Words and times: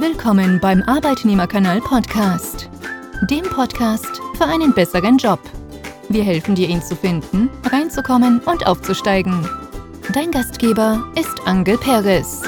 Willkommen 0.00 0.58
beim 0.60 0.82
Arbeitnehmerkanal 0.84 1.82
Podcast, 1.82 2.70
dem 3.28 3.42
Podcast 3.42 4.22
für 4.38 4.46
einen 4.46 4.72
besseren 4.72 5.18
Job. 5.18 5.38
Wir 6.08 6.24
helfen 6.24 6.54
dir, 6.54 6.68
ihn 6.68 6.80
zu 6.80 6.96
finden, 6.96 7.50
reinzukommen 7.70 8.40
und 8.40 8.66
aufzusteigen. 8.66 9.46
Dein 10.14 10.30
Gastgeber 10.30 11.04
ist 11.16 11.46
Angel 11.46 11.76
Perez. 11.76 12.40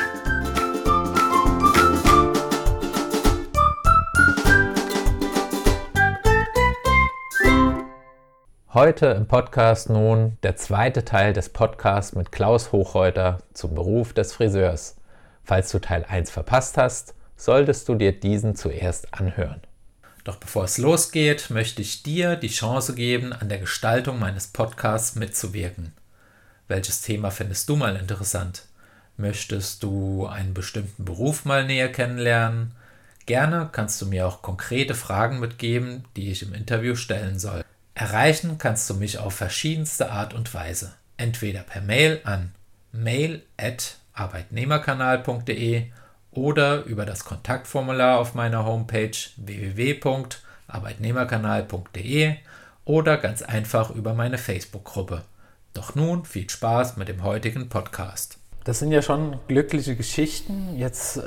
Heute 8.73 9.09
im 9.09 9.27
Podcast 9.29 9.91
nun 9.91 10.39
der 10.43 10.57
zweite 10.57 11.05
Teil 11.05 11.35
des 11.35 11.51
Podcasts 11.51 12.15
mit 12.15 12.33
Klaus 12.33 12.73
Hochreuter 12.73 13.41
zum 13.53 13.75
Beruf 13.75 14.15
des 14.15 14.33
Friseurs. 14.33 14.97
Falls 15.45 15.71
du 15.71 15.81
Teil 15.81 16.07
1 16.09 16.31
verpasst 16.31 16.79
hast, 16.79 17.15
solltest 17.37 17.89
du 17.89 17.95
dir 17.95 18.13
diesen 18.13 18.57
zuerst 18.57 19.15
anhören. 19.15 19.61
Doch 20.25 20.37
bevor 20.37 20.65
es 20.65 20.79
losgeht, 20.79 21.51
möchte 21.51 21.83
ich 21.83 22.03
dir 22.03 22.37
die 22.37 22.49
Chance 22.49 22.95
geben, 22.95 23.33
an 23.33 23.49
der 23.49 23.59
Gestaltung 23.59 24.21
meines 24.21 24.47
Podcasts 24.47 25.17
mitzuwirken. 25.17 25.93
Welches 26.69 27.03
Thema 27.03 27.31
findest 27.31 27.69
du 27.69 27.77
mal 27.77 27.97
interessant? 27.97 28.67
Möchtest 29.17 29.83
du 29.83 30.27
einen 30.27 30.55
bestimmten 30.55 31.05
Beruf 31.05 31.45
mal 31.45 31.67
näher 31.67 31.91
kennenlernen? 31.91 32.77
Gerne 33.27 33.69
kannst 33.71 34.01
du 34.01 34.07
mir 34.07 34.27
auch 34.27 34.41
konkrete 34.43 34.95
Fragen 34.95 35.41
mitgeben, 35.41 36.05
die 36.17 36.31
ich 36.31 36.43
im 36.43 36.55
Interview 36.55 36.95
stellen 36.95 37.39
soll. 37.39 37.65
Erreichen 37.95 38.57
kannst 38.59 38.89
du 38.89 38.95
mich 38.95 39.19
auf 39.19 39.35
verschiedenste 39.35 40.11
Art 40.11 40.33
und 40.35 40.55
Weise. 40.55 40.95
Entweder 41.17 41.63
per 41.63 41.83
Mail 41.83 42.21
an 42.25 42.53
mail@arbeitnehmerkanal.de 42.93 45.87
oder 46.33 46.83
über 46.85 47.07
das 47.07 47.25
Kontaktformular 47.25 48.19
auf 48.19 48.35
meiner 48.35 48.65
Homepage 48.65 49.13
www.arbeitnehmerkanal.de 49.37 52.35
oder 52.85 53.17
ganz 53.19 53.43
einfach 53.43 53.91
über 53.91 54.15
meine 54.15 54.39
Facebook-Gruppe. 54.39 55.23
Doch 55.75 55.95
nun 55.95 56.25
viel 56.25 56.51
Spaß 56.51 56.97
mit 56.97 57.09
dem 57.09 57.23
heutigen 57.23 57.69
Podcast. 57.69 58.39
Das 58.65 58.79
sind 58.79 58.93
ja 58.93 59.03
schon 59.03 59.39
glückliche 59.49 59.97
Geschichten. 59.97 60.77
Jetzt 60.77 61.21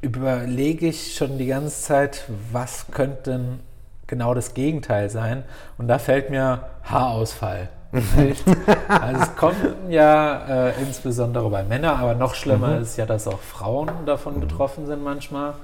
überlege 0.00 0.88
ich 0.88 1.14
schon 1.14 1.38
die 1.38 1.46
ganze 1.46 1.82
Zeit, 1.82 2.24
was 2.50 2.86
könnte 2.90 3.30
denn 3.30 3.60
genau 4.06 4.34
das 4.34 4.54
Gegenteil 4.54 5.10
sein. 5.10 5.44
Und 5.78 5.88
da 5.88 5.98
fällt 5.98 6.30
mir 6.30 6.68
Haarausfall. 6.82 7.68
Also 7.92 9.22
es 9.22 9.36
kommt 9.36 9.56
ja 9.90 10.68
äh, 10.68 10.80
insbesondere 10.80 11.50
bei 11.50 11.62
Männern, 11.62 12.00
aber 12.00 12.14
noch 12.14 12.34
schlimmer 12.34 12.76
mhm. 12.76 12.82
ist 12.82 12.96
ja, 12.96 13.04
dass 13.04 13.28
auch 13.28 13.40
Frauen 13.40 13.90
davon 14.06 14.40
betroffen 14.40 14.86
sind 14.86 15.04
manchmal 15.04 15.54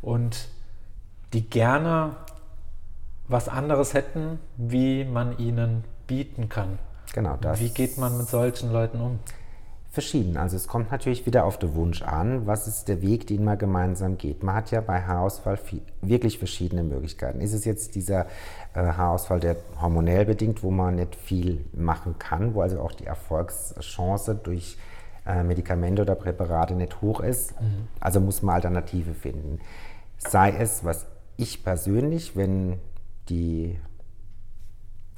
und 0.00 0.48
die 1.32 1.42
gerne 1.48 2.16
was 3.28 3.48
anderes 3.48 3.92
hätten, 3.92 4.38
wie 4.56 5.04
man 5.04 5.36
ihnen 5.38 5.84
bieten 6.06 6.48
kann. 6.48 6.78
Genau 7.12 7.36
das. 7.40 7.60
Wie 7.60 7.70
geht 7.70 7.98
man 7.98 8.16
mit 8.16 8.28
solchen 8.28 8.72
Leuten 8.72 9.00
um? 9.00 9.18
Verschieden. 9.96 10.36
Also 10.36 10.56
es 10.56 10.68
kommt 10.68 10.90
natürlich 10.92 11.24
wieder 11.24 11.46
auf 11.46 11.58
den 11.58 11.74
Wunsch 11.74 12.02
an, 12.02 12.46
was 12.46 12.68
ist 12.68 12.86
der 12.86 13.00
Weg, 13.00 13.26
den 13.28 13.44
man 13.44 13.56
gemeinsam 13.56 14.18
geht. 14.18 14.42
Man 14.42 14.54
hat 14.54 14.70
ja 14.70 14.82
bei 14.82 15.00
Haarausfall 15.00 15.56
viel, 15.56 15.80
wirklich 16.02 16.38
verschiedene 16.38 16.82
Möglichkeiten. 16.82 17.40
Ist 17.40 17.54
es 17.54 17.64
jetzt 17.64 17.94
dieser 17.94 18.26
äh, 18.74 18.80
Haarausfall, 18.80 19.40
der 19.40 19.56
hormonell 19.80 20.26
bedingt, 20.26 20.62
wo 20.62 20.70
man 20.70 20.96
nicht 20.96 21.16
viel 21.16 21.64
machen 21.72 22.16
kann, 22.18 22.52
wo 22.52 22.60
also 22.60 22.78
auch 22.78 22.92
die 22.92 23.06
Erfolgschance 23.06 24.34
durch 24.34 24.76
äh, 25.26 25.42
Medikamente 25.42 26.02
oder 26.02 26.14
Präparate 26.14 26.74
nicht 26.74 27.00
hoch 27.00 27.20
ist? 27.20 27.58
Mhm. 27.58 27.88
Also 27.98 28.20
muss 28.20 28.42
man 28.42 28.56
Alternative 28.56 29.14
finden. 29.14 29.60
Sei 30.18 30.50
es, 30.50 30.84
was 30.84 31.06
ich 31.38 31.64
persönlich, 31.64 32.36
wenn 32.36 32.80
die 33.30 33.78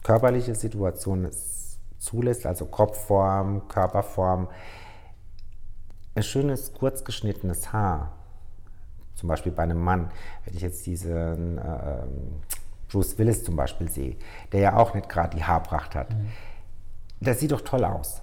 körperliche 0.05 0.55
Situation 0.55 1.25
es 1.25 1.58
zulässt, 1.99 2.47
also 2.47 2.67
Kopfform, 2.67 3.69
Körperform. 3.69 4.49
Ein 6.15 6.23
schönes, 6.23 6.73
kurz 6.73 7.05
geschnittenes 7.05 7.73
Haar, 7.73 8.13
zum 9.15 9.29
Beispiel 9.29 9.53
bei 9.53 9.65
einem 9.65 9.81
Mann, 9.81 10.11
wenn 10.45 10.55
ich 10.55 10.63
jetzt 10.63 10.87
diesen 10.87 11.59
äh, 11.59 12.03
Bruce 12.89 13.19
Willis 13.19 13.45
zum 13.45 13.57
Beispiel 13.57 13.91
sehe, 13.91 14.17
der 14.53 14.61
ja 14.61 14.77
auch 14.77 14.95
nicht 14.95 15.09
gerade 15.09 15.37
die 15.37 15.45
Haarpracht 15.45 15.95
hat, 15.95 16.11
mhm. 16.11 16.29
das 17.21 17.41
sieht 17.41 17.53
doch 17.53 17.61
toll 17.61 17.85
aus. 17.85 18.23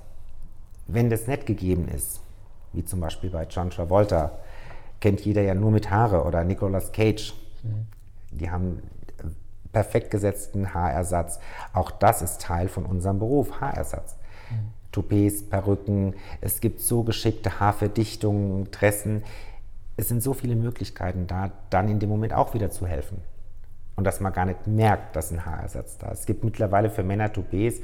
Wenn 0.88 1.10
das 1.10 1.28
nicht 1.28 1.46
gegeben 1.46 1.88
ist, 1.88 2.22
wie 2.74 2.84
zum 2.84 3.00
Beispiel 3.00 3.30
bei 3.30 3.46
John 3.46 3.70
Travolta, 3.70 4.40
kennt 5.00 5.22
jeder 5.22 5.42
ja 5.42 5.54
nur 5.54 5.72
mit 5.72 5.90
Haare 5.92 6.24
oder 6.24 6.44
Nicolas 6.44 6.92
Cage. 6.92 7.34
Mhm. 7.64 7.88
Die 8.32 8.50
haben 8.50 8.82
perfekt 9.76 10.10
gesetzten 10.10 10.74
Haarersatz. 10.74 11.38
Auch 11.74 11.92
das 11.92 12.22
ist 12.22 12.40
Teil 12.40 12.70
von 12.70 12.86
unserem 12.86 13.20
Beruf, 13.20 13.60
Haarersatz. 13.60 14.16
Mhm. 14.50 14.72
Toupets, 14.94 15.44
Perücken, 15.44 16.16
es 16.40 16.62
gibt 16.62 16.80
so 16.80 17.04
geschickte 17.04 17.60
Haarverdichtungen, 17.60 18.72
Dressen. 18.72 19.26
Es 19.98 20.08
sind 20.08 20.24
so 20.24 20.34
viele 20.34 20.56
Möglichkeiten 20.56 21.28
da, 21.28 21.52
dann 21.72 21.90
in 21.90 22.00
dem 22.00 22.08
Moment 22.08 22.32
auch 22.32 22.54
wieder 22.54 22.72
zu 22.72 22.88
helfen. 22.88 23.18
Und 23.98 24.06
dass 24.06 24.22
man 24.22 24.32
gar 24.32 24.46
nicht 24.46 24.66
merkt, 24.66 25.18
dass 25.18 25.30
ein 25.32 25.46
Haarersatz 25.46 25.98
da 25.98 26.08
ist. 26.08 26.22
Es 26.22 26.26
gibt 26.26 26.46
mittlerweile 26.46 26.90
für 26.90 27.04
Männer 27.04 27.34
Toupets, 27.34 27.82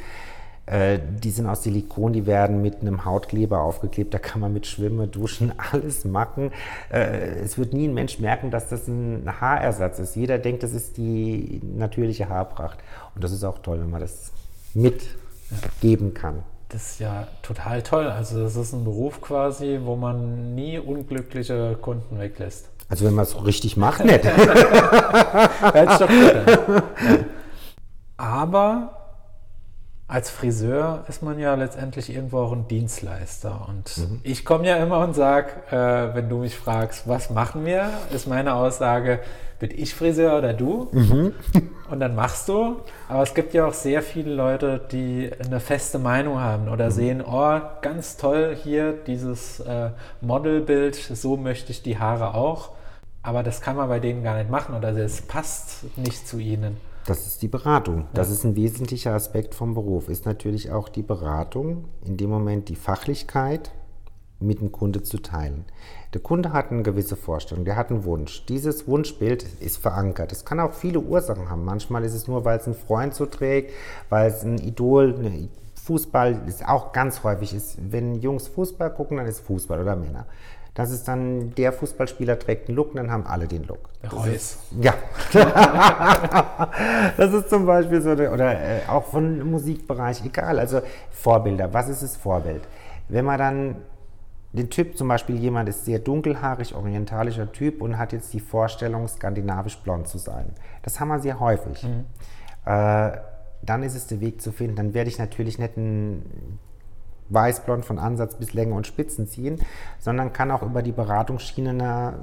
äh, 0.71 0.99
die 1.21 1.31
sind 1.31 1.47
aus 1.47 1.63
Silikon, 1.63 2.13
die 2.13 2.25
werden 2.25 2.61
mit 2.61 2.79
einem 2.79 3.03
Hautkleber 3.03 3.59
aufgeklebt, 3.59 4.13
da 4.13 4.19
kann 4.19 4.39
man 4.39 4.53
mit 4.53 4.65
Schwimmen, 4.65 5.11
Duschen, 5.11 5.51
alles 5.71 6.05
machen. 6.05 6.51
Äh, 6.89 7.41
es 7.43 7.57
wird 7.57 7.73
nie 7.73 7.89
ein 7.89 7.93
Mensch 7.93 8.19
merken, 8.19 8.51
dass 8.51 8.69
das 8.69 8.87
ein 8.87 9.27
Haarersatz 9.41 9.99
ist. 9.99 10.15
Jeder 10.15 10.37
denkt, 10.37 10.63
das 10.63 10.71
ist 10.71 10.95
die 10.95 11.59
natürliche 11.75 12.29
Haarpracht. 12.29 12.79
Und 13.15 13.21
das 13.21 13.33
ist 13.33 13.43
auch 13.43 13.57
toll, 13.57 13.81
wenn 13.81 13.89
man 13.89 13.99
das 13.99 14.31
mitgeben 14.73 16.13
kann. 16.13 16.43
Das 16.69 16.91
ist 16.91 17.01
ja 17.01 17.27
total 17.41 17.81
toll. 17.81 18.07
Also 18.07 18.41
das 18.41 18.55
ist 18.55 18.71
ein 18.71 18.85
Beruf 18.85 19.19
quasi, 19.19 19.81
wo 19.83 19.97
man 19.97 20.55
nie 20.55 20.79
unglückliche 20.79 21.77
Kunden 21.81 22.17
weglässt. 22.17 22.69
Also 22.87 23.03
wenn 23.05 23.13
man 23.13 23.23
es 23.23 23.45
richtig 23.45 23.75
macht, 23.75 24.05
nicht. 24.05 24.21
Aber 28.15 29.00
als 30.11 30.29
Friseur 30.29 31.05
ist 31.07 31.23
man 31.23 31.39
ja 31.39 31.55
letztendlich 31.55 32.13
irgendwo 32.13 32.39
auch 32.39 32.51
ein 32.51 32.67
Dienstleister. 32.67 33.65
Und 33.69 33.97
mhm. 33.97 34.19
ich 34.23 34.43
komme 34.43 34.67
ja 34.67 34.75
immer 34.75 34.99
und 34.99 35.15
sage, 35.15 35.51
äh, 35.71 36.13
wenn 36.13 36.27
du 36.27 36.39
mich 36.39 36.57
fragst, 36.57 37.07
was 37.07 37.29
machen 37.29 37.65
wir, 37.65 37.89
ist 38.13 38.27
meine 38.27 38.55
Aussage, 38.55 39.21
bin 39.59 39.71
ich 39.71 39.95
Friseur 39.95 40.37
oder 40.37 40.53
du? 40.53 40.89
Mhm. 40.91 41.33
Und 41.89 41.99
dann 41.99 42.15
machst 42.15 42.49
du. 42.49 42.77
Aber 43.07 43.21
es 43.21 43.33
gibt 43.33 43.53
ja 43.53 43.65
auch 43.65 43.73
sehr 43.73 44.01
viele 44.01 44.33
Leute, 44.33 44.81
die 44.91 45.29
eine 45.45 45.59
feste 45.59 45.99
Meinung 45.99 46.39
haben 46.39 46.67
oder 46.67 46.85
mhm. 46.85 46.91
sehen, 46.91 47.21
oh, 47.21 47.59
ganz 47.81 48.17
toll 48.17 48.57
hier 48.61 48.93
dieses 48.93 49.59
äh, 49.59 49.91
Modelbild, 50.19 50.95
so 50.95 51.37
möchte 51.37 51.71
ich 51.71 51.83
die 51.83 51.99
Haare 51.99 52.33
auch. 52.33 52.71
Aber 53.21 53.43
das 53.43 53.61
kann 53.61 53.75
man 53.75 53.87
bei 53.87 53.99
denen 53.99 54.23
gar 54.23 54.37
nicht 54.37 54.49
machen 54.49 54.73
oder 54.73 54.89
es 54.97 55.21
passt 55.21 55.85
nicht 55.95 56.27
zu 56.27 56.39
ihnen. 56.39 56.77
Das 57.05 57.25
ist 57.25 57.41
die 57.41 57.47
Beratung. 57.47 58.07
Das 58.13 58.29
ist 58.29 58.43
ein 58.43 58.55
wesentlicher 58.55 59.13
Aspekt 59.13 59.55
vom 59.55 59.73
Beruf. 59.73 60.07
Ist 60.07 60.25
natürlich 60.25 60.71
auch 60.71 60.87
die 60.87 61.01
Beratung, 61.01 61.85
in 62.05 62.17
dem 62.17 62.29
Moment 62.29 62.69
die 62.69 62.75
Fachlichkeit 62.75 63.71
mit 64.39 64.59
dem 64.59 64.71
Kunde 64.71 65.01
zu 65.03 65.19
teilen. 65.19 65.65
Der 66.13 66.21
Kunde 66.21 66.53
hat 66.53 66.71
eine 66.71 66.83
gewisse 66.83 67.15
Vorstellung, 67.15 67.65
der 67.65 67.75
hat 67.75 67.89
einen 67.89 68.03
Wunsch. 68.05 68.45
Dieses 68.47 68.87
Wunschbild 68.87 69.45
ist 69.59 69.77
verankert. 69.77 70.31
Es 70.31 70.45
kann 70.45 70.59
auch 70.59 70.73
viele 70.73 70.99
Ursachen 70.99 71.49
haben. 71.49 71.63
Manchmal 71.63 72.03
ist 72.03 72.13
es 72.13 72.27
nur, 72.27 72.45
weil 72.45 72.59
es 72.59 72.67
ein 72.67 72.75
Freund 72.75 73.13
so 73.13 73.25
trägt, 73.25 73.71
weil 74.09 74.29
es 74.29 74.43
ein 74.43 74.57
Idol, 74.57 75.15
eine 75.17 75.49
Fußball 75.83 76.43
ist 76.47 76.67
auch 76.67 76.91
ganz 76.91 77.23
häufig 77.23 77.53
ist. 77.53 77.77
Wenn 77.79 78.15
Jungs 78.15 78.47
Fußball 78.47 78.93
gucken, 78.93 79.17
dann 79.17 79.25
ist 79.25 79.39
Fußball 79.41 79.81
oder 79.81 79.95
Männer. 79.95 80.27
Das 80.73 80.89
ist 80.91 81.05
dann, 81.07 81.53
der 81.55 81.73
Fußballspieler 81.73 82.39
trägt 82.39 82.69
einen 82.69 82.77
Look 82.77 82.91
und 82.91 82.97
dann 82.97 83.11
haben 83.11 83.25
alle 83.25 83.47
den 83.47 83.65
Look. 83.65 83.89
Reus. 84.09 84.57
Ja. 84.79 84.93
das 87.17 87.33
ist 87.33 87.49
zum 87.49 87.65
Beispiel 87.65 88.01
so, 88.01 88.11
oder 88.11 88.53
äh, 88.53 88.79
auch 88.87 89.03
von 89.03 89.49
Musikbereich, 89.49 90.23
egal. 90.23 90.59
Also 90.59 90.81
Vorbilder, 91.11 91.73
was 91.73 91.89
ist 91.89 92.03
das 92.03 92.15
Vorbild? 92.15 92.61
Wenn 93.09 93.25
man 93.25 93.37
dann 93.37 93.75
den 94.53 94.69
Typ, 94.69 94.97
zum 94.97 95.09
Beispiel 95.09 95.35
jemand 95.37 95.67
ist 95.67 95.85
sehr 95.85 95.99
dunkelhaarig, 95.99 96.73
orientalischer 96.73 97.51
Typ 97.51 97.81
und 97.81 97.97
hat 97.97 98.13
jetzt 98.13 98.33
die 98.33 98.39
Vorstellung, 98.39 99.07
skandinavisch 99.07 99.77
blond 99.77 100.07
zu 100.07 100.17
sein. 100.17 100.53
Das 100.83 100.99
haben 100.99 101.09
wir 101.09 101.19
sehr 101.19 101.39
häufig. 101.39 101.83
Mhm. 101.83 102.05
Äh, 102.65 103.11
dann 103.63 103.83
ist 103.83 103.95
es 103.95 104.07
der 104.07 104.21
Weg 104.21 104.41
zu 104.41 104.51
finden. 104.51 104.75
Dann 104.75 104.93
werde 104.93 105.09
ich 105.09 105.19
natürlich 105.19 105.59
nicht 105.59 105.77
einen 105.77 106.59
weißblond 107.33 107.85
von 107.85 107.99
Ansatz 107.99 108.35
bis 108.35 108.53
Länge 108.53 108.73
und 108.73 108.87
Spitzen 108.87 109.27
ziehen, 109.27 109.59
sondern 109.99 110.33
kann 110.33 110.51
auch 110.51 110.63
über 110.63 110.81
die 110.81 110.91
Beratungsschiene 110.91 111.69
eine 111.71 112.13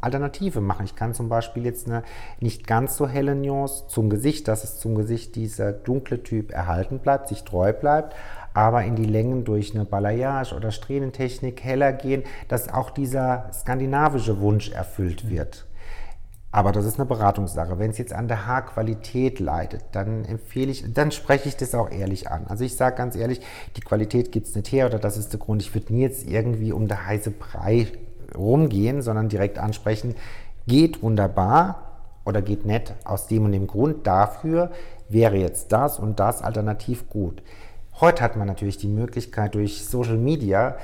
Alternative 0.00 0.60
machen. 0.60 0.84
Ich 0.84 0.96
kann 0.96 1.14
zum 1.14 1.28
Beispiel 1.28 1.64
jetzt 1.64 1.86
eine 1.86 2.02
nicht 2.40 2.66
ganz 2.66 2.96
so 2.96 3.08
helle 3.08 3.34
Nuance 3.34 3.88
zum 3.88 4.10
Gesicht, 4.10 4.48
dass 4.48 4.64
es 4.64 4.78
zum 4.78 4.94
Gesicht 4.94 5.36
dieser 5.36 5.72
dunkle 5.72 6.22
Typ 6.22 6.52
erhalten 6.52 6.98
bleibt, 6.98 7.28
sich 7.28 7.44
treu 7.44 7.72
bleibt, 7.72 8.14
aber 8.54 8.82
in 8.84 8.96
die 8.96 9.04
Längen 9.04 9.44
durch 9.44 9.74
eine 9.74 9.84
Balayage 9.84 10.54
oder 10.54 10.72
Strähnentechnik 10.72 11.62
heller 11.62 11.92
gehen, 11.92 12.24
dass 12.48 12.72
auch 12.72 12.90
dieser 12.90 13.50
skandinavische 13.52 14.40
Wunsch 14.40 14.70
erfüllt 14.72 15.30
wird. 15.30 15.67
Aber 16.50 16.72
das 16.72 16.86
ist 16.86 16.98
eine 16.98 17.04
Beratungssache. 17.04 17.78
Wenn 17.78 17.90
es 17.90 17.98
jetzt 17.98 18.12
an 18.12 18.26
der 18.26 18.46
Haarqualität 18.46 19.38
leidet, 19.38 19.84
dann 19.92 20.24
empfehle 20.24 20.70
ich, 20.70 20.84
dann 20.94 21.10
spreche 21.10 21.48
ich 21.48 21.56
das 21.56 21.74
auch 21.74 21.90
ehrlich 21.90 22.30
an. 22.30 22.46
Also 22.46 22.64
ich 22.64 22.74
sage 22.74 22.96
ganz 22.96 23.16
ehrlich, 23.16 23.40
die 23.76 23.82
Qualität 23.82 24.32
gibt 24.32 24.46
es 24.46 24.54
nicht 24.54 24.72
her 24.72 24.86
oder 24.86 24.98
das 24.98 25.18
ist 25.18 25.32
der 25.32 25.40
Grund. 25.40 25.60
Ich 25.60 25.74
würde 25.74 25.92
nie 25.92 26.02
jetzt 26.02 26.26
irgendwie 26.26 26.72
um 26.72 26.88
der 26.88 27.06
heiße 27.06 27.32
Brei 27.32 27.86
rumgehen, 28.34 29.02
sondern 29.02 29.28
direkt 29.28 29.58
ansprechen, 29.58 30.14
geht 30.66 31.02
wunderbar 31.02 31.88
oder 32.24 32.40
geht 32.40 32.64
nett 32.64 32.94
aus 33.04 33.26
dem 33.26 33.44
und 33.44 33.52
dem 33.52 33.66
Grund. 33.66 34.06
Dafür 34.06 34.70
wäre 35.08 35.36
jetzt 35.36 35.72
das 35.72 35.98
und 35.98 36.18
das 36.18 36.42
alternativ 36.42 37.10
gut. 37.10 37.42
Heute 38.00 38.22
hat 38.22 38.36
man 38.36 38.46
natürlich 38.46 38.78
die 38.78 38.88
Möglichkeit 38.88 39.54
durch 39.54 39.84
Social 39.84 40.16
Media 40.16 40.76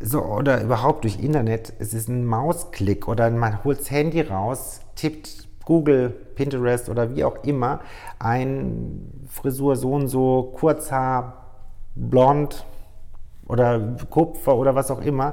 so, 0.00 0.22
oder 0.22 0.62
überhaupt 0.62 1.04
durch 1.04 1.22
Internet, 1.22 1.72
es 1.78 1.94
ist 1.94 2.08
ein 2.08 2.26
Mausklick 2.26 3.08
oder 3.08 3.30
man 3.30 3.64
holt 3.64 3.80
das 3.80 3.90
Handy 3.90 4.20
raus, 4.20 4.80
tippt 4.94 5.48
Google, 5.64 6.10
Pinterest 6.10 6.88
oder 6.88 7.14
wie 7.16 7.24
auch 7.24 7.42
immer 7.44 7.80
ein 8.18 9.26
Frisur 9.28 9.76
so 9.76 9.92
und 9.92 10.08
so, 10.08 10.54
Kurzhaar, 10.54 11.44
blond 11.94 12.64
oder 13.48 13.96
Kupfer 14.10 14.56
oder 14.56 14.74
was 14.74 14.90
auch 14.90 15.00
immer. 15.00 15.32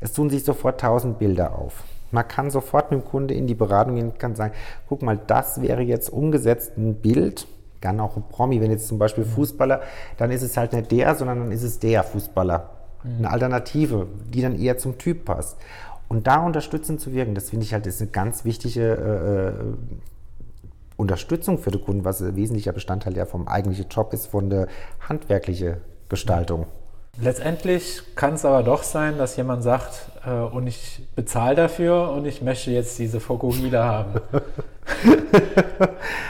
Es 0.00 0.12
tun 0.12 0.30
sich 0.30 0.44
sofort 0.44 0.80
tausend 0.80 1.18
Bilder 1.18 1.56
auf. 1.56 1.84
Man 2.10 2.28
kann 2.28 2.50
sofort 2.50 2.90
mit 2.90 3.00
dem 3.00 3.04
Kunde 3.06 3.34
in 3.34 3.46
die 3.46 3.54
Beratung 3.54 3.94
gehen 3.94 4.10
und 4.10 4.18
kann 4.18 4.34
sagen, 4.34 4.52
guck 4.88 5.02
mal, 5.02 5.18
das 5.26 5.62
wäre 5.62 5.82
jetzt 5.82 6.10
umgesetzt 6.10 6.76
ein 6.76 6.96
Bild, 6.96 7.46
kann 7.80 7.98
auch 7.98 8.16
ein 8.16 8.24
Promi, 8.28 8.60
wenn 8.60 8.70
jetzt 8.70 8.88
zum 8.88 8.98
Beispiel 8.98 9.24
Fußballer, 9.24 9.80
dann 10.18 10.30
ist 10.30 10.42
es 10.42 10.56
halt 10.56 10.74
nicht 10.74 10.92
der, 10.92 11.14
sondern 11.14 11.38
dann 11.38 11.52
ist 11.52 11.62
es 11.62 11.78
der 11.78 12.02
Fußballer. 12.04 12.81
Eine 13.04 13.30
Alternative, 13.30 14.06
die 14.32 14.42
dann 14.42 14.58
eher 14.58 14.78
zum 14.78 14.98
Typ 14.98 15.24
passt. 15.24 15.56
Und 16.08 16.26
da 16.26 16.44
unterstützend 16.44 17.00
zu 17.00 17.12
wirken, 17.12 17.34
das 17.34 17.50
finde 17.50 17.64
ich 17.64 17.72
halt 17.72 17.86
ist 17.86 18.00
eine 18.00 18.10
ganz 18.10 18.44
wichtige 18.44 18.82
äh, 18.82 19.48
äh, 19.48 19.52
Unterstützung 20.96 21.58
für 21.58 21.70
den 21.70 21.82
Kunden, 21.82 22.04
was 22.04 22.20
ein 22.20 22.36
wesentlicher 22.36 22.72
Bestandteil 22.72 23.16
ja 23.16 23.24
vom 23.24 23.48
eigentlichen 23.48 23.88
Job 23.88 24.12
ist, 24.12 24.26
von 24.26 24.50
der 24.50 24.68
handwerklichen 25.08 25.78
Gestaltung. 26.08 26.66
Letztendlich 27.20 28.02
kann 28.14 28.34
es 28.34 28.44
aber 28.44 28.62
doch 28.62 28.82
sein, 28.82 29.18
dass 29.18 29.36
jemand 29.36 29.62
sagt, 29.62 30.10
äh, 30.26 30.30
und 30.30 30.66
ich 30.66 31.06
bezahle 31.14 31.54
dafür 31.54 32.10
und 32.10 32.26
ich 32.26 32.40
möchte 32.40 32.70
jetzt 32.70 32.98
diese 32.98 33.20
Fokuhila 33.20 33.84
haben. 33.84 34.20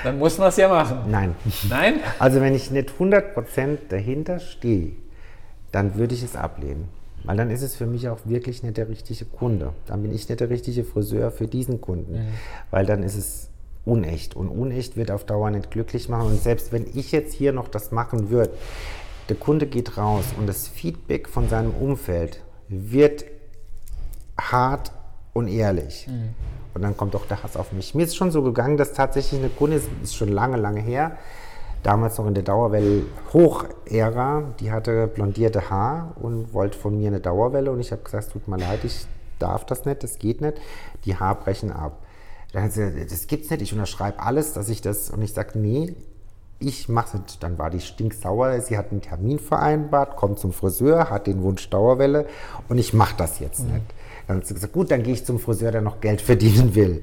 Dann 0.04 0.18
muss 0.18 0.38
man 0.38 0.48
es 0.48 0.56
ja 0.56 0.68
machen. 0.68 0.98
Nein. 1.08 1.36
Nein? 1.68 2.00
Also 2.18 2.40
wenn 2.40 2.54
ich 2.54 2.70
nicht 2.72 2.90
100% 2.98 3.78
dahinter 3.90 4.40
stehe, 4.40 4.92
dann 5.72 5.96
würde 5.96 6.14
ich 6.14 6.22
es 6.22 6.36
ablehnen. 6.36 6.88
Weil 7.24 7.36
dann 7.36 7.50
ist 7.50 7.62
es 7.62 7.74
für 7.74 7.86
mich 7.86 8.08
auch 8.08 8.18
wirklich 8.24 8.62
nicht 8.62 8.76
der 8.76 8.88
richtige 8.88 9.24
Kunde. 9.24 9.72
Dann 9.86 10.02
bin 10.02 10.12
ich 10.12 10.28
nicht 10.28 10.40
der 10.40 10.50
richtige 10.50 10.84
Friseur 10.84 11.30
für 11.30 11.46
diesen 11.46 11.80
Kunden. 11.80 12.14
Mhm. 12.14 12.28
Weil 12.70 12.84
dann 12.84 13.02
ist 13.02 13.16
es 13.16 13.48
unecht. 13.84 14.34
Und 14.34 14.48
unecht 14.48 14.96
wird 14.96 15.10
auf 15.10 15.24
Dauer 15.24 15.50
nicht 15.50 15.70
glücklich 15.70 16.08
machen. 16.08 16.28
Und 16.28 16.42
selbst 16.42 16.72
wenn 16.72 16.86
ich 16.94 17.12
jetzt 17.12 17.32
hier 17.32 17.52
noch 17.52 17.68
das 17.68 17.92
machen 17.92 18.30
würde, 18.30 18.52
der 19.28 19.36
Kunde 19.36 19.66
geht 19.66 19.96
raus 19.96 20.24
und 20.36 20.48
das 20.48 20.66
Feedback 20.66 21.28
von 21.28 21.48
seinem 21.48 21.72
Umfeld 21.72 22.42
wird 22.68 23.24
hart 24.40 24.92
und 25.32 25.48
ehrlich. 25.48 26.08
Mhm. 26.08 26.34
Und 26.74 26.82
dann 26.82 26.96
kommt 26.96 27.14
auch 27.14 27.26
der 27.26 27.42
Hass 27.42 27.56
auf 27.56 27.72
mich. 27.72 27.94
Mir 27.94 28.04
ist 28.04 28.16
schon 28.16 28.30
so 28.30 28.42
gegangen, 28.42 28.76
dass 28.76 28.94
tatsächlich 28.94 29.40
eine 29.40 29.50
Kunde, 29.50 29.76
ist, 29.76 29.88
ist 30.02 30.16
schon 30.16 30.28
lange, 30.28 30.56
lange 30.56 30.80
her, 30.80 31.18
damals 31.82 32.18
noch 32.18 32.26
in 32.26 32.34
der 32.34 32.42
Dauerwelle 32.42 33.04
Hochära, 33.32 34.54
die 34.60 34.70
hatte 34.70 35.06
blondierte 35.06 35.70
Haar 35.70 36.12
und 36.20 36.52
wollte 36.52 36.78
von 36.78 36.96
mir 36.96 37.08
eine 37.08 37.20
Dauerwelle 37.20 37.70
und 37.70 37.80
ich 37.80 37.92
habe 37.92 38.02
gesagt, 38.02 38.32
tut 38.32 38.48
mir 38.48 38.58
leid, 38.58 38.84
ich 38.84 39.06
darf 39.38 39.66
das 39.66 39.84
nicht, 39.84 40.02
das 40.02 40.18
geht 40.18 40.40
nicht, 40.40 40.58
die 41.04 41.16
Haare 41.16 41.40
brechen 41.42 41.72
ab. 41.72 41.98
Dann 42.52 42.64
hat 42.64 42.72
sie 42.72 42.84
gesagt, 42.84 43.10
das 43.12 43.26
gibt's 43.26 43.50
nicht, 43.50 43.62
ich 43.62 43.72
unterschreibe 43.72 44.20
alles, 44.20 44.52
dass 44.52 44.68
ich 44.68 44.80
das 44.80 45.10
und 45.10 45.22
ich 45.22 45.32
sage, 45.32 45.58
nee, 45.58 45.94
ich 46.58 46.88
mache 46.88 47.20
es. 47.26 47.38
Dann 47.38 47.58
war 47.58 47.70
die 47.70 47.80
stinksauer, 47.80 48.60
sie 48.60 48.78
hat 48.78 48.92
einen 48.92 49.00
Termin 49.00 49.38
vereinbart, 49.38 50.16
kommt 50.16 50.38
zum 50.38 50.52
Friseur, 50.52 51.10
hat 51.10 51.26
den 51.26 51.42
Wunsch 51.42 51.68
Dauerwelle 51.70 52.26
und 52.68 52.78
ich 52.78 52.92
mache 52.92 53.16
das 53.16 53.40
jetzt 53.40 53.64
mhm. 53.64 53.74
nicht. 53.74 53.86
Dann 54.26 54.36
hat 54.38 54.46
sie 54.46 54.54
gesagt, 54.54 54.72
gut, 54.72 54.90
dann 54.90 55.02
gehe 55.02 55.14
ich 55.14 55.24
zum 55.24 55.38
Friseur, 55.38 55.72
der 55.72 55.80
noch 55.80 56.00
Geld 56.00 56.20
verdienen 56.20 56.74
will. 56.74 57.02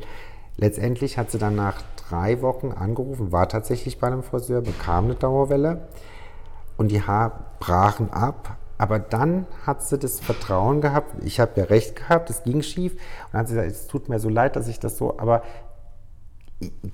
Letztendlich 0.59 1.17
hat 1.17 1.31
sie 1.31 1.38
dann 1.38 1.56
nach 1.56 1.81
drei 2.09 2.41
Wochen 2.41 2.73
angerufen, 2.73 3.31
war 3.31 3.47
tatsächlich 3.47 3.97
bei 3.97 4.07
einem 4.07 4.23
Friseur, 4.23 4.59
bekam 4.59 5.06
eine 5.06 5.15
Dauerwelle 5.15 5.88
und 6.75 6.89
die 6.91 7.01
Haare 7.01 7.31
brachen 7.59 8.11
ab. 8.11 8.57
Aber 8.77 9.00
dann 9.00 9.45
hat 9.65 9.83
sie 9.83 9.97
das 9.97 10.19
Vertrauen 10.19 10.81
gehabt, 10.81 11.23
ich 11.23 11.39
habe 11.39 11.51
ja 11.56 11.63
recht 11.65 11.95
gehabt, 11.95 12.29
es 12.29 12.44
ging 12.44 12.61
schief. 12.61 12.94
Und 12.94 13.00
dann 13.31 13.41
hat 13.41 13.47
sie 13.47 13.56
gesagt, 13.56 13.71
es 13.71 13.88
tut 13.88 14.09
mir 14.09 14.19
so 14.19 14.27
leid, 14.27 14.57
dass 14.57 14.67
ich 14.67 14.79
das 14.81 14.97
so, 14.97 15.17
aber 15.17 15.44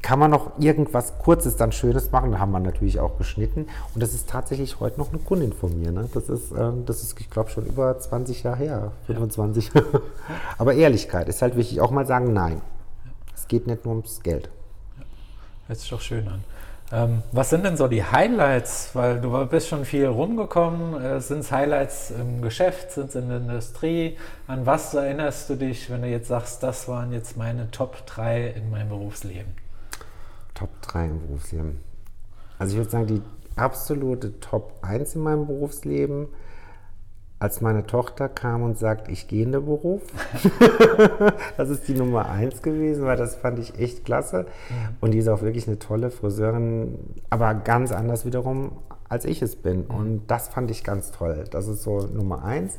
kann 0.03 0.19
man 0.19 0.29
noch 0.29 0.59
irgendwas 0.59 1.17
Kurzes 1.17 1.55
dann 1.55 1.71
Schönes 1.71 2.11
machen? 2.11 2.31
Da 2.33 2.39
haben 2.39 2.51
wir 2.51 2.59
natürlich 2.59 2.99
auch 2.99 3.17
geschnitten. 3.17 3.65
Und 3.95 4.03
das 4.03 4.13
ist 4.13 4.29
tatsächlich 4.29 4.79
heute 4.79 4.99
noch 4.99 5.09
eine 5.09 5.17
Kundin 5.17 5.53
von 5.53 5.79
mir. 5.79 5.91
Ne? 5.91 6.07
Das 6.13 6.29
ist, 6.29 6.51
ähm, 6.51 6.85
das 6.85 7.01
ist 7.01 7.19
ich 7.19 7.31
glaube, 7.31 7.49
schon 7.49 7.65
über 7.65 7.97
20 7.97 8.43
Jahre 8.43 8.57
her, 8.57 8.91
25. 9.07 9.71
Ja. 9.73 9.81
aber 10.59 10.75
Ehrlichkeit 10.75 11.27
ist 11.29 11.41
halt 11.41 11.55
wichtig. 11.55 11.81
Auch 11.81 11.89
mal 11.89 12.05
sagen, 12.05 12.31
nein. 12.31 12.61
Es 13.45 13.49
geht 13.49 13.67
nicht 13.67 13.85
nur 13.85 13.93
ums 13.93 14.23
Geld. 14.23 14.49
Hört 15.67 15.79
sich 15.79 15.87
doch 15.91 16.01
schön 16.01 16.27
an. 16.27 16.43
Ähm, 16.91 17.21
was 17.31 17.51
sind 17.51 17.63
denn 17.63 17.77
so 17.77 17.87
die 17.87 18.03
Highlights? 18.03 18.89
Weil 18.93 19.21
du 19.21 19.45
bist 19.45 19.67
schon 19.67 19.85
viel 19.85 20.07
rumgekommen. 20.07 20.99
Äh, 20.99 21.21
sind 21.21 21.41
es 21.41 21.51
Highlights 21.51 22.09
im 22.09 22.41
Geschäft? 22.41 22.91
Sind 22.91 23.09
es 23.09 23.15
in 23.15 23.29
der 23.29 23.37
Industrie? 23.37 24.17
An 24.47 24.65
was 24.65 24.95
erinnerst 24.95 25.47
du 25.51 25.57
dich, 25.57 25.91
wenn 25.91 26.01
du 26.01 26.07
jetzt 26.07 26.27
sagst, 26.27 26.63
das 26.63 26.87
waren 26.87 27.13
jetzt 27.13 27.37
meine 27.37 27.69
Top 27.69 28.03
3 28.07 28.47
in 28.47 28.71
meinem 28.71 28.89
Berufsleben? 28.89 29.53
Top 30.55 30.69
3 30.81 31.05
im 31.05 31.27
Berufsleben. 31.27 31.79
Also 32.57 32.73
ich 32.73 32.77
würde 32.79 32.89
sagen, 32.89 33.05
die 33.05 33.21
absolute 33.55 34.39
Top 34.39 34.73
1 34.81 35.13
in 35.13 35.21
meinem 35.21 35.45
Berufsleben 35.45 36.29
als 37.37 37.59
meine 37.59 37.85
Tochter 37.85 38.29
kam 38.29 38.63
und 38.63 38.77
sagt, 38.77 39.09
ich 39.09 39.27
gehe 39.27 39.43
in 39.43 39.51
den 39.51 39.65
Beruf. 39.65 40.01
das 41.57 41.69
ist 41.69 41.87
die 41.87 41.93
Nummer 41.93 42.29
eins 42.29 42.61
gewesen, 42.61 43.05
weil 43.05 43.17
das 43.17 43.35
fand 43.35 43.59
ich 43.59 43.77
echt 43.77 44.05
klasse. 44.05 44.45
Und 45.01 45.11
die 45.11 45.17
ist 45.17 45.27
auch 45.27 45.41
wirklich 45.41 45.67
eine 45.67 45.77
tolle 45.77 46.11
Friseurin, 46.11 46.97
aber 47.29 47.53
ganz 47.53 47.91
anders 47.91 48.25
wiederum, 48.25 48.77
als 49.09 49.25
ich 49.25 49.41
es 49.41 49.57
bin. 49.57 49.83
Und 49.85 50.27
das 50.27 50.47
fand 50.47 50.71
ich 50.71 50.83
ganz 50.83 51.11
toll. 51.11 51.43
Das 51.51 51.67
ist 51.67 51.83
so 51.83 52.07
Nummer 52.07 52.43
eins. 52.43 52.77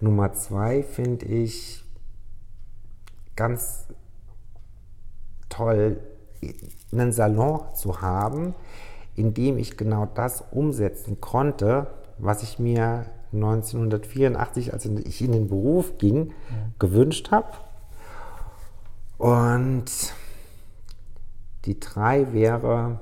Nummer 0.00 0.32
zwei 0.32 0.84
finde 0.84 1.26
ich 1.26 1.84
ganz 3.34 3.88
toll, 5.48 5.98
einen 6.92 7.12
Salon 7.12 7.62
zu 7.74 8.00
haben, 8.00 8.54
in 9.16 9.34
dem 9.34 9.58
ich 9.58 9.76
genau 9.76 10.06
das 10.14 10.44
umsetzen 10.52 11.20
konnte, 11.20 11.88
was 12.18 12.44
ich 12.44 12.60
mir 12.60 13.06
1984, 13.32 14.72
als 14.72 14.84
ich 14.84 15.22
in 15.22 15.32
den 15.32 15.48
Beruf 15.48 15.98
ging, 15.98 16.28
ja. 16.28 16.56
gewünscht 16.78 17.30
habe. 17.30 17.48
Und 19.18 19.86
die 21.64 21.78
drei 21.80 22.32
wäre, 22.32 23.00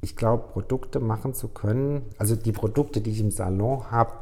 ich 0.00 0.16
glaube, 0.16 0.44
Produkte 0.52 1.00
machen 1.00 1.34
zu 1.34 1.48
können, 1.48 2.02
also 2.18 2.36
die 2.36 2.52
Produkte, 2.52 3.00
die 3.00 3.10
ich 3.10 3.20
im 3.20 3.30
Salon 3.30 3.90
habe, 3.90 4.12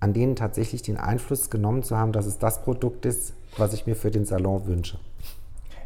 an 0.00 0.12
denen 0.12 0.34
tatsächlich 0.34 0.82
den 0.82 0.96
Einfluss 0.96 1.50
genommen 1.50 1.82
zu 1.82 1.96
haben, 1.96 2.12
dass 2.12 2.26
es 2.26 2.38
das 2.38 2.62
Produkt 2.62 3.06
ist, 3.06 3.34
was 3.56 3.72
ich 3.72 3.86
mir 3.86 3.94
für 3.94 4.10
den 4.10 4.24
Salon 4.24 4.66
wünsche. 4.66 4.98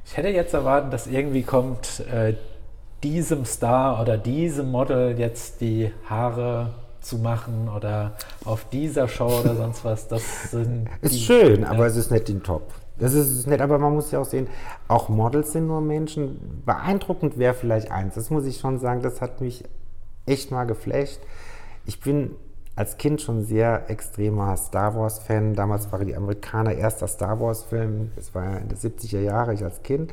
Ich 0.06 0.16
hätte 0.16 0.28
jetzt 0.28 0.54
erwartet, 0.54 0.92
dass 0.92 1.06
irgendwie 1.06 1.42
kommt, 1.42 2.00
äh, 2.00 2.34
diesem 3.04 3.44
Star 3.44 4.00
oder 4.00 4.16
diesem 4.16 4.70
Model 4.70 5.18
jetzt 5.18 5.60
die 5.60 5.92
Haare 6.08 6.70
zu 7.00 7.18
machen 7.18 7.68
oder 7.68 8.12
auf 8.44 8.66
dieser 8.70 9.06
Show 9.06 9.40
oder 9.40 9.54
sonst 9.54 9.84
was. 9.84 10.08
Das 10.08 10.50
sind 10.50 10.88
ist 11.02 11.20
schön, 11.20 11.62
ja. 11.62 11.70
aber 11.70 11.86
es 11.86 11.96
ist 11.96 12.10
nicht 12.10 12.28
den 12.28 12.42
Top. 12.42 12.72
Das 12.98 13.12
ist 13.12 13.30
es 13.30 13.46
nicht, 13.46 13.60
aber 13.60 13.78
man 13.78 13.92
muss 13.92 14.10
ja 14.10 14.20
auch 14.20 14.24
sehen, 14.24 14.46
auch 14.88 15.08
Models 15.08 15.52
sind 15.52 15.66
nur 15.66 15.80
Menschen. 15.80 16.62
Beeindruckend 16.64 17.38
wäre 17.38 17.54
vielleicht 17.54 17.90
eins. 17.90 18.14
Das 18.14 18.30
muss 18.30 18.46
ich 18.46 18.58
schon 18.58 18.78
sagen, 18.78 19.02
das 19.02 19.20
hat 19.20 19.40
mich 19.40 19.64
echt 20.26 20.50
mal 20.50 20.64
geflasht. 20.64 21.20
Ich 21.86 22.00
bin 22.00 22.30
als 22.76 22.96
Kind 22.96 23.20
schon 23.20 23.44
sehr 23.44 23.90
extremer 23.90 24.56
Star 24.56 24.94
Wars-Fan. 24.96 25.54
Damals 25.54 25.92
waren 25.92 26.06
die 26.06 26.16
Amerikaner 26.16 26.72
erster 26.72 27.08
Star 27.08 27.38
Wars-Film. 27.40 28.12
Das 28.16 28.34
war 28.34 28.44
ja 28.44 28.56
in 28.58 28.68
den 28.68 28.78
70er 28.78 29.20
Jahren, 29.20 29.54
ich 29.54 29.64
als 29.64 29.82
Kind. 29.82 30.12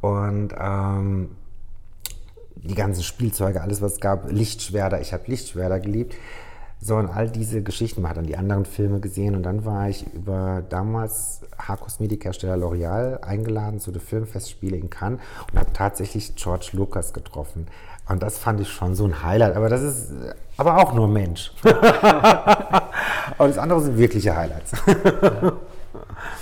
Und 0.00 0.54
ähm, 0.58 1.30
die 2.56 2.74
ganzen 2.74 3.02
Spielzeuge, 3.02 3.60
alles 3.60 3.80
was 3.82 3.94
es 3.94 4.00
gab, 4.00 4.30
Lichtschwerter, 4.30 5.00
ich 5.00 5.12
habe 5.12 5.24
Lichtschwerter 5.26 5.80
geliebt. 5.80 6.14
So, 6.78 6.96
und 6.96 7.08
all 7.08 7.30
diese 7.30 7.62
Geschichten, 7.62 8.02
man 8.02 8.10
hat 8.10 8.18
dann 8.18 8.26
die 8.26 8.36
anderen 8.36 8.66
Filme 8.66 9.00
gesehen 9.00 9.34
und 9.34 9.42
dann 9.42 9.64
war 9.64 9.88
ich 9.88 10.06
über 10.12 10.62
damals 10.68 11.40
Haarkosmetikhersteller 11.58 12.54
L'Oreal 12.54 13.22
eingeladen 13.22 13.80
zu 13.80 13.92
den 13.92 14.02
Filmfestspielen 14.02 14.82
in 14.82 14.90
Cannes 14.90 15.20
und 15.50 15.58
habe 15.58 15.72
tatsächlich 15.72 16.36
George 16.36 16.70
Lucas 16.72 17.14
getroffen. 17.14 17.66
Und 18.08 18.22
das 18.22 18.38
fand 18.38 18.60
ich 18.60 18.68
schon 18.68 18.94
so 18.94 19.04
ein 19.04 19.22
Highlight. 19.22 19.56
Aber 19.56 19.68
das 19.68 19.82
ist 19.82 20.12
aber 20.56 20.78
auch 20.78 20.92
nur 20.92 21.08
Mensch. 21.08 21.50
Und 23.38 23.48
das 23.48 23.58
andere 23.58 23.80
sind 23.80 23.98
wirkliche 23.98 24.36
Highlights. 24.36 24.72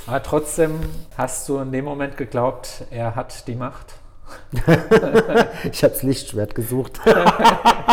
Aber 0.07 0.23
trotzdem 0.23 0.79
hast 1.17 1.49
du 1.49 1.59
in 1.59 1.73
dem 1.73 1.85
Moment 1.85 2.17
geglaubt, 2.17 2.85
er 2.91 3.15
hat 3.15 3.49
die 3.49 3.55
Macht. 3.55 3.95
ich 5.71 5.83
habe 5.83 5.95
das 5.95 6.03
Lichtschwert 6.03 6.55
gesucht. 6.55 7.01
ja. 7.07 7.89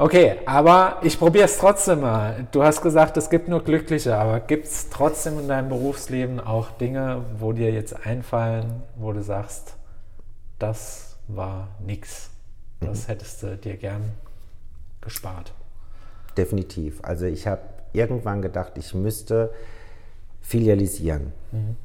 Okay, 0.00 0.36
aber 0.46 1.00
ich 1.02 1.18
probiere 1.18 1.46
es 1.46 1.58
trotzdem 1.58 2.02
mal. 2.02 2.46
Du 2.52 2.62
hast 2.62 2.82
gesagt, 2.82 3.16
es 3.16 3.30
gibt 3.30 3.48
nur 3.48 3.64
Glückliche, 3.64 4.16
aber 4.16 4.38
gibt 4.40 4.66
es 4.66 4.90
trotzdem 4.90 5.40
in 5.40 5.48
deinem 5.48 5.68
Berufsleben 5.68 6.38
auch 6.38 6.70
Dinge, 6.70 7.24
wo 7.38 7.52
dir 7.52 7.72
jetzt 7.72 8.06
einfallen, 8.06 8.84
wo 8.96 9.12
du 9.12 9.22
sagst, 9.22 9.74
das 10.60 11.16
war 11.26 11.68
nix. 11.84 12.30
Das 12.80 13.04
mhm. 13.04 13.12
hättest 13.12 13.42
du 13.42 13.56
dir 13.56 13.76
gern 13.76 14.12
gespart. 15.00 15.52
Definitiv. 16.36 17.00
Also 17.02 17.26
ich 17.26 17.48
habe 17.48 17.62
irgendwann 17.92 18.40
gedacht, 18.40 18.74
ich 18.76 18.94
müsste 18.94 19.52
filialisieren. 20.40 21.32
Mhm. 21.50 21.76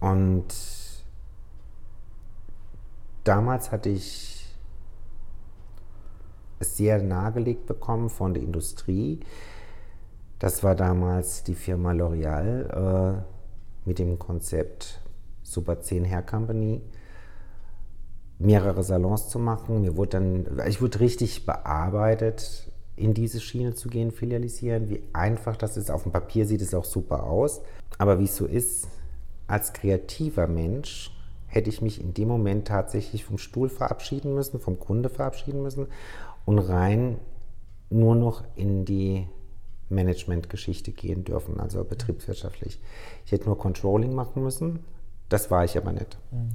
Und 0.00 0.44
damals 3.26 3.72
hatte 3.72 3.88
ich 3.88 4.46
es 6.58 6.76
sehr 6.76 7.02
nahegelegt 7.02 7.66
bekommen 7.66 8.08
von 8.08 8.34
der 8.34 8.42
Industrie. 8.42 9.20
Das 10.38 10.62
war 10.62 10.74
damals 10.74 11.44
die 11.44 11.54
Firma 11.54 11.92
L'Oreal 11.92 13.16
äh, 13.16 13.22
mit 13.84 13.98
dem 13.98 14.18
Konzept 14.18 15.00
Super 15.42 15.80
10 15.80 16.04
Hair 16.04 16.22
Company 16.22 16.82
mehrere 18.38 18.82
Salons 18.82 19.28
zu 19.28 19.38
machen. 19.38 19.80
Mir 19.80 19.96
wurde 19.96 20.10
dann, 20.10 20.60
ich 20.66 20.82
wurde 20.82 21.00
richtig 21.00 21.46
bearbeitet, 21.46 22.70
in 22.96 23.14
diese 23.14 23.40
Schiene 23.40 23.74
zu 23.74 23.88
gehen, 23.88 24.10
filialisieren. 24.10 24.88
Wie 24.88 25.02
einfach 25.12 25.56
das 25.56 25.76
ist. 25.76 25.90
Auf 25.90 26.02
dem 26.02 26.12
Papier 26.12 26.46
sieht 26.46 26.62
es 26.62 26.74
auch 26.74 26.84
super 26.84 27.24
aus. 27.24 27.62
Aber 27.98 28.18
wie 28.18 28.24
es 28.24 28.36
so 28.36 28.46
ist, 28.46 28.88
als 29.46 29.72
kreativer 29.72 30.46
Mensch 30.46 31.15
hätte 31.56 31.70
ich 31.70 31.80
mich 31.80 32.00
in 32.00 32.14
dem 32.14 32.28
Moment 32.28 32.68
tatsächlich 32.68 33.24
vom 33.24 33.38
Stuhl 33.38 33.68
verabschieden 33.68 34.34
müssen, 34.34 34.60
vom 34.60 34.78
Kunde 34.78 35.08
verabschieden 35.08 35.62
müssen 35.62 35.86
und 36.44 36.58
rein 36.58 37.16
nur 37.88 38.14
noch 38.14 38.44
in 38.54 38.84
die 38.84 39.26
Management-Geschichte 39.88 40.92
gehen 40.92 41.24
dürfen, 41.24 41.58
also 41.58 41.82
betriebswirtschaftlich. 41.82 42.80
Ich 43.24 43.32
hätte 43.32 43.46
nur 43.46 43.56
Controlling 43.56 44.14
machen 44.14 44.42
müssen, 44.42 44.80
das 45.28 45.50
war 45.50 45.64
ich 45.64 45.78
aber 45.78 45.92
nicht. 45.92 46.18
Mhm. 46.30 46.50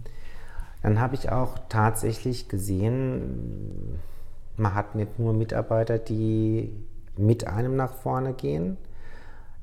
Dann 0.84 1.00
habe 1.00 1.16
ich 1.16 1.32
auch 1.32 1.58
tatsächlich 1.68 2.48
gesehen, 2.48 4.00
man 4.58 4.76
hat 4.76 4.96
nicht 4.96 5.18
nur 5.18 5.34
Mitarbeiter, 5.34 5.98
die 5.98 6.76
mit 7.18 7.48
einem 7.48 7.76
nach 7.76 7.94
vorne 7.94 8.34
gehen, 8.34 8.78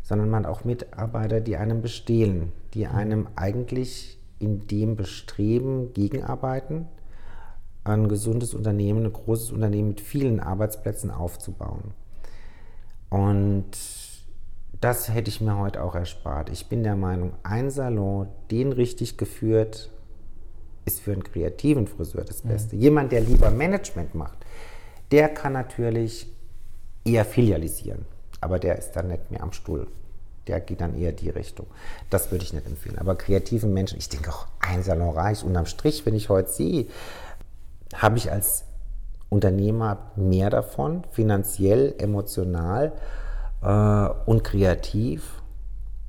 sondern 0.03 0.31
man 0.31 0.47
hat 0.47 0.51
auch 0.51 0.65
Mitarbeiter, 0.65 1.41
die 1.41 1.57
einem 1.57 1.83
bestehlen, 1.83 2.53
die 2.75 2.87
einem 2.87 3.29
eigentlich 3.37 4.18
in 4.39 4.67
dem 4.67 4.97
Bestreben 4.97 5.93
gegenarbeiten, 5.93 6.87
ein 7.85 8.09
gesundes 8.09 8.55
Unternehmen, 8.55 9.05
ein 9.07 9.13
großes 9.13 9.53
Unternehmen 9.53 9.89
mit 9.89 10.01
vielen 10.01 10.41
Arbeitsplätzen 10.41 11.11
aufzubauen. 11.11 11.95
Und 13.11 13.71
das 14.81 15.09
hätte 15.13 15.31
ich 15.31 15.41
mir 15.41 15.59
heute 15.59 15.83
auch 15.83 15.95
erspart. 15.95 16.51
Ich 16.51 16.67
bin 16.67 16.83
der 16.83 16.97
Meinung, 16.97 17.33
ein 17.43 17.71
Salon, 17.71 18.29
den 18.51 18.73
richtig 18.73 19.17
geführt, 19.17 19.91
ist 20.85 21.01
für 21.01 21.13
einen 21.13 21.25
kreativen 21.25 21.87
Friseur 21.87 22.25
das 22.25 22.43
Beste. 22.43 22.77
Mhm. 22.77 22.83
Jemand, 22.83 23.13
der 23.13 23.21
lieber 23.21 23.51
Management 23.51 24.15
macht, 24.15 24.39
der 25.11 25.29
kann 25.29 25.55
natürlich 25.55 26.33
eher 27.05 27.25
filialisieren, 27.25 28.05
aber 28.41 28.59
der 28.59 28.79
ist 28.79 28.93
dann 28.93 29.09
nicht 29.09 29.31
mehr 29.31 29.43
am 29.43 29.53
Stuhl. 29.53 29.89
Der 30.49 30.61
geht 30.61 30.81
dann 30.81 30.99
eher 30.99 31.13
die 31.13 31.31
Richtung. 31.31 31.67
Das 32.11 32.31
würde 32.31 32.45
ich 32.45 32.53
nicht 32.53 32.67
empfehlen. 32.67 32.99
Aber 32.99 33.15
kreativen 33.15 33.73
Menschen, 33.73 33.99
ich 33.99 34.09
denke 34.09 34.31
auch, 34.31 34.47
ein 34.61 34.83
Salon 34.83 35.15
reicht. 35.15 35.45
Unterm 35.45 35.67
Strich, 35.67 36.07
wenn 36.07 36.15
ich 36.15 36.29
heute 36.29 36.51
sehe, 36.51 36.87
habe 37.95 38.19
ich 38.19 38.33
als 38.33 38.65
Unternehmer 39.29 40.11
mehr 40.17 40.51
davon, 40.51 41.05
finanziell, 41.13 41.95
emotional 41.99 42.93
äh, 43.63 44.09
und 44.27 44.43
kreativ 44.43 45.43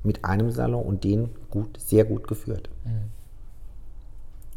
mit 0.02 0.24
einem 0.24 0.50
Salon 0.50 0.84
und 0.84 1.04
den 1.04 1.30
gut, 1.50 1.78
sehr 1.78 2.04
gut 2.04 2.26
geführt. 2.26 2.70
Mhm. 2.84 3.10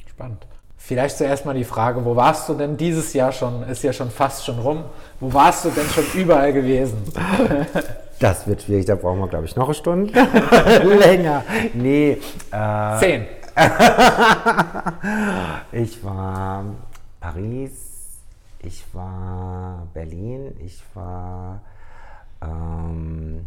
Spannend. 0.08 0.48
Vielleicht 0.78 1.18
zuerst 1.18 1.46
mal 1.46 1.54
die 1.54 1.64
Frage, 1.64 2.04
wo 2.04 2.16
warst 2.16 2.50
du 2.50 2.54
denn 2.54 2.76
dieses 2.76 3.14
Jahr 3.14 3.32
schon? 3.32 3.64
Ist 3.64 3.84
ja 3.84 3.94
schon 3.94 4.12
fast 4.12 4.46
schon 4.46 4.60
rum. 4.60 4.84
Wo 5.20 5.34
warst 5.34 5.64
du 5.66 5.70
denn 5.70 5.88
schon 5.88 6.04
überall 6.14 6.52
gewesen? 6.52 6.98
Das 8.20 8.48
wird 8.48 8.62
schwierig, 8.62 8.86
da 8.86 8.96
brauchen 8.96 9.20
wir, 9.20 9.28
glaube 9.28 9.46
ich, 9.46 9.56
noch 9.56 9.66
eine 9.66 9.74
Stunde. 9.74 10.14
Länger. 10.84 11.44
Nee. 11.74 12.18
Äh, 12.52 13.00
Zehn. 13.00 13.26
ich 15.72 16.04
war 16.04 16.66
Paris, 17.20 18.20
ich 18.60 18.84
war 18.94 19.88
Berlin, 19.94 20.56
ich 20.60 20.82
war 20.96 21.62
ähm, 22.42 23.46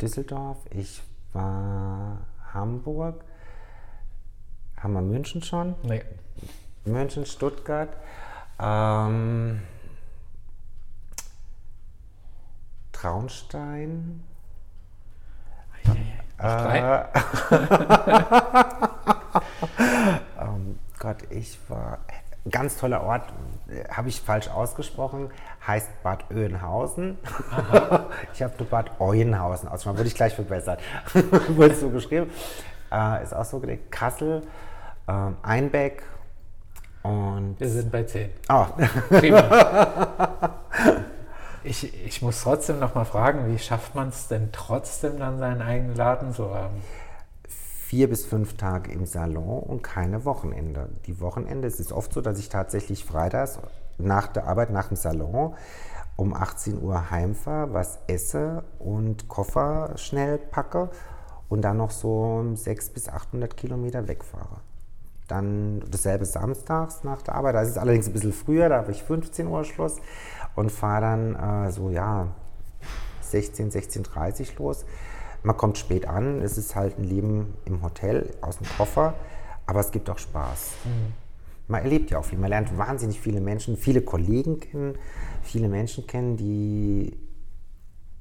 Düsseldorf, 0.00 0.58
ich 0.70 1.00
war 1.32 2.18
Hamburg, 2.52 3.22
haben 4.76 4.92
wir 4.94 5.02
München 5.02 5.42
schon? 5.42 5.74
Nee. 5.82 6.02
München, 6.84 7.26
Stuttgart. 7.26 7.90
Ähm, 8.60 9.60
Traunstein. 13.00 14.24
Äh, 16.40 16.78
ähm, 20.40 20.78
Gott, 20.98 21.16
ich 21.30 21.58
war. 21.68 21.98
Ganz 22.50 22.78
toller 22.78 23.02
Ort, 23.02 23.24
habe 23.90 24.08
ich 24.08 24.22
falsch 24.22 24.48
ausgesprochen, 24.48 25.30
heißt 25.66 26.02
Bad 26.02 26.30
Oeynhausen. 26.30 27.18
ich 28.32 28.42
habe 28.42 28.54
nur 28.58 28.68
Bad 28.68 28.98
Oeynhausen 29.00 29.68
ausgesprochen, 29.68 29.98
wurde 29.98 30.08
ich 30.08 30.14
gleich 30.14 30.34
verbessert. 30.34 30.80
wurde 31.48 31.74
so 31.74 31.90
geschrieben. 31.90 32.30
Äh, 32.90 33.22
ist 33.22 33.34
auch 33.34 33.44
so 33.44 33.58
gelegt. 33.58 33.92
Kassel, 33.92 34.44
ähm, 35.06 35.36
Einbeck 35.42 36.04
und. 37.02 37.56
Wir 37.58 37.68
sind 37.68 37.92
bei 37.92 38.04
10. 38.04 38.30
Oh. 38.48 38.64
Prima. 39.10 40.54
Ich, 41.68 42.06
ich 42.06 42.22
muss 42.22 42.40
trotzdem 42.40 42.78
noch 42.78 42.94
mal 42.94 43.04
fragen, 43.04 43.52
wie 43.52 43.58
schafft 43.58 43.94
man 43.94 44.08
es 44.08 44.26
denn 44.26 44.48
trotzdem 44.52 45.18
dann 45.18 45.38
seinen 45.38 45.60
eigenen 45.60 45.94
Laden 45.94 46.32
zu 46.32 46.54
haben? 46.54 46.80
Vier 47.46 48.08
bis 48.08 48.24
fünf 48.24 48.56
Tage 48.56 48.90
im 48.90 49.04
Salon 49.04 49.62
und 49.64 49.82
keine 49.82 50.24
Wochenende. 50.24 50.88
Die 51.04 51.20
Wochenende, 51.20 51.68
es 51.68 51.78
ist 51.78 51.92
oft 51.92 52.10
so, 52.10 52.22
dass 52.22 52.38
ich 52.38 52.48
tatsächlich 52.48 53.04
freitags 53.04 53.58
nach 53.98 54.28
der 54.28 54.46
Arbeit, 54.46 54.70
nach 54.70 54.88
dem 54.88 54.96
Salon, 54.96 55.56
um 56.16 56.32
18 56.32 56.82
Uhr 56.82 57.10
heimfahre, 57.10 57.74
was 57.74 57.98
esse 58.06 58.64
und 58.78 59.28
Koffer 59.28 59.92
schnell 59.96 60.38
packe 60.38 60.88
und 61.50 61.60
dann 61.60 61.76
noch 61.76 61.90
so 61.90 62.46
600 62.54 62.94
bis 62.94 63.10
800 63.10 63.54
Kilometer 63.58 64.08
wegfahre. 64.08 64.62
Dann 65.26 65.82
dasselbe 65.90 66.24
samstags 66.24 67.04
nach 67.04 67.20
der 67.20 67.34
Arbeit. 67.34 67.56
Da 67.56 67.60
ist 67.60 67.68
es 67.68 67.76
allerdings 67.76 68.06
ein 68.06 68.14
bisschen 68.14 68.32
früher, 68.32 68.70
da 68.70 68.78
habe 68.78 68.92
ich 68.92 69.02
15 69.02 69.46
Uhr 69.46 69.64
Schluss 69.64 69.96
und 70.58 70.72
fahre 70.72 71.02
dann 71.02 71.66
äh, 71.66 71.70
so, 71.70 71.90
ja, 71.90 72.26
16, 73.20 73.70
16.30 73.70 74.58
los. 74.58 74.84
Man 75.44 75.56
kommt 75.56 75.78
spät 75.78 76.08
an, 76.08 76.40
es 76.42 76.58
ist 76.58 76.74
halt 76.74 76.98
ein 76.98 77.04
Leben 77.04 77.54
im 77.64 77.80
Hotel, 77.82 78.34
aus 78.40 78.58
dem 78.58 78.66
Koffer, 78.76 79.14
aber 79.66 79.78
es 79.78 79.92
gibt 79.92 80.10
auch 80.10 80.18
Spaß. 80.18 80.72
Mhm. 80.84 81.12
Man 81.68 81.82
erlebt 81.82 82.10
ja 82.10 82.18
auch 82.18 82.24
viel, 82.24 82.38
man 82.38 82.50
lernt 82.50 82.76
wahnsinnig 82.76 83.20
viele 83.20 83.40
Menschen, 83.40 83.76
viele 83.76 84.00
Kollegen 84.00 84.58
kennen, 84.58 84.96
viele 85.42 85.68
Menschen 85.68 86.08
kennen, 86.08 86.36
die 86.36 87.16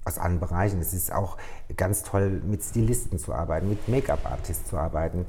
aus 0.05 0.19
allen 0.19 0.39
Bereichen. 0.39 0.79
Es 0.79 0.93
ist 0.93 1.11
auch 1.11 1.37
ganz 1.75 2.03
toll, 2.03 2.41
mit 2.45 2.61
Stilisten 2.61 3.17
zu 3.17 3.33
arbeiten, 3.33 3.67
mit 3.67 3.87
Make-up-Artists 3.87 4.69
zu 4.69 4.77
arbeiten, 4.77 5.25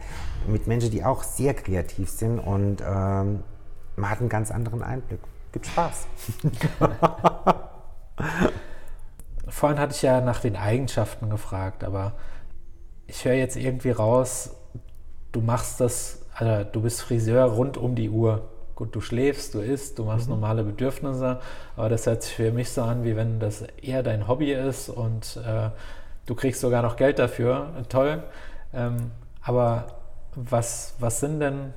mit 0.47 0.67
Menschen, 0.67 0.91
die 0.91 1.05
auch 1.05 1.23
sehr 1.23 1.55
kreativ 1.55 2.11
sind 2.11 2.39
und 2.39 2.83
ähm, 2.83 3.45
man 3.97 4.11
hat 4.11 4.21
einen 4.21 4.29
ganz 4.29 4.51
anderen 4.51 4.83
Einblick. 4.83 5.21
Gibt 5.53 5.67
Spaß. 5.67 6.07
Vorhin 9.49 9.79
hatte 9.79 9.95
ich 9.95 10.03
ja 10.03 10.21
nach 10.21 10.41
den 10.41 10.57
Eigenschaften 10.57 11.31
gefragt, 11.31 11.85
aber 11.85 12.13
ich 13.07 13.25
höre 13.25 13.35
jetzt 13.35 13.57
irgendwie 13.57 13.91
raus, 13.91 14.55
du 15.33 15.41
machst 15.41 15.81
das, 15.81 16.27
also 16.35 16.65
du 16.71 16.83
bist 16.83 17.01
Friseur 17.03 17.45
rund 17.47 17.77
um 17.77 17.95
die 17.95 18.11
Uhr. 18.11 18.51
Gut, 18.75 18.95
du 18.95 19.01
schläfst, 19.01 19.55
du 19.55 19.61
isst, 19.61 19.99
du 19.99 20.05
machst 20.05 20.29
mhm. 20.29 20.35
normale 20.35 20.63
Bedürfnisse, 20.63 21.41
aber 21.77 21.89
das 21.89 22.07
hört 22.07 22.23
sich 22.23 22.35
für 22.35 22.53
mich 22.53 22.71
so 22.71 22.83
an, 22.83 23.03
wie 23.03 23.17
wenn 23.17 23.41
das 23.41 23.63
eher 23.83 24.03
dein 24.03 24.29
Hobby 24.29 24.53
ist 24.53 24.89
und 24.89 25.41
äh, 25.45 25.71
du 26.27 26.35
kriegst 26.35 26.61
sogar 26.61 26.83
noch 26.83 26.97
Geld 26.97 27.19
dafür. 27.19 27.71
Toll. 27.89 28.23
Ähm, 28.73 29.11
aber 29.43 29.87
was, 30.35 30.95
was 31.01 31.21
sind 31.21 31.41
denn 31.41 31.73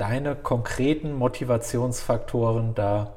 deine 0.00 0.34
konkreten 0.34 1.12
Motivationsfaktoren, 1.12 2.74
da 2.74 3.12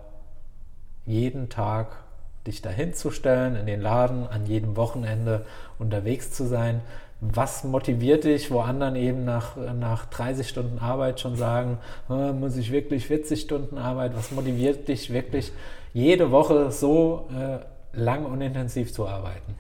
jeden 1.06 1.48
Tag 1.50 2.04
dich 2.46 2.62
dahin 2.62 2.94
zu 2.94 3.10
stellen, 3.10 3.56
in 3.56 3.66
den 3.66 3.80
Laden, 3.80 4.28
an 4.28 4.46
jedem 4.46 4.76
Wochenende 4.76 5.46
unterwegs 5.80 6.32
zu 6.32 6.46
sein? 6.46 6.82
Was 7.22 7.64
motiviert 7.64 8.26
dich, 8.26 8.52
wo 8.52 8.60
anderen 8.60 8.98
eben 8.98 9.24
nach, 9.24 9.56
nach 9.56 10.06
30 10.08 10.50
Stunden 10.50 10.80
Arbeit 10.80 11.22
schon 11.22 11.38
sagen, 11.38 11.78
muss 12.10 12.58
ich 12.58 12.70
wirklich 12.70 13.08
40 13.08 13.40
Stunden 13.40 13.78
Arbeit? 13.78 14.14
Was 14.18 14.32
motiviert 14.32 14.90
dich 14.90 15.14
wirklich, 15.14 15.54
jede 15.94 16.32
Woche 16.32 16.70
so 16.70 17.30
äh, 17.34 17.60
lang 17.98 18.26
und 18.26 18.42
intensiv 18.42 18.92
zu 18.92 19.08
arbeiten? 19.08 19.56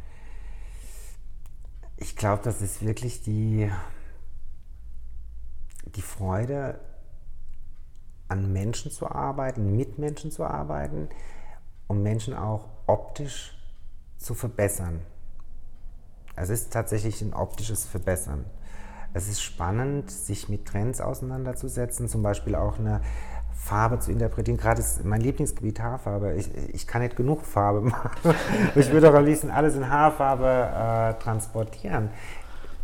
Ich 1.95 2.17
glaube, 2.17 2.41
das 2.43 2.61
ist 2.61 2.85
wirklich 2.85 3.21
die, 3.21 3.71
die 5.95 6.01
Freude, 6.01 6.79
an 8.27 8.51
Menschen 8.51 8.91
zu 8.91 9.09
arbeiten, 9.09 9.75
mit 9.75 9.99
Menschen 9.99 10.31
zu 10.31 10.43
arbeiten, 10.43 11.09
um 11.87 12.01
Menschen 12.01 12.33
auch 12.33 12.69
optisch 12.87 13.57
zu 14.17 14.33
verbessern. 14.33 15.01
Es 16.35 16.49
ist 16.49 16.73
tatsächlich 16.73 17.21
ein 17.21 17.33
optisches 17.33 17.85
Verbessern. 17.85 18.45
Es 19.13 19.27
ist 19.27 19.41
spannend, 19.41 20.09
sich 20.09 20.49
mit 20.49 20.65
Trends 20.65 20.99
auseinanderzusetzen, 20.99 22.07
zum 22.07 22.23
Beispiel 22.23 22.55
auch 22.55 22.79
eine 22.79 23.01
Farbe 23.53 23.99
zu 23.99 24.11
interpretieren. 24.11 24.57
Gerade 24.57 24.81
ist 24.81 25.05
mein 25.05 25.21
Lieblingsgebiet 25.21 25.79
Haarfarbe. 25.79 26.33
Ich, 26.33 26.49
ich 26.73 26.87
kann 26.87 27.01
nicht 27.01 27.15
genug 27.15 27.45
Farbe 27.45 27.81
machen. 27.81 28.35
ich 28.75 28.91
würde 28.91 29.09
auch 29.09 29.13
am 29.13 29.25
liebsten 29.25 29.51
alles 29.51 29.75
in 29.75 29.89
Haarfarbe 29.89 31.17
äh, 31.17 31.23
transportieren. 31.23 32.09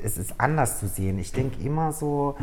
Es 0.02 0.18
ist 0.18 0.36
anders 0.38 0.80
zu 0.80 0.88
sehen. 0.88 1.18
Ich 1.20 1.32
denke 1.32 1.62
immer 1.62 1.92
so, 1.92 2.36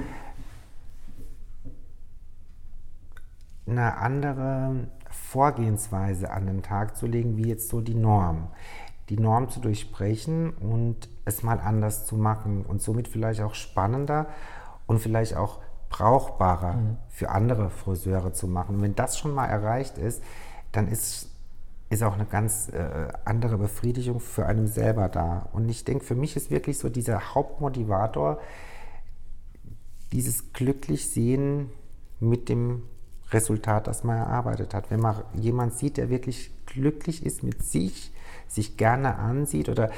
eine 3.66 3.96
andere 3.96 4.88
Vorgehensweise 5.11 6.30
an 6.30 6.46
den 6.46 6.62
Tag 6.62 6.96
zu 6.96 7.06
legen, 7.06 7.37
wie 7.37 7.49
jetzt 7.49 7.68
so 7.68 7.80
die 7.80 7.94
Norm. 7.94 8.49
Die 9.08 9.18
Norm 9.18 9.49
zu 9.49 9.61
durchbrechen 9.61 10.50
und 10.50 11.08
es 11.25 11.42
mal 11.42 11.61
anders 11.61 12.06
zu 12.06 12.16
machen 12.16 12.64
und 12.64 12.82
somit 12.82 13.08
vielleicht 13.08 13.40
auch 13.40 13.54
spannender 13.54 14.26
und 14.87 14.99
vielleicht 14.99 15.37
auch 15.37 15.61
brauchbarer 15.88 16.75
mhm. 16.75 16.96
für 17.08 17.30
andere 17.30 17.70
Friseure 17.70 18.32
zu 18.32 18.49
machen. 18.49 18.76
Und 18.76 18.82
wenn 18.82 18.94
das 18.94 19.18
schon 19.18 19.32
mal 19.35 19.46
erreicht 19.46 19.99
ist, 19.99 20.23
dann 20.73 20.88
ist, 20.88 21.30
ist 21.88 22.02
auch 22.02 22.14
eine 22.14 22.26
ganz 22.26 22.68
äh, 22.68 23.08
andere 23.25 23.58
Befriedigung 23.58 24.20
für 24.20 24.46
einen 24.46 24.66
selber 24.66 25.08
da. 25.08 25.49
Und 25.52 25.68
ich 25.68 25.85
denke, 25.85 26.04
für 26.04 26.14
mich 26.14 26.37
ist 26.37 26.50
wirklich 26.50 26.78
so 26.78 26.88
dieser 26.88 27.35
Hauptmotivator, 27.35 28.40
dieses 30.12 30.52
Glücklichsehen 30.52 31.70
mit 32.20 32.49
dem 32.49 32.82
Resultat, 33.33 33.87
das 33.87 34.04
man 34.04 34.18
erarbeitet 34.18 34.75
hat. 34.75 34.90
Wenn 34.90 35.00
man 35.00 35.23
jemand 35.35 35.75
sieht, 35.75 35.97
der 35.97 36.11
wirklich 36.11 36.52
glücklich 36.66 37.25
ist 37.25 37.42
mit 37.42 37.62
sich, 37.62 38.12
sich 38.49 38.76
gerne 38.76 39.16
ansieht 39.16 39.68
oder 39.68 39.90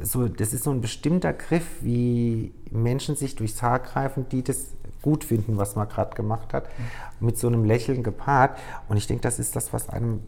so, 0.00 0.28
das 0.28 0.52
ist 0.52 0.64
so 0.64 0.70
ein 0.70 0.80
bestimmter 0.80 1.32
Griff, 1.32 1.82
wie 1.82 2.54
Menschen 2.70 3.16
sich 3.16 3.34
durchs 3.34 3.62
Haar 3.62 3.80
greifen, 3.80 4.28
die 4.28 4.44
das 4.44 4.74
gut 5.02 5.24
finden, 5.24 5.56
was 5.56 5.76
man 5.76 5.88
gerade 5.88 6.14
gemacht 6.14 6.52
hat, 6.52 6.66
mhm. 6.66 7.26
mit 7.26 7.38
so 7.38 7.46
einem 7.48 7.64
Lächeln 7.64 8.02
gepaart. 8.02 8.58
Und 8.88 8.96
ich 8.96 9.06
denke, 9.06 9.22
das 9.22 9.38
ist 9.38 9.56
das, 9.56 9.72
was 9.72 9.88
einem, 9.88 10.22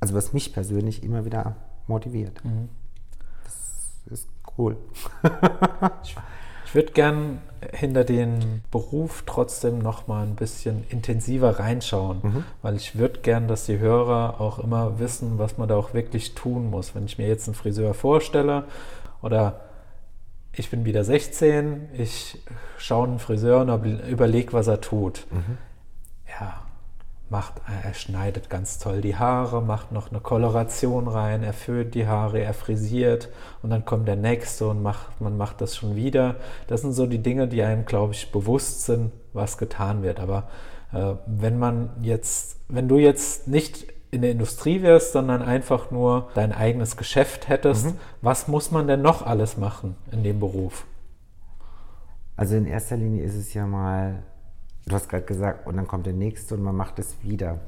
also 0.00 0.14
was 0.14 0.32
mich 0.32 0.52
persönlich 0.52 1.02
immer 1.02 1.24
wieder 1.24 1.56
motiviert. 1.86 2.44
Mhm. 2.44 2.68
Das 3.44 4.20
ist 4.20 4.28
cool. 4.56 4.76
Ich, 6.74 6.76
würde 6.76 6.92
gern 6.92 7.38
hinter 7.72 8.02
den 8.02 8.62
Beruf 8.72 9.22
trotzdem 9.26 9.78
noch 9.78 10.08
mal 10.08 10.24
ein 10.24 10.34
bisschen 10.34 10.84
intensiver 10.88 11.60
reinschauen, 11.60 12.18
mhm. 12.20 12.44
weil 12.62 12.74
ich 12.74 12.98
würde 12.98 13.20
gern, 13.20 13.46
dass 13.46 13.66
die 13.66 13.78
Hörer 13.78 14.40
auch 14.40 14.58
immer 14.58 14.98
wissen, 14.98 15.38
was 15.38 15.56
man 15.56 15.68
da 15.68 15.76
auch 15.76 15.94
wirklich 15.94 16.34
tun 16.34 16.70
muss. 16.70 16.96
Wenn 16.96 17.04
ich 17.04 17.16
mir 17.16 17.28
jetzt 17.28 17.46
einen 17.46 17.54
Friseur 17.54 17.94
vorstelle 17.94 18.64
oder 19.22 19.60
ich 20.52 20.68
bin 20.68 20.84
wieder 20.84 21.04
16, 21.04 21.90
ich 21.96 22.42
schaue 22.76 23.06
einen 23.06 23.18
Friseur 23.20 23.60
und 23.60 23.84
überlege, 24.08 24.52
was 24.52 24.66
er 24.66 24.80
tut. 24.80 25.26
Mhm. 25.30 25.58
Ja, 26.28 26.63
macht, 27.34 27.54
er 27.82 27.94
schneidet 27.94 28.48
ganz 28.48 28.78
toll 28.78 29.00
die 29.00 29.16
Haare, 29.16 29.60
macht 29.60 29.90
noch 29.90 30.12
eine 30.12 30.20
Koloration 30.20 31.08
rein, 31.08 31.42
er 31.42 31.52
föhnt 31.52 31.96
die 31.96 32.06
Haare, 32.06 32.38
er 32.38 32.54
frisiert 32.54 33.28
und 33.60 33.70
dann 33.70 33.84
kommt 33.84 34.06
der 34.06 34.14
nächste 34.14 34.68
und 34.68 34.84
macht, 34.84 35.20
man 35.20 35.36
macht 35.36 35.60
das 35.60 35.74
schon 35.74 35.96
wieder. 35.96 36.36
Das 36.68 36.82
sind 36.82 36.92
so 36.92 37.06
die 37.06 37.18
Dinge, 37.18 37.48
die 37.48 37.64
einem, 37.64 37.86
glaube 37.86 38.12
ich, 38.12 38.30
bewusst 38.30 38.84
sind, 38.84 39.10
was 39.32 39.58
getan 39.58 40.04
wird. 40.04 40.20
Aber 40.20 40.44
äh, 40.92 41.14
wenn 41.26 41.58
man 41.58 41.90
jetzt, 42.02 42.60
wenn 42.68 42.86
du 42.86 42.98
jetzt 42.98 43.48
nicht 43.48 43.92
in 44.12 44.22
der 44.22 44.30
Industrie 44.30 44.82
wärst, 44.82 45.10
sondern 45.10 45.42
einfach 45.42 45.90
nur 45.90 46.28
dein 46.34 46.52
eigenes 46.52 46.96
Geschäft 46.96 47.48
hättest, 47.48 47.86
mhm. 47.86 47.98
was 48.22 48.46
muss 48.46 48.70
man 48.70 48.86
denn 48.86 49.02
noch 49.02 49.26
alles 49.26 49.56
machen 49.56 49.96
in 50.12 50.22
dem 50.22 50.38
Beruf? 50.38 50.86
Also 52.36 52.54
in 52.54 52.66
erster 52.66 52.96
Linie 52.96 53.24
ist 53.24 53.34
es 53.34 53.54
ja 53.54 53.66
mal, 53.66 54.22
du 54.86 54.94
hast 54.94 55.08
gerade 55.08 55.24
gesagt, 55.24 55.66
und 55.66 55.76
dann 55.76 55.86
kommt 55.86 56.06
der 56.06 56.12
nächste 56.12 56.54
und 56.54 56.62
man 56.62 56.76
macht 56.76 56.98
es 56.98 57.16
wieder. 57.22 57.60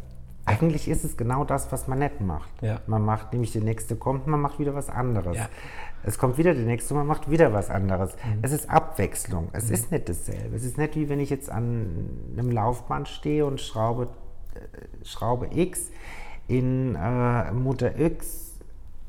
Eigentlich 0.45 0.87
ist 0.87 1.05
es 1.05 1.17
genau 1.17 1.45
das, 1.45 1.73
was 1.73 1.89
man 1.89 1.99
nicht 1.99 2.21
macht. 2.21 2.51
Ja. 2.63 2.81
Man 2.87 3.05
macht 3.05 3.33
nämlich, 3.33 3.53
der 3.53 3.63
nächste 3.63 3.97
kommt, 3.97 4.29
man 4.29 4.41
macht 4.41 4.61
wieder 4.61 4.77
was 4.77 4.89
anderes. 4.89 5.37
Ja. 5.37 5.49
Es 6.05 6.19
kommt 6.19 6.39
wieder 6.39 6.55
der 6.55 6.65
nächste 6.65 6.95
und 6.95 6.99
man 6.99 7.07
macht 7.09 7.29
wieder 7.29 7.53
was 7.53 7.69
anderes. 7.69 8.15
Mhm. 8.15 8.39
Es 8.43 8.53
ist 8.53 8.71
Abwechslung. 8.71 9.49
Es 9.53 9.69
mhm. 9.69 9.75
ist 9.75 9.91
nicht 9.91 10.09
dasselbe. 10.09 10.55
Es 10.55 10.63
ist 10.63 10.79
nicht 10.79 10.95
wie 10.95 11.09
wenn 11.09 11.19
ich 11.19 11.31
jetzt 11.31 11.51
an 11.51 12.11
einem 12.37 12.53
Laufband 12.53 13.09
stehe 13.09 13.45
und 13.45 13.61
schraube, 13.61 14.05
äh, 14.55 15.05
schraube 15.05 15.49
X 15.53 15.91
in 16.47 16.95
äh, 16.95 17.51
Mutter 17.51 17.99
X 17.99 18.55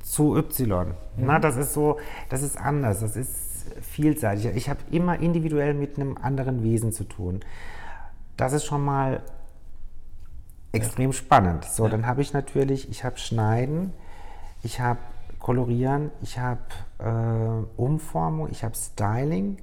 zu 0.01 0.35
Y. 0.37 0.87
Mhm. 0.87 0.93
Na, 1.17 1.37
das 1.37 1.55
ist 1.55 1.73
so, 1.73 1.97
das 2.29 2.41
ist 2.41 2.57
anders, 2.57 3.01
das 3.01 3.15
ist 3.15 3.67
vielseitiger. 3.81 4.55
Ich 4.55 4.69
habe 4.69 4.79
immer 4.89 5.19
individuell 5.19 5.75
mit 5.75 5.99
einem 5.99 6.17
anderen 6.17 6.63
Wesen 6.63 6.91
zu 6.91 7.03
tun. 7.03 7.41
Das 8.37 8.53
ist 8.53 8.65
schon 8.65 8.85
mal 8.85 9.23
extrem 10.71 11.11
ja. 11.11 11.13
spannend. 11.13 11.65
So, 11.65 11.85
ja. 11.85 11.89
dann 11.89 12.05
habe 12.05 12.21
ich 12.21 12.33
natürlich, 12.33 12.89
ich 12.89 13.03
habe 13.03 13.17
Schneiden, 13.17 13.93
ich 14.63 14.79
habe 14.79 14.99
Kolorieren, 15.39 16.11
ich 16.21 16.39
habe 16.39 16.61
äh, 16.99 17.79
Umformung, 17.79 18.49
ich 18.51 18.63
habe 18.63 18.75
Styling. 18.75 19.57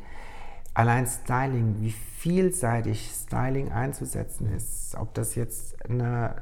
Allein 0.72 1.06
Styling, 1.06 1.76
wie 1.80 1.90
vielseitig 1.90 3.10
Styling 3.12 3.70
einzusetzen 3.70 4.52
ist, 4.52 4.96
ob 4.98 5.14
das 5.14 5.36
jetzt 5.36 5.76
eine 5.88 6.34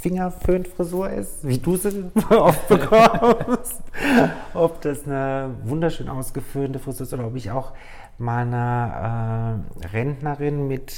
Fingerföhnfrisur 0.00 1.10
ist, 1.10 1.46
wie 1.46 1.58
du 1.58 1.76
sie 1.76 2.10
oft 2.30 2.68
bekommst. 2.68 3.82
ob 4.54 4.80
das 4.82 5.06
eine 5.06 5.54
wunderschön 5.64 6.08
ausgeföhnte 6.08 6.78
Frisur 6.78 7.06
ist 7.06 7.14
oder 7.14 7.26
ob 7.26 7.36
ich 7.36 7.50
auch 7.50 7.72
mal 8.18 8.42
eine 8.42 9.64
äh, 9.82 9.86
Rentnerin 9.88 10.66
mit 10.66 10.92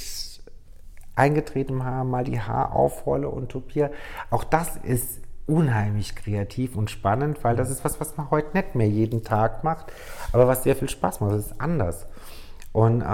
eingetretenem 1.14 1.84
Haar 1.84 2.04
mal 2.04 2.24
die 2.24 2.40
Haar 2.40 2.72
aufrolle 2.72 3.28
und 3.28 3.50
topiere. 3.50 3.90
Auch 4.30 4.44
das 4.44 4.76
ist 4.76 5.20
unheimlich 5.46 6.14
kreativ 6.14 6.76
und 6.76 6.90
spannend, 6.90 7.42
weil 7.42 7.56
das 7.56 7.70
ist 7.70 7.84
was, 7.84 8.00
was 8.00 8.16
man 8.16 8.30
heute 8.30 8.56
nicht 8.56 8.74
mehr 8.74 8.88
jeden 8.88 9.22
Tag 9.22 9.64
macht, 9.64 9.92
aber 10.32 10.46
was 10.46 10.64
sehr 10.64 10.76
viel 10.76 10.88
Spaß 10.88 11.20
macht. 11.20 11.32
Das 11.32 11.46
ist 11.46 11.60
anders. 11.60 12.06
Und 12.72 13.00
äh, 13.00 13.04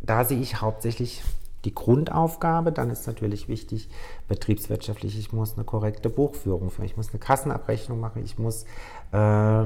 da 0.00 0.24
sehe 0.24 0.40
ich 0.40 0.60
hauptsächlich 0.60 1.22
die 1.64 1.74
Grundaufgabe. 1.74 2.72
Dann 2.72 2.90
ist 2.90 3.06
natürlich 3.06 3.48
wichtig, 3.48 3.88
betriebswirtschaftlich, 4.28 5.18
ich 5.18 5.32
muss 5.32 5.54
eine 5.54 5.64
korrekte 5.64 6.08
Buchführung 6.08 6.70
führen, 6.70 6.86
ich 6.86 6.96
muss 6.96 7.10
eine 7.10 7.18
Kassenabrechnung 7.18 8.00
machen, 8.00 8.22
ich 8.24 8.38
muss 8.38 8.64
äh, 9.12 9.64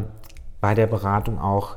bei 0.61 0.75
der 0.75 0.87
Beratung 0.87 1.39
auch 1.39 1.77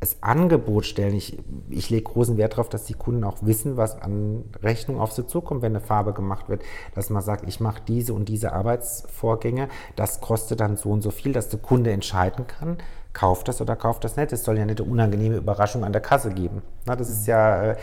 das 0.00 0.22
Angebot 0.22 0.84
stellen. 0.84 1.14
Ich, 1.14 1.38
ich 1.70 1.88
lege 1.88 2.02
großen 2.02 2.36
Wert 2.36 2.52
darauf, 2.52 2.68
dass 2.68 2.84
die 2.84 2.94
Kunden 2.94 3.24
auch 3.24 3.38
wissen, 3.40 3.76
was 3.76 4.00
an 4.00 4.44
Rechnung 4.62 5.00
auf 5.00 5.12
sie 5.12 5.26
zukommt, 5.26 5.62
wenn 5.62 5.72
eine 5.72 5.80
Farbe 5.80 6.12
gemacht 6.12 6.48
wird. 6.48 6.62
Dass 6.94 7.10
man 7.10 7.22
sagt, 7.22 7.48
ich 7.48 7.60
mache 7.60 7.82
diese 7.86 8.12
und 8.12 8.28
diese 8.28 8.52
Arbeitsvorgänge, 8.52 9.68
das 9.96 10.20
kostet 10.20 10.60
dann 10.60 10.76
so 10.76 10.90
und 10.90 11.02
so 11.02 11.10
viel, 11.10 11.32
dass 11.32 11.48
der 11.48 11.60
Kunde 11.60 11.90
entscheiden 11.90 12.46
kann, 12.46 12.78
kauft 13.14 13.48
das 13.48 13.60
oder 13.60 13.76
kauft 13.76 14.04
das 14.04 14.16
nicht. 14.16 14.32
Es 14.32 14.44
soll 14.44 14.58
ja 14.58 14.66
nicht 14.66 14.80
eine 14.80 14.90
unangenehme 14.90 15.36
Überraschung 15.36 15.84
an 15.84 15.92
der 15.92 16.02
Kasse 16.02 16.30
geben. 16.30 16.62
Na, 16.84 16.96
das 16.96 17.08
ist 17.08 17.26
ja 17.26 17.72
äh, 17.72 17.76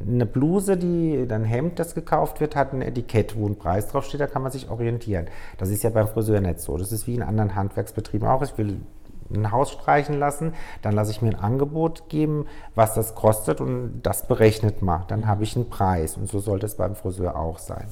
eine 0.00 0.26
Bluse, 0.26 0.76
die, 0.76 1.26
ein 1.30 1.44
Hemd, 1.44 1.78
das 1.78 1.94
gekauft 1.94 2.40
wird, 2.40 2.56
hat 2.56 2.72
ein 2.72 2.82
Etikett, 2.82 3.36
wo 3.36 3.46
ein 3.46 3.56
Preis 3.56 3.88
draufsteht, 3.88 4.20
da 4.20 4.26
kann 4.26 4.42
man 4.42 4.50
sich 4.50 4.68
orientieren. 4.68 5.26
Das 5.58 5.70
ist 5.70 5.82
ja 5.82 5.90
beim 5.90 6.08
Friseur 6.08 6.40
nicht 6.40 6.60
so. 6.60 6.76
Das 6.76 6.90
ist 6.90 7.06
wie 7.06 7.14
in 7.14 7.22
anderen 7.22 7.54
Handwerksbetrieben 7.54 8.26
auch. 8.26 8.42
Ich 8.42 8.56
will 8.58 8.80
ein 9.30 9.52
Haus 9.52 9.70
streichen 9.70 10.18
lassen, 10.18 10.54
dann 10.82 10.94
lasse 10.94 11.10
ich 11.10 11.22
mir 11.22 11.30
ein 11.30 11.40
Angebot 11.40 12.08
geben, 12.08 12.46
was 12.74 12.94
das 12.94 13.14
kostet 13.14 13.60
und 13.60 14.00
das 14.02 14.26
berechnet 14.26 14.82
man. 14.82 15.04
Dann 15.08 15.26
habe 15.26 15.44
ich 15.44 15.56
einen 15.56 15.68
Preis 15.68 16.16
und 16.16 16.28
so 16.28 16.40
sollte 16.40 16.66
es 16.66 16.76
beim 16.76 16.94
Friseur 16.94 17.36
auch 17.36 17.58
sein. 17.58 17.88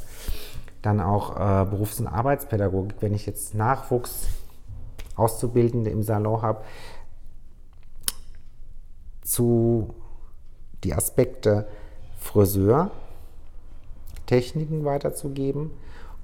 Dann 0.82 1.00
auch 1.00 1.36
äh, 1.36 1.64
Berufs- 1.64 2.00
und 2.00 2.06
Arbeitspädagogik, 2.06 2.96
wenn 3.00 3.14
ich 3.14 3.26
jetzt 3.26 3.54
Nachwuchs 3.54 4.28
Auszubildende 5.16 5.90
im 5.90 6.02
Salon 6.02 6.42
habe, 6.42 6.62
zu 9.22 9.94
die 10.84 10.94
Aspekte 10.94 11.66
Friseur, 12.18 12.90
Techniken 14.26 14.84
weiterzugeben, 14.84 15.70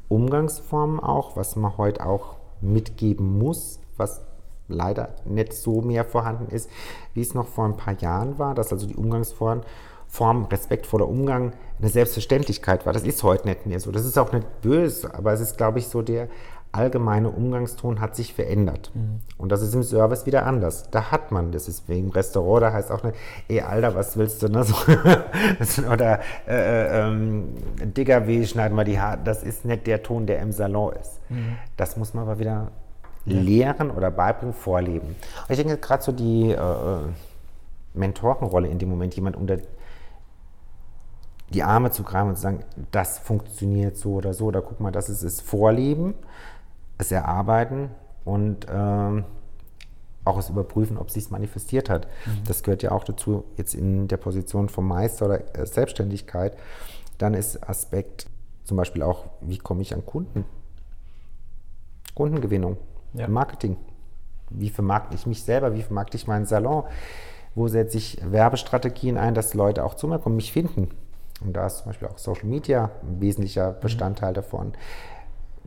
Umgangsformen 0.08 1.00
auch, 1.00 1.36
was 1.36 1.56
man 1.56 1.76
heute 1.78 2.04
auch 2.04 2.36
mitgeben 2.60 3.38
muss, 3.38 3.80
was 3.96 4.20
leider 4.72 5.10
nicht 5.24 5.52
so 5.52 5.80
mehr 5.80 6.04
vorhanden 6.04 6.48
ist, 6.54 6.68
wie 7.14 7.20
es 7.20 7.34
noch 7.34 7.46
vor 7.46 7.64
ein 7.66 7.76
paar 7.76 7.94
Jahren 7.94 8.38
war, 8.38 8.54
dass 8.54 8.72
also 8.72 8.86
die 8.86 8.96
Umgangsform 8.96 9.62
Form, 10.12 10.44
respektvoller 10.44 11.08
Umgang 11.08 11.54
eine 11.78 11.88
Selbstverständlichkeit 11.88 12.84
war. 12.84 12.92
Das 12.92 13.04
ist 13.04 13.22
heute 13.22 13.48
nicht 13.48 13.64
mehr 13.64 13.80
so. 13.80 13.90
Das 13.90 14.04
ist 14.04 14.18
auch 14.18 14.30
nicht 14.34 14.60
böse, 14.60 15.14
aber 15.14 15.32
es 15.32 15.40
ist, 15.40 15.56
glaube 15.56 15.78
ich, 15.78 15.86
so 15.86 16.02
der 16.02 16.28
allgemeine 16.72 17.30
Umgangston 17.30 18.00
hat 18.00 18.16
sich 18.16 18.34
verändert. 18.34 18.90
Mhm. 18.94 19.20
Und 19.38 19.52
das 19.52 19.62
ist 19.62 19.74
im 19.74 19.82
Service 19.82 20.26
wieder 20.26 20.44
anders. 20.44 20.90
Da 20.90 21.10
hat 21.10 21.32
man, 21.32 21.50
das 21.50 21.68
ist 21.68 21.88
im 21.88 22.10
Restaurant, 22.10 22.62
da 22.62 22.72
heißt 22.74 22.90
auch 22.90 23.02
nicht, 23.02 23.16
ey 23.48 23.60
Alter, 23.60 23.94
was 23.94 24.16
willst 24.18 24.42
du? 24.42 24.48
Ne? 24.48 24.64
So, 25.60 25.82
oder 25.82 26.20
äh, 26.46 27.08
ähm, 27.08 27.54
Digga, 27.96 28.26
wie 28.26 28.46
schneiden 28.46 28.76
wir 28.76 28.84
die 28.84 29.00
Haare? 29.00 29.18
Das 29.24 29.42
ist 29.42 29.64
nicht 29.64 29.86
der 29.86 30.02
Ton, 30.02 30.26
der 30.26 30.40
im 30.40 30.52
Salon 30.52 30.94
ist. 30.94 31.20
Mhm. 31.28 31.56
Das 31.76 31.96
muss 31.96 32.14
man 32.14 32.24
aber 32.24 32.38
wieder 32.38 32.70
lehren 33.24 33.90
oder 33.90 34.10
beibringen, 34.10 34.54
vorleben. 34.54 35.08
Und 35.08 35.50
ich 35.50 35.56
denke 35.56 35.76
gerade 35.78 36.02
so 36.02 36.12
die 36.12 36.50
äh, 36.50 36.98
Mentorenrolle 37.94 38.68
in 38.68 38.78
dem 38.78 38.88
Moment, 38.88 39.14
jemand 39.14 39.36
unter 39.36 39.58
die 41.50 41.62
Arme 41.62 41.90
zu 41.90 42.02
greifen 42.02 42.30
und 42.30 42.36
zu 42.36 42.42
sagen, 42.42 42.64
das 42.90 43.18
funktioniert 43.18 43.96
so 43.96 44.14
oder 44.14 44.32
so, 44.32 44.46
oder 44.46 44.62
guck 44.62 44.80
mal, 44.80 44.90
das 44.90 45.08
ist 45.08 45.22
es 45.22 45.40
Vorleben 45.40 46.14
es 47.02 47.12
erarbeiten 47.12 47.90
und 48.24 48.66
ähm, 48.70 49.24
auch 50.24 50.38
es 50.38 50.48
überprüfen, 50.48 50.96
ob 50.98 51.08
es 51.08 51.14
sich 51.14 51.30
manifestiert 51.30 51.90
hat. 51.90 52.06
Mhm. 52.26 52.44
Das 52.46 52.62
gehört 52.62 52.82
ja 52.82 52.92
auch 52.92 53.04
dazu, 53.04 53.44
jetzt 53.56 53.74
in 53.74 54.08
der 54.08 54.16
Position 54.16 54.68
vom 54.68 54.86
Meister 54.86 55.26
oder 55.26 55.58
äh, 55.58 55.66
Selbstständigkeit. 55.66 56.56
Dann 57.18 57.34
ist 57.34 57.68
Aspekt 57.68 58.26
zum 58.64 58.76
Beispiel 58.76 59.02
auch, 59.02 59.26
wie 59.40 59.58
komme 59.58 59.82
ich 59.82 59.92
an 59.92 60.06
Kunden? 60.06 60.44
Kundengewinnung, 62.14 62.76
ja. 63.14 63.28
Marketing. 63.28 63.76
Wie 64.50 64.70
vermarkte 64.70 65.14
ich 65.14 65.26
mich 65.26 65.42
selber? 65.42 65.74
Wie 65.74 65.82
vermarkte 65.82 66.16
ich 66.16 66.26
meinen 66.26 66.46
Salon? 66.46 66.84
Wo 67.54 67.68
setze 67.68 67.98
ich 67.98 68.18
Werbestrategien 68.24 69.18
ein, 69.18 69.34
dass 69.34 69.54
Leute 69.54 69.84
auch 69.84 69.94
zu 69.94 70.08
mir 70.08 70.18
kommen, 70.18 70.36
mich 70.36 70.52
finden? 70.52 70.90
Und 71.44 71.54
da 71.54 71.66
ist 71.66 71.78
zum 71.78 71.86
Beispiel 71.86 72.08
auch 72.08 72.18
Social 72.18 72.46
Media 72.46 72.90
ein 73.02 73.20
wesentlicher 73.20 73.72
mhm. 73.72 73.80
Bestandteil 73.80 74.30
mhm. 74.30 74.34
davon 74.34 74.72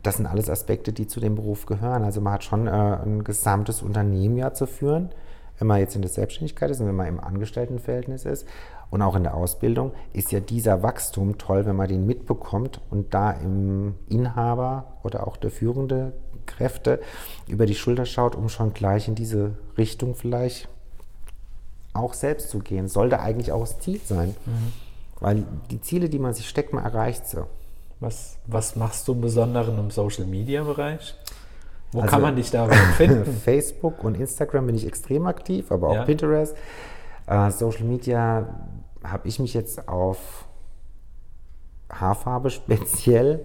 das 0.06 0.16
sind 0.16 0.26
alles 0.26 0.48
Aspekte, 0.48 0.92
die 0.92 1.06
zu 1.06 1.20
dem 1.20 1.34
Beruf 1.34 1.66
gehören. 1.66 2.04
Also 2.04 2.20
man 2.20 2.34
hat 2.34 2.44
schon 2.44 2.66
äh, 2.66 2.70
ein 2.70 3.24
gesamtes 3.24 3.82
Unternehmen 3.82 4.36
ja 4.36 4.52
zu 4.52 4.66
führen, 4.66 5.10
wenn 5.58 5.66
man 5.66 5.80
jetzt 5.80 5.96
in 5.96 6.02
der 6.02 6.10
Selbstständigkeit 6.10 6.70
ist 6.70 6.80
und 6.80 6.86
wenn 6.86 6.94
man 6.94 7.08
im 7.08 7.20
Angestelltenverhältnis 7.20 8.24
ist 8.24 8.46
und 8.90 9.02
auch 9.02 9.16
in 9.16 9.24
der 9.24 9.34
Ausbildung, 9.34 9.92
ist 10.12 10.30
ja 10.30 10.40
dieser 10.40 10.82
Wachstum 10.82 11.38
toll, 11.38 11.66
wenn 11.66 11.76
man 11.76 11.88
den 11.88 12.06
mitbekommt 12.06 12.80
und 12.90 13.14
da 13.14 13.32
im 13.32 13.94
Inhaber 14.08 14.98
oder 15.02 15.26
auch 15.26 15.36
der 15.36 15.50
führende 15.50 16.12
Kräfte 16.46 17.00
über 17.46 17.66
die 17.66 17.74
Schulter 17.74 18.06
schaut, 18.06 18.34
um 18.34 18.48
schon 18.48 18.72
gleich 18.72 19.08
in 19.08 19.14
diese 19.14 19.52
Richtung 19.76 20.14
vielleicht 20.14 20.68
auch 21.92 22.14
selbst 22.14 22.50
zu 22.50 22.58
gehen. 22.60 22.88
Sollte 22.88 23.20
eigentlich 23.20 23.52
auch 23.52 23.60
das 23.60 23.78
Ziel 23.80 24.00
sein. 24.04 24.34
Mhm. 24.46 24.72
Weil 25.20 25.44
die 25.70 25.80
Ziele, 25.80 26.08
die 26.08 26.18
man 26.18 26.34
sich 26.34 26.48
steckt, 26.48 26.72
man 26.72 26.84
erreicht 26.84 27.26
sie. 27.26 27.44
Was, 28.00 28.36
was 28.46 28.76
machst 28.76 29.08
du 29.08 29.12
im 29.12 29.22
Besonderen 29.22 29.78
im 29.78 29.90
Social 29.90 30.26
Media 30.26 30.62
Bereich? 30.62 31.14
Wo 31.92 32.00
also, 32.00 32.10
kann 32.10 32.22
man 32.22 32.36
dich 32.36 32.50
da 32.50 32.68
finden? 32.96 33.24
Facebook 33.24 34.04
und 34.04 34.16
Instagram 34.16 34.66
bin 34.66 34.76
ich 34.76 34.86
extrem 34.86 35.26
aktiv, 35.26 35.72
aber 35.72 35.88
auch 35.88 35.94
ja. 35.94 36.04
Pinterest. 36.04 36.54
Uh, 37.28 37.50
Social 37.50 37.84
Media 37.84 38.46
habe 39.02 39.26
ich 39.26 39.38
mich 39.38 39.54
jetzt 39.54 39.88
auf 39.88 40.46
Haarfarbe 41.90 42.50
speziell 42.50 43.44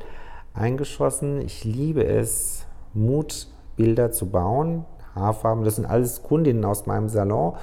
eingeschossen. 0.54 1.42
Ich 1.42 1.64
liebe 1.64 2.04
es, 2.04 2.66
Mutbilder 2.94 4.12
zu 4.12 4.30
bauen. 4.30 4.86
Haarfarben, 5.16 5.66
das 5.66 5.76
sind 5.76 5.86
alles 5.86 6.24
Kundinnen 6.24 6.64
aus 6.64 6.86
meinem 6.86 7.10
Salon, 7.10 7.56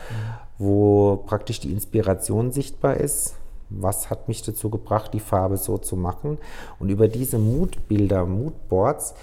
wo 0.59 1.17
praktisch 1.17 1.61
die 1.61 1.73
Inspiration 1.73 2.53
sichtbar 2.53 2.97
ist 2.99 3.37
was 3.71 4.11
hat 4.11 4.29
mich 4.29 4.43
dazu 4.43 4.71
gebracht, 4.71 5.13
die 5.15 5.21
Farbe 5.21 5.57
so 5.57 5.79
zu 5.79 5.97
machen. 5.97 6.39
Und 6.79 6.89
über 6.89 7.09
diese 7.09 7.39
Moodbilder, 7.39 8.27
Moodboards 8.27 9.15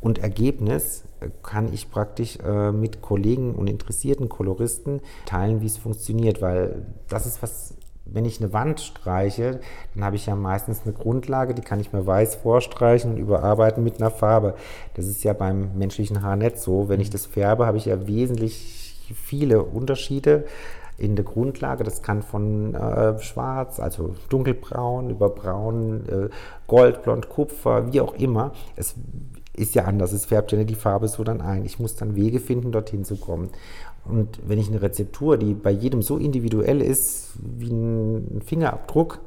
und 0.00 0.18
Ergebnis 0.18 1.04
äh, 1.20 1.30
kann 1.42 1.72
ich 1.72 1.90
praktisch 1.90 2.38
äh, 2.44 2.72
mit 2.72 3.00
Kollegen 3.00 3.54
und 3.54 3.68
interessierten 3.68 4.28
Koloristen 4.28 5.00
teilen, 5.24 5.62
wie 5.62 5.66
es 5.66 5.78
funktioniert, 5.78 6.42
weil 6.42 6.84
das 7.08 7.26
ist 7.26 7.42
was, 7.42 7.74
wenn 8.06 8.24
ich 8.24 8.40
eine 8.40 8.52
Wand 8.52 8.80
streiche, 8.80 9.60
dann 9.94 10.04
habe 10.04 10.16
ich 10.16 10.26
ja 10.26 10.36
meistens 10.36 10.82
eine 10.84 10.92
Grundlage, 10.92 11.54
die 11.54 11.62
kann 11.62 11.80
ich 11.80 11.92
mir 11.92 12.06
weiß 12.06 12.36
vorstreichen 12.36 13.12
und 13.12 13.16
überarbeiten 13.18 13.82
mit 13.82 14.00
einer 14.00 14.10
Farbe. 14.10 14.54
Das 14.94 15.06
ist 15.06 15.24
ja 15.24 15.32
beim 15.32 15.76
menschlichen 15.76 16.22
Haar 16.22 16.36
nicht 16.36 16.58
so. 16.58 16.88
Wenn 16.88 17.00
ich 17.00 17.10
das 17.10 17.26
färbe, 17.26 17.66
habe 17.66 17.78
ich 17.78 17.86
ja 17.86 18.06
wesentlich 18.06 18.94
viele 19.14 19.62
Unterschiede 19.62 20.44
in 20.98 21.16
der 21.16 21.24
Grundlage. 21.24 21.82
Das 21.84 22.02
kann 22.02 22.22
von 22.22 22.74
äh, 22.74 23.18
schwarz, 23.20 23.80
also 23.80 24.14
dunkelbraun, 24.28 25.10
über 25.10 25.30
braun, 25.30 26.04
äh, 26.08 26.28
gold, 26.66 27.02
blond, 27.02 27.28
kupfer, 27.28 27.92
wie 27.92 28.00
auch 28.00 28.14
immer. 28.14 28.52
Es 28.76 28.94
ist 29.56 29.74
ja 29.74 29.84
anders. 29.84 30.12
Es 30.12 30.26
färbt 30.26 30.52
ja 30.52 30.58
nicht 30.58 30.70
die 30.70 30.74
Farbe 30.74 31.08
so 31.08 31.24
dann 31.24 31.40
ein. 31.40 31.64
Ich 31.64 31.78
muss 31.78 31.96
dann 31.96 32.16
Wege 32.16 32.40
finden, 32.40 32.72
dorthin 32.72 33.04
zu 33.04 33.16
kommen. 33.16 33.50
Und 34.06 34.40
wenn 34.46 34.58
ich 34.58 34.68
eine 34.68 34.82
Rezeptur, 34.82 35.38
die 35.38 35.54
bei 35.54 35.70
jedem 35.70 36.02
so 36.02 36.18
individuell 36.18 36.82
ist 36.82 37.32
wie 37.40 37.70
ein 37.70 38.42
Fingerabdruck, 38.44 39.20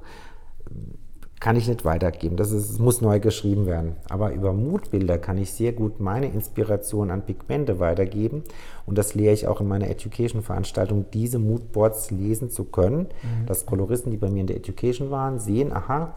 kann 1.39 1.55
ich 1.55 1.67
nicht 1.67 1.85
weitergeben. 1.85 2.35
Das 2.35 2.51
ist, 2.51 2.79
muss 2.79 3.01
neu 3.01 3.19
geschrieben 3.19 3.67
werden. 3.67 3.95
Aber 4.09 4.33
über 4.33 4.53
Moodbilder 4.53 5.19
kann 5.19 5.37
ich 5.37 5.51
sehr 5.51 5.71
gut 5.71 5.99
meine 5.99 6.31
Inspiration 6.31 7.11
an 7.11 7.25
Pigmente 7.25 7.79
weitergeben. 7.79 8.43
Und 8.85 8.97
das 8.97 9.13
lehre 9.13 9.33
ich 9.33 9.47
auch 9.47 9.61
in 9.61 9.67
meiner 9.67 9.89
Education-Veranstaltung, 9.89 11.05
diese 11.13 11.37
Moodboards 11.37 12.09
lesen 12.09 12.49
zu 12.49 12.65
können. 12.65 13.07
Mhm. 13.21 13.45
Dass 13.45 13.67
Koloristen, 13.67 14.11
die 14.11 14.17
bei 14.17 14.31
mir 14.31 14.41
in 14.41 14.47
der 14.47 14.57
Education 14.57 15.11
waren, 15.11 15.39
sehen, 15.39 15.71
aha, 15.71 16.15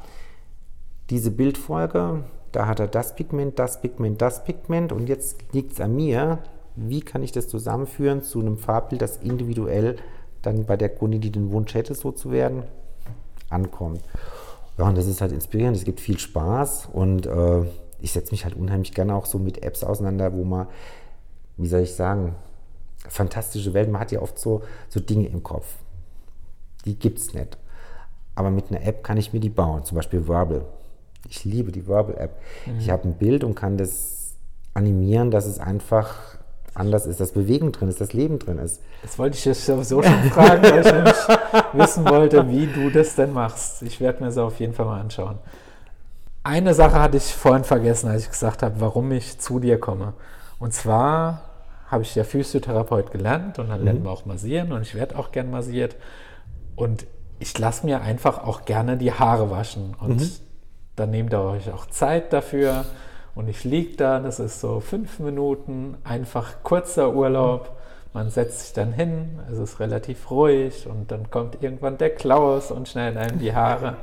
diese 1.10 1.30
Bildfolge, 1.30 2.24
da 2.52 2.66
hat 2.66 2.80
er 2.80 2.88
das 2.88 3.14
Pigment, 3.14 3.58
das 3.58 3.80
Pigment, 3.82 4.22
das 4.22 4.44
Pigment. 4.44 4.90
Und 4.90 5.08
jetzt 5.08 5.52
liegt 5.52 5.72
es 5.72 5.80
an 5.80 5.94
mir, 5.94 6.38
wie 6.88 7.00
kann 7.00 7.22
ich 7.22 7.32
das 7.32 7.48
zusammenführen 7.48 8.22
zu 8.22 8.40
einem 8.40 8.56
Farbbild, 8.56 9.02
das 9.02 9.18
individuell 9.18 9.96
dann 10.42 10.64
bei 10.64 10.76
der 10.76 10.88
Kundin, 10.88 11.20
die 11.20 11.30
den 11.30 11.52
Wunsch 11.52 11.74
hätte, 11.74 11.94
so 11.94 12.12
zu 12.12 12.30
werden, 12.30 12.62
ankommt. 13.50 14.02
Ja, 14.78 14.88
und 14.88 14.96
das 14.96 15.06
ist 15.06 15.20
halt 15.20 15.32
inspirierend, 15.32 15.76
es 15.76 15.84
gibt 15.84 16.00
viel 16.00 16.18
Spaß 16.18 16.88
und 16.92 17.26
äh, 17.26 17.64
ich 18.00 18.12
setze 18.12 18.32
mich 18.32 18.44
halt 18.44 18.56
unheimlich 18.56 18.94
gerne 18.94 19.14
auch 19.14 19.26
so 19.26 19.38
mit 19.38 19.62
Apps 19.62 19.84
auseinander, 19.84 20.32
wo 20.32 20.44
man, 20.44 20.68
wie 21.58 21.68
soll 21.68 21.80
ich 21.80 21.94
sagen, 21.94 22.34
fantastische 23.08 23.74
Welt, 23.74 23.90
man 23.90 24.00
hat 24.00 24.12
ja 24.12 24.22
oft 24.22 24.38
so, 24.38 24.62
so 24.88 25.00
Dinge 25.00 25.26
im 25.26 25.42
Kopf. 25.42 25.66
Die 26.86 26.98
gibt 26.98 27.18
es 27.18 27.34
nicht. 27.34 27.58
Aber 28.34 28.50
mit 28.50 28.70
einer 28.70 28.82
App 28.82 29.04
kann 29.04 29.18
ich 29.18 29.34
mir 29.34 29.40
die 29.40 29.50
bauen, 29.50 29.84
zum 29.84 29.96
Beispiel 29.96 30.26
Verbal. 30.26 30.64
Ich 31.28 31.44
liebe 31.44 31.72
die 31.72 31.86
Verbal-App. 31.86 32.40
Mhm. 32.64 32.78
Ich 32.78 32.88
habe 32.88 33.04
ein 33.04 33.14
Bild 33.14 33.44
und 33.44 33.54
kann 33.54 33.76
das 33.76 34.34
animieren, 34.72 35.30
dass 35.30 35.46
es 35.46 35.58
einfach 35.58 36.38
anders 36.74 37.06
ist, 37.06 37.20
dass 37.20 37.32
Bewegung 37.32 37.72
drin 37.72 37.88
ist, 37.88 38.00
dass 38.00 38.12
Leben 38.12 38.38
drin 38.38 38.58
ist. 38.58 38.80
Das 39.02 39.18
wollte 39.18 39.36
ich 39.36 39.44
jetzt 39.44 39.66
sowieso 39.66 40.02
schon 40.02 40.30
fragen, 40.30 40.62
weil 40.62 40.80
ich 40.80 40.92
nämlich 40.92 41.16
wissen 41.72 42.08
wollte, 42.08 42.48
wie 42.48 42.66
du 42.66 42.90
das 42.90 43.14
denn 43.14 43.32
machst. 43.32 43.82
Ich 43.82 44.00
werde 44.00 44.20
mir 44.20 44.26
das 44.26 44.38
auf 44.38 44.60
jeden 44.60 44.74
Fall 44.74 44.86
mal 44.86 45.00
anschauen. 45.00 45.38
Eine 46.42 46.74
Sache 46.74 46.98
hatte 46.98 47.16
ich 47.16 47.34
vorhin 47.34 47.64
vergessen, 47.64 48.08
als 48.08 48.24
ich 48.24 48.30
gesagt 48.30 48.62
habe, 48.62 48.80
warum 48.80 49.12
ich 49.12 49.38
zu 49.38 49.58
dir 49.58 49.78
komme. 49.78 50.14
Und 50.58 50.72
zwar 50.72 51.42
habe 51.88 52.02
ich 52.02 52.14
ja 52.14 52.24
Physiotherapeut 52.24 53.10
gelernt 53.10 53.58
und 53.58 53.68
dann 53.68 53.80
mhm. 53.80 53.84
lernen 53.84 54.04
wir 54.04 54.10
auch 54.10 54.24
massieren 54.24 54.72
und 54.72 54.82
ich 54.82 54.94
werde 54.94 55.18
auch 55.18 55.32
gern 55.32 55.50
massiert. 55.50 55.96
Und 56.76 57.06
ich 57.40 57.58
lasse 57.58 57.84
mir 57.84 58.00
einfach 58.02 58.44
auch 58.44 58.64
gerne 58.64 58.96
die 58.96 59.12
Haare 59.12 59.50
waschen. 59.50 59.96
Und 60.00 60.20
mhm. 60.20 60.30
dann 60.96 61.10
nehmt 61.10 61.32
ihr 61.32 61.40
euch 61.40 61.70
auch 61.72 61.86
Zeit 61.86 62.32
dafür. 62.32 62.84
Und 63.34 63.48
ich 63.48 63.64
liege 63.64 63.96
da, 63.96 64.18
das 64.18 64.40
ist 64.40 64.60
so 64.60 64.80
fünf 64.80 65.18
Minuten, 65.20 65.96
einfach 66.04 66.62
kurzer 66.62 67.14
Urlaub. 67.14 67.76
Man 68.12 68.28
setzt 68.30 68.60
sich 68.60 68.72
dann 68.72 68.92
hin, 68.92 69.38
es 69.50 69.58
ist 69.58 69.78
relativ 69.78 70.30
ruhig 70.30 70.88
und 70.88 71.12
dann 71.12 71.30
kommt 71.30 71.62
irgendwann 71.62 71.96
der 71.96 72.10
Klaus 72.10 72.72
und 72.72 72.88
schneidet 72.88 73.18
einem 73.18 73.38
die 73.38 73.54
Haare. 73.54 73.96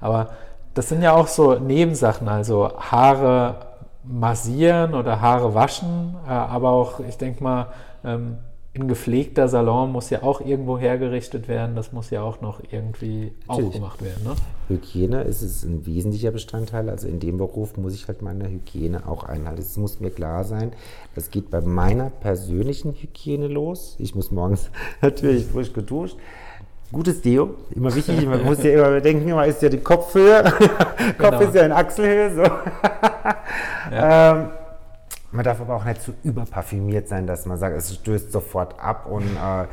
Aber 0.00 0.30
das 0.74 0.90
sind 0.90 1.02
ja 1.02 1.14
auch 1.14 1.28
so 1.28 1.54
Nebensachen, 1.54 2.28
also 2.28 2.70
Haare 2.78 3.56
massieren 4.02 4.94
oder 4.94 5.20
Haare 5.20 5.54
waschen, 5.54 6.14
äh, 6.26 6.30
aber 6.30 6.70
auch, 6.70 7.00
ich 7.00 7.16
denke 7.16 7.42
mal, 7.42 7.68
ähm, 8.04 8.38
ein 8.76 8.88
gepflegter 8.88 9.46
Salon 9.46 9.92
muss 9.92 10.10
ja 10.10 10.24
auch 10.24 10.40
irgendwo 10.40 10.78
hergerichtet 10.78 11.46
werden. 11.46 11.76
Das 11.76 11.92
muss 11.92 12.10
ja 12.10 12.22
auch 12.22 12.40
noch 12.40 12.60
irgendwie 12.70 13.32
Natürlich. 13.46 13.68
auch 13.68 13.72
gemacht 13.72 14.02
werden. 14.02 14.24
Ne? 14.24 14.34
Hygiene 14.68 15.22
ist 15.22 15.42
es 15.42 15.62
ein 15.62 15.86
wesentlicher 15.86 16.32
Bestandteil. 16.32 16.90
Also 16.90 17.06
in 17.06 17.20
dem 17.20 17.38
Beruf 17.38 17.76
muss 17.76 17.94
ich 17.94 18.08
halt 18.08 18.22
meine 18.22 18.50
Hygiene 18.50 19.06
auch 19.06 19.22
einhalten. 19.22 19.60
Es 19.60 19.76
muss 19.76 20.00
mir 20.00 20.10
klar 20.10 20.42
sein, 20.42 20.72
das 21.14 21.30
geht 21.30 21.50
bei 21.50 21.60
meiner 21.60 22.10
persönlichen 22.10 22.94
Hygiene 22.94 23.46
los. 23.46 23.94
Ich 24.00 24.16
muss 24.16 24.32
morgens 24.32 24.70
natürlich 25.00 25.46
frisch 25.46 25.72
geduscht. 25.72 26.16
Gutes 26.90 27.22
Deo, 27.22 27.54
immer 27.74 27.92
wichtig, 27.94 28.24
man 28.26 28.44
muss 28.44 28.62
ja 28.62 28.70
immer 28.70 28.90
bedenken, 28.90 29.28
immer 29.28 29.46
ist 29.46 29.60
ja 29.62 29.68
die 29.68 29.78
Kopfhöhe, 29.78 30.44
Kopf 31.18 31.18
genau. 31.18 31.40
ist 31.40 31.54
ja 31.54 31.62
in 31.64 31.72
Achselhöhe, 31.72 32.34
so. 32.34 32.42
Ja. 33.90 34.32
ähm, 34.36 34.48
man 35.34 35.44
darf 35.44 35.60
aber 35.60 35.74
auch 35.74 35.84
nicht 35.84 36.00
zu 36.00 36.14
überparfümiert 36.22 37.08
sein, 37.08 37.26
dass 37.26 37.44
man 37.44 37.58
sagt, 37.58 37.76
es 37.76 37.92
stößt 37.92 38.30
sofort 38.30 38.78
ab 38.78 39.06
und 39.06 39.24
äh, 39.24 39.66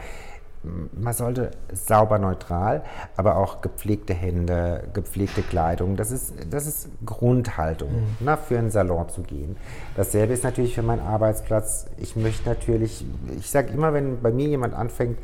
man 0.63 1.13
sollte 1.13 1.51
sauber 1.71 2.17
neutral, 2.17 2.83
aber 3.15 3.37
auch 3.37 3.61
gepflegte 3.61 4.13
Hände, 4.13 4.83
gepflegte 4.93 5.41
Kleidung. 5.43 5.97
Das 5.97 6.11
ist, 6.11 6.33
das 6.49 6.65
ist 6.65 6.89
Grundhaltung, 7.05 7.91
mhm. 7.91 8.07
na, 8.19 8.37
für 8.37 8.57
einen 8.57 8.71
Salon 8.71 9.07
zu 9.09 9.21
gehen. 9.21 9.55
Dasselbe 9.95 10.33
ist 10.33 10.43
natürlich 10.43 10.75
für 10.75 10.83
meinen 10.83 11.01
Arbeitsplatz. 11.01 11.85
Ich 11.97 12.15
möchte 12.15 12.49
natürlich, 12.49 13.05
ich 13.37 13.49
sage 13.49 13.71
immer, 13.71 13.93
wenn 13.93 14.21
bei 14.21 14.31
mir 14.31 14.47
jemand 14.47 14.73
anfängt 14.73 15.19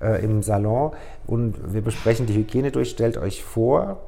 äh, 0.00 0.24
im 0.24 0.42
Salon 0.42 0.92
und 1.26 1.72
wir 1.72 1.82
besprechen 1.82 2.26
die 2.26 2.34
Hygiene 2.34 2.72
durch, 2.72 2.90
stellt 2.90 3.16
euch 3.16 3.44
vor, 3.44 4.00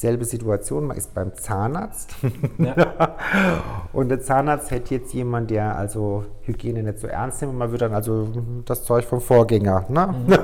Selbe 0.00 0.24
Situation, 0.24 0.86
man 0.86 0.96
ist 0.96 1.12
beim 1.12 1.34
Zahnarzt. 1.34 2.14
Ja. 2.56 3.16
und 3.92 4.08
der 4.08 4.20
Zahnarzt 4.20 4.70
hätte 4.70 4.94
jetzt 4.94 5.12
jemand, 5.12 5.50
der 5.50 5.76
also 5.76 6.24
Hygiene 6.42 6.82
nicht 6.82 7.00
so 7.00 7.06
ernst 7.06 7.42
nimmt, 7.42 7.52
und 7.52 7.58
man 7.58 7.70
würde 7.70 7.84
dann 7.86 7.94
also 7.94 8.28
das 8.64 8.84
Zeug 8.84 9.04
vom 9.04 9.20
Vorgänger. 9.20 9.84
Ne? 9.88 10.14
Mhm. 10.26 10.38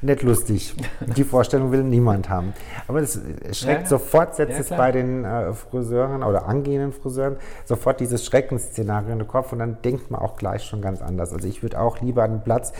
nicht 0.00 0.22
lustig. 0.22 0.74
Die 1.16 1.24
Vorstellung 1.24 1.72
will 1.72 1.82
niemand 1.82 2.30
haben. 2.30 2.54
Aber 2.88 3.00
es 3.00 3.20
schreckt 3.52 3.82
ja, 3.82 3.88
sofort, 3.88 4.34
setzt 4.34 4.54
ja, 4.54 4.60
es 4.60 4.68
bei 4.70 4.92
den 4.92 5.24
äh, 5.24 5.52
Friseuren 5.52 6.22
oder 6.22 6.46
angehenden 6.46 6.92
Friseuren 6.92 7.36
sofort 7.66 8.00
dieses 8.00 8.24
Schreckensszenario 8.24 9.12
in 9.12 9.18
den 9.18 9.28
Kopf 9.28 9.52
und 9.52 9.58
dann 9.58 9.82
denkt 9.82 10.10
man 10.10 10.20
auch 10.20 10.36
gleich 10.36 10.64
schon 10.64 10.80
ganz 10.80 11.02
anders. 11.02 11.34
Also 11.34 11.46
ich 11.48 11.62
würde 11.62 11.78
auch 11.80 12.00
lieber 12.00 12.22
einen 12.22 12.42
Platz 12.42 12.72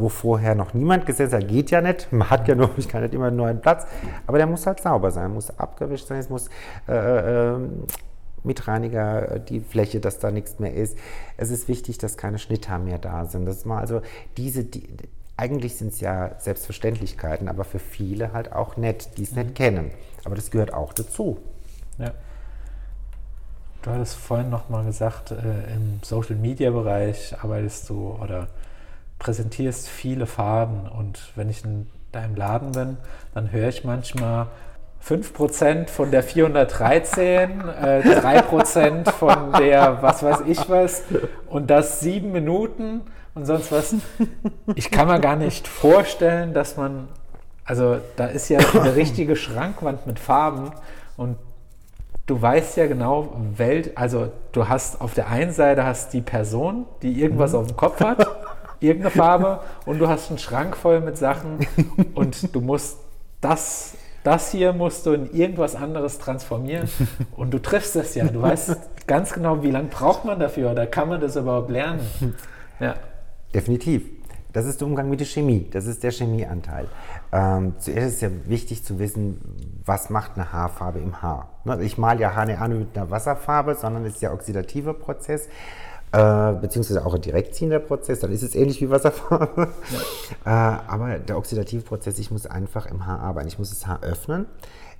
wo 0.00 0.08
vorher 0.08 0.54
noch 0.54 0.74
niemand 0.74 1.06
gesetzt 1.06 1.34
hat, 1.34 1.46
geht 1.46 1.70
ja 1.70 1.80
nicht. 1.80 2.12
Man 2.12 2.28
hat 2.30 2.48
ja 2.48 2.54
nur, 2.56 2.70
ich 2.76 2.88
kann 2.88 3.02
nicht 3.02 3.14
immer 3.14 3.26
einen 3.26 3.36
neuen 3.36 3.60
Platz, 3.60 3.86
aber 4.26 4.38
der 4.38 4.46
muss 4.46 4.66
halt 4.66 4.80
sauber 4.80 5.10
sein, 5.10 5.32
muss 5.32 5.50
abgewischt 5.58 6.06
sein, 6.06 6.18
es 6.18 6.28
muss 6.28 6.48
äh, 6.88 7.52
äh, 7.52 7.58
mit 8.42 8.66
Reiniger 8.66 9.38
die 9.38 9.60
Fläche, 9.60 10.00
dass 10.00 10.18
da 10.18 10.30
nichts 10.30 10.58
mehr 10.58 10.74
ist. 10.74 10.96
Es 11.36 11.50
ist 11.50 11.68
wichtig, 11.68 11.98
dass 11.98 12.16
keine 12.16 12.38
Schnitter 12.38 12.78
mehr 12.78 12.98
da 12.98 13.26
sind. 13.26 13.44
Das 13.44 13.64
mal 13.64 13.78
also 13.78 14.00
diese, 14.36 14.64
die, 14.64 14.88
eigentlich 15.36 15.76
sind 15.76 15.92
es 15.92 16.00
ja 16.00 16.32
Selbstverständlichkeiten, 16.38 17.48
aber 17.48 17.64
für 17.64 17.78
viele 17.78 18.32
halt 18.32 18.52
auch 18.52 18.76
nett, 18.76 19.16
die 19.16 19.22
es 19.22 19.32
mhm. 19.32 19.42
nicht 19.42 19.54
kennen. 19.54 19.90
Aber 20.24 20.34
das 20.34 20.50
gehört 20.50 20.72
auch 20.72 20.92
dazu. 20.92 21.38
Ja. 21.98 22.12
Du 23.82 23.90
hattest 23.90 24.16
vorhin 24.16 24.50
nochmal 24.50 24.84
gesagt, 24.84 25.30
äh, 25.30 25.74
im 25.74 26.00
Social 26.02 26.36
Media 26.36 26.70
Bereich 26.70 27.34
arbeitest 27.42 27.88
du 27.88 28.14
oder 28.20 28.48
präsentierst 29.20 29.88
viele 29.88 30.26
Farben 30.26 30.88
und 30.88 31.30
wenn 31.36 31.48
ich 31.48 31.64
in 31.64 31.86
deinem 32.10 32.34
Laden 32.34 32.72
bin, 32.72 32.96
dann 33.34 33.52
höre 33.52 33.68
ich 33.68 33.84
manchmal 33.84 34.48
5% 35.06 35.88
von 35.88 36.10
der 36.10 36.22
413, 36.22 37.60
äh, 37.60 38.02
3% 38.02 39.10
von 39.10 39.52
der 39.52 40.02
was 40.02 40.22
weiß 40.22 40.40
ich 40.46 40.68
was 40.68 41.04
und 41.48 41.70
das 41.70 42.00
sieben 42.00 42.32
Minuten 42.32 43.02
und 43.34 43.46
sonst 43.46 43.70
was. 43.70 43.94
Ich 44.74 44.90
kann 44.90 45.06
mir 45.06 45.20
gar 45.20 45.36
nicht 45.36 45.68
vorstellen, 45.68 46.52
dass 46.52 46.76
man, 46.76 47.08
also 47.64 47.98
da 48.16 48.26
ist 48.26 48.48
ja 48.48 48.58
eine 48.58 48.96
richtige 48.96 49.36
Schrankwand 49.36 50.06
mit 50.06 50.18
Farben 50.18 50.72
und 51.16 51.36
du 52.26 52.40
weißt 52.40 52.76
ja 52.78 52.86
genau, 52.86 53.34
Welt, 53.56 53.96
also 53.96 54.32
du 54.52 54.68
hast 54.68 55.00
auf 55.00 55.14
der 55.14 55.28
einen 55.28 55.52
Seite 55.52 55.84
hast 55.84 56.12
die 56.12 56.22
Person, 56.22 56.86
die 57.02 57.20
irgendwas 57.20 57.52
mhm. 57.52 57.58
auf 57.58 57.66
dem 57.68 57.76
Kopf 57.76 58.00
hat 58.00 58.26
irgendeine 58.80 59.10
Farbe 59.10 59.60
und 59.86 59.98
du 59.98 60.08
hast 60.08 60.30
einen 60.30 60.38
Schrank 60.38 60.76
voll 60.76 61.00
mit 61.00 61.16
Sachen 61.16 61.66
und 62.14 62.54
du 62.54 62.60
musst 62.60 62.98
das, 63.40 63.94
das 64.24 64.50
hier 64.50 64.72
musst 64.72 65.06
du 65.06 65.12
in 65.12 65.32
irgendwas 65.32 65.76
anderes 65.76 66.18
transformieren 66.18 66.88
und 67.36 67.52
du 67.52 67.60
triffst 67.60 67.96
es 67.96 68.14
ja. 68.14 68.24
Du 68.24 68.42
weißt 68.42 69.06
ganz 69.06 69.32
genau, 69.32 69.62
wie 69.62 69.70
lange 69.70 69.88
braucht 69.88 70.24
man 70.24 70.38
dafür 70.38 70.70
oder 70.70 70.86
kann 70.86 71.08
man 71.08 71.20
das 71.20 71.36
überhaupt 71.36 71.70
lernen. 71.70 72.00
Ja. 72.78 72.94
Definitiv. 73.54 74.04
Das 74.52 74.66
ist 74.66 74.80
der 74.80 74.88
Umgang 74.88 75.08
mit 75.08 75.20
der 75.20 75.26
Chemie. 75.26 75.68
Das 75.70 75.86
ist 75.86 76.02
der 76.02 76.10
Chemieanteil. 76.10 76.86
Ähm, 77.32 77.74
zuerst 77.78 78.14
ist 78.14 78.22
ja 78.22 78.30
wichtig 78.46 78.84
zu 78.84 78.98
wissen, 78.98 79.40
was 79.84 80.10
macht 80.10 80.32
eine 80.34 80.52
Haarfarbe 80.52 80.98
im 80.98 81.22
Haar. 81.22 81.50
Ne, 81.64 81.82
ich 81.82 81.98
male 81.98 82.20
ja 82.20 82.34
Haar 82.34 82.46
nicht 82.46 82.58
an 82.58 82.78
mit 82.78 82.96
einer 82.96 83.10
Wasserfarbe, 83.10 83.76
sondern 83.76 84.04
es 84.04 84.14
ist 84.14 84.22
ja 84.22 84.32
oxidativer 84.32 84.94
Prozess 84.94 85.48
äh, 86.12 86.52
beziehungsweise 86.54 87.06
auch 87.06 87.14
ein 87.14 87.20
direkt 87.20 87.54
ziehender 87.54 87.78
Prozess, 87.78 88.20
dann 88.20 88.32
ist 88.32 88.42
es 88.42 88.54
ähnlich 88.54 88.80
wie 88.80 88.90
Wasserfarbe. 88.90 89.68
Ja. 90.44 90.76
äh, 90.76 90.80
aber 90.88 91.18
der 91.18 91.38
oxidative 91.38 91.82
Prozess, 91.82 92.18
ich 92.18 92.30
muss 92.30 92.46
einfach 92.46 92.86
im 92.86 93.06
Haar 93.06 93.20
arbeiten. 93.20 93.48
Ich 93.48 93.58
muss 93.58 93.70
das 93.70 93.86
Haar 93.86 94.02
öffnen. 94.02 94.46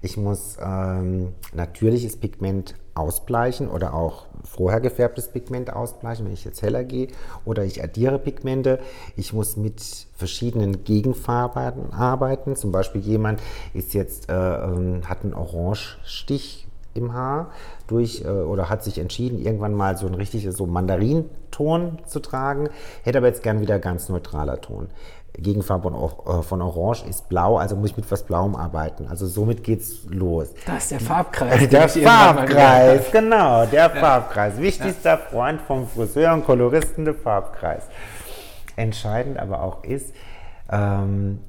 Ich 0.03 0.16
muss 0.16 0.57
ähm, 0.62 1.35
natürliches 1.53 2.16
Pigment 2.16 2.75
ausbleichen 2.94 3.68
oder 3.68 3.92
auch 3.92 4.27
vorher 4.44 4.81
gefärbtes 4.81 5.29
Pigment 5.29 5.73
ausbleichen, 5.73 6.25
wenn 6.25 6.33
ich 6.33 6.44
jetzt 6.44 6.62
heller 6.62 6.85
gehe. 6.85 7.09
Oder 7.44 7.64
ich 7.64 7.83
addiere 7.83 8.18
Pigmente. 8.18 8.79
Ich 9.16 9.33
muss 9.33 9.57
mit 9.57 9.83
verschiedenen 10.16 10.85
Gegenfarben 10.85 11.92
arbeiten. 11.92 12.57
Zum 12.57 12.73
Beispiel 12.73 13.03
jemand 13.03 13.42
ist 13.75 13.92
jetzt, 13.92 14.31
äh, 14.31 14.35
ähm, 14.35 15.03
hat 15.07 15.23
einen 15.23 15.35
Orangestich 15.35 16.66
im 17.01 17.15
Haar 17.15 17.51
durch 17.87 18.25
äh, 18.25 18.29
oder 18.29 18.69
hat 18.69 18.85
sich 18.85 18.99
entschieden, 18.99 19.41
irgendwann 19.41 19.75
mal 19.75 19.97
so 19.97 20.07
ein 20.07 20.15
richtiges 20.15 20.57
so 20.57 20.67
Mandarinton 20.67 21.99
zu 22.07 22.21
tragen, 22.21 22.69
hätte 23.03 23.19
aber 23.19 23.27
jetzt 23.27 23.43
gern 23.43 23.61
wieder 23.61 23.79
ganz 23.79 24.09
neutraler 24.09 24.61
Ton. 24.61 24.89
Gegenfarbe 25.39 25.91
von, 25.91 25.95
äh, 25.95 26.43
von 26.43 26.63
Orange 26.63 27.05
ist 27.09 27.29
blau, 27.29 27.57
also 27.57 27.77
muss 27.77 27.91
ich 27.91 27.97
mit 27.97 28.11
was 28.11 28.25
Blauem 28.25 28.57
arbeiten. 28.57 29.07
Also 29.09 29.27
somit 29.27 29.63
geht's 29.65 30.05
los. 30.09 30.53
Das 30.67 30.85
ist 30.85 30.91
der 30.93 31.01
Farbkreis. 31.01 31.69
Der 31.69 31.89
Farbkreis, 31.89 33.03
genau, 33.13 33.67
der 33.67 33.85
ja. 33.85 33.89
Farbkreis. 33.89 34.59
Wichtigster 34.59 35.11
ja. 35.11 35.17
Freund 35.17 35.61
vom 35.61 35.87
Friseur 35.87 36.33
und 36.35 36.45
Koloristen, 36.45 37.05
der 37.05 37.15
Farbkreis. 37.15 37.85
Entscheidend 38.77 39.39
aber 39.39 39.63
auch 39.63 39.85
ist, 39.85 40.15
ähm, 40.71 41.41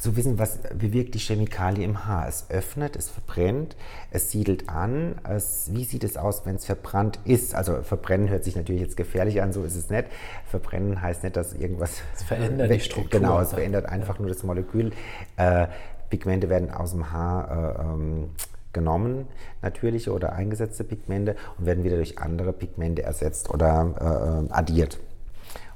zu 0.00 0.16
wissen, 0.16 0.38
was 0.38 0.58
bewirkt 0.74 1.14
die 1.14 1.18
Chemikalie 1.18 1.84
im 1.84 2.06
Haar. 2.06 2.26
Es 2.26 2.46
öffnet, 2.48 2.96
es 2.96 3.10
verbrennt, 3.10 3.76
es 4.10 4.30
siedelt 4.30 4.70
an. 4.70 5.16
Es, 5.28 5.68
wie 5.72 5.84
sieht 5.84 6.04
es 6.04 6.16
aus, 6.16 6.46
wenn 6.46 6.56
es 6.56 6.64
verbrannt 6.64 7.20
ist? 7.24 7.54
Also 7.54 7.82
verbrennen 7.82 8.30
hört 8.30 8.42
sich 8.42 8.56
natürlich 8.56 8.80
jetzt 8.80 8.96
gefährlich 8.96 9.42
an, 9.42 9.52
so 9.52 9.62
ist 9.62 9.76
es 9.76 9.90
nicht. 9.90 10.06
Verbrennen 10.46 11.02
heißt 11.02 11.22
nicht, 11.22 11.36
dass 11.36 11.52
irgendwas... 11.52 12.00
Es 12.16 12.22
verändert 12.22 12.70
die 12.72 12.80
Struktur. 12.80 13.20
Genau, 13.20 13.40
es 13.40 13.52
verändert 13.52 13.86
einfach 13.86 14.14
ja. 14.14 14.22
nur 14.22 14.30
das 14.30 14.42
Molekül. 14.42 14.92
Äh, 15.36 15.66
Pigmente 16.08 16.48
werden 16.48 16.70
aus 16.70 16.92
dem 16.92 17.12
Haar 17.12 17.76
äh, 17.78 17.82
ähm, 17.82 18.30
genommen, 18.72 19.26
natürliche 19.60 20.12
oder 20.12 20.32
eingesetzte 20.32 20.82
Pigmente 20.82 21.36
und 21.58 21.66
werden 21.66 21.84
wieder 21.84 21.96
durch 21.96 22.18
andere 22.18 22.54
Pigmente 22.54 23.02
ersetzt 23.02 23.50
oder 23.50 24.46
äh, 24.48 24.52
addiert. 24.52 24.98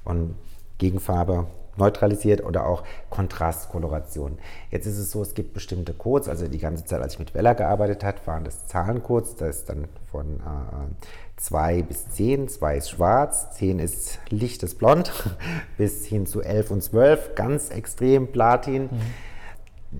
Und 0.04 0.34
Gegenfarbe 0.78 1.46
neutralisiert 1.76 2.44
oder 2.44 2.66
auch 2.66 2.82
Kontrastkoloration. 3.10 4.38
Jetzt 4.70 4.86
ist 4.86 4.98
es 4.98 5.10
so, 5.10 5.22
es 5.22 5.34
gibt 5.34 5.54
bestimmte 5.54 5.94
Codes, 5.94 6.28
also 6.28 6.48
die 6.48 6.58
ganze 6.58 6.84
Zeit, 6.84 7.02
als 7.02 7.14
ich 7.14 7.18
mit 7.18 7.34
Weller 7.34 7.54
gearbeitet 7.54 8.04
habe, 8.04 8.18
waren 8.26 8.44
das 8.44 8.66
Zahlencodes, 8.66 9.36
das 9.36 9.58
ist 9.58 9.68
dann 9.68 9.88
von 10.10 10.36
äh, 10.36 10.94
2 11.36 11.82
bis 11.82 12.08
10, 12.10 12.48
2 12.48 12.76
ist 12.76 12.90
schwarz, 12.90 13.52
10 13.52 13.78
ist 13.78 14.18
lichtes 14.30 14.74
Blond, 14.74 15.12
bis 15.76 16.04
hin 16.06 16.26
zu 16.26 16.42
11 16.42 16.70
und 16.70 16.82
12, 16.82 17.34
ganz 17.34 17.70
extrem 17.70 18.30
Platin. 18.30 18.84
Mhm. 18.84 19.00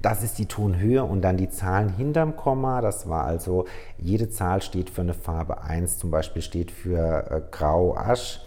Das 0.02 0.24
ist 0.24 0.38
die 0.38 0.46
Tonhöhe 0.46 1.04
und 1.04 1.22
dann 1.22 1.37
die 1.37 1.48
Zahlen 1.48 1.88
hinterm 1.88 2.37
Komma. 2.37 2.80
Das 2.80 3.08
war 3.08 3.24
also, 3.24 3.66
jede 3.96 4.28
Zahl 4.28 4.60
steht 4.60 4.90
für 4.90 5.02
eine 5.02 5.14
Farbe. 5.14 5.62
1 5.62 5.98
zum 5.98 6.10
Beispiel 6.10 6.42
steht 6.42 6.72
für 6.72 7.30
äh, 7.30 7.40
Grau, 7.50 7.96
Asch. 7.96 8.43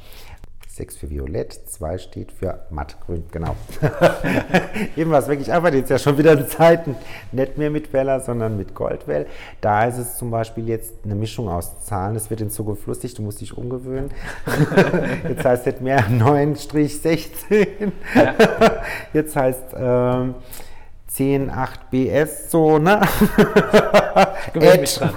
6 0.78 0.98
für 0.98 1.10
Violett, 1.10 1.54
2 1.54 1.98
steht 1.98 2.32
für 2.32 2.60
Mattgrün, 2.70 3.24
genau. 3.32 3.56
Eben 4.96 5.10
was 5.10 5.28
wirklich 5.28 5.52
einfach 5.52 5.74
jetzt 5.74 5.90
ja 5.90 5.98
schon 5.98 6.20
wieder 6.20 6.48
Zeiten, 6.48 6.96
nicht 7.32 7.58
mehr 7.58 7.72
mit 7.72 7.94
Weller, 7.94 8.20
sondern 8.20 8.58
mit 8.58 8.76
Goldwell. 8.76 9.26
Da 9.60 9.86
ist 9.86 9.98
es 9.98 10.18
zum 10.18 10.30
Beispiel 10.30 10.68
jetzt 10.68 10.94
eine 11.04 11.16
Mischung 11.16 11.50
aus 11.50 11.82
Zahlen, 11.82 12.16
es 12.16 12.30
wird 12.30 12.42
in 12.42 12.52
Zukunft 12.52 12.86
lustig, 12.86 13.16
du 13.16 13.24
musst 13.24 13.42
dich 13.42 13.58
umgewöhnen. 13.58 14.12
jetzt 15.28 15.44
heißt 15.44 15.66
es 15.66 15.82
mehr 15.82 16.08
9-16, 16.08 17.92
ja. 18.14 18.36
jetzt 19.14 19.36
heißt 19.36 19.74
ähm, 19.76 20.36
10, 21.08 21.50
8 21.50 21.90
BS, 21.90 22.52
so, 22.52 22.78
ne? 22.78 23.02
Gewöhne 24.54 24.82
mich 24.82 24.94
dran. 24.94 25.12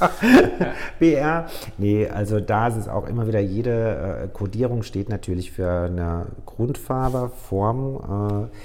BR. 0.98 1.46
Nee, 1.78 2.08
also 2.08 2.40
da 2.40 2.68
ist 2.68 2.76
es 2.76 2.88
auch 2.88 3.06
immer 3.06 3.26
wieder, 3.26 3.40
jede 3.40 4.28
äh, 4.32 4.82
steht 4.82 5.08
natürlich 5.08 5.52
für 5.52 5.70
eine 5.86 6.26
Grundfarbe, 6.46 7.30
Form, 7.48 8.48
äh, 8.50 8.56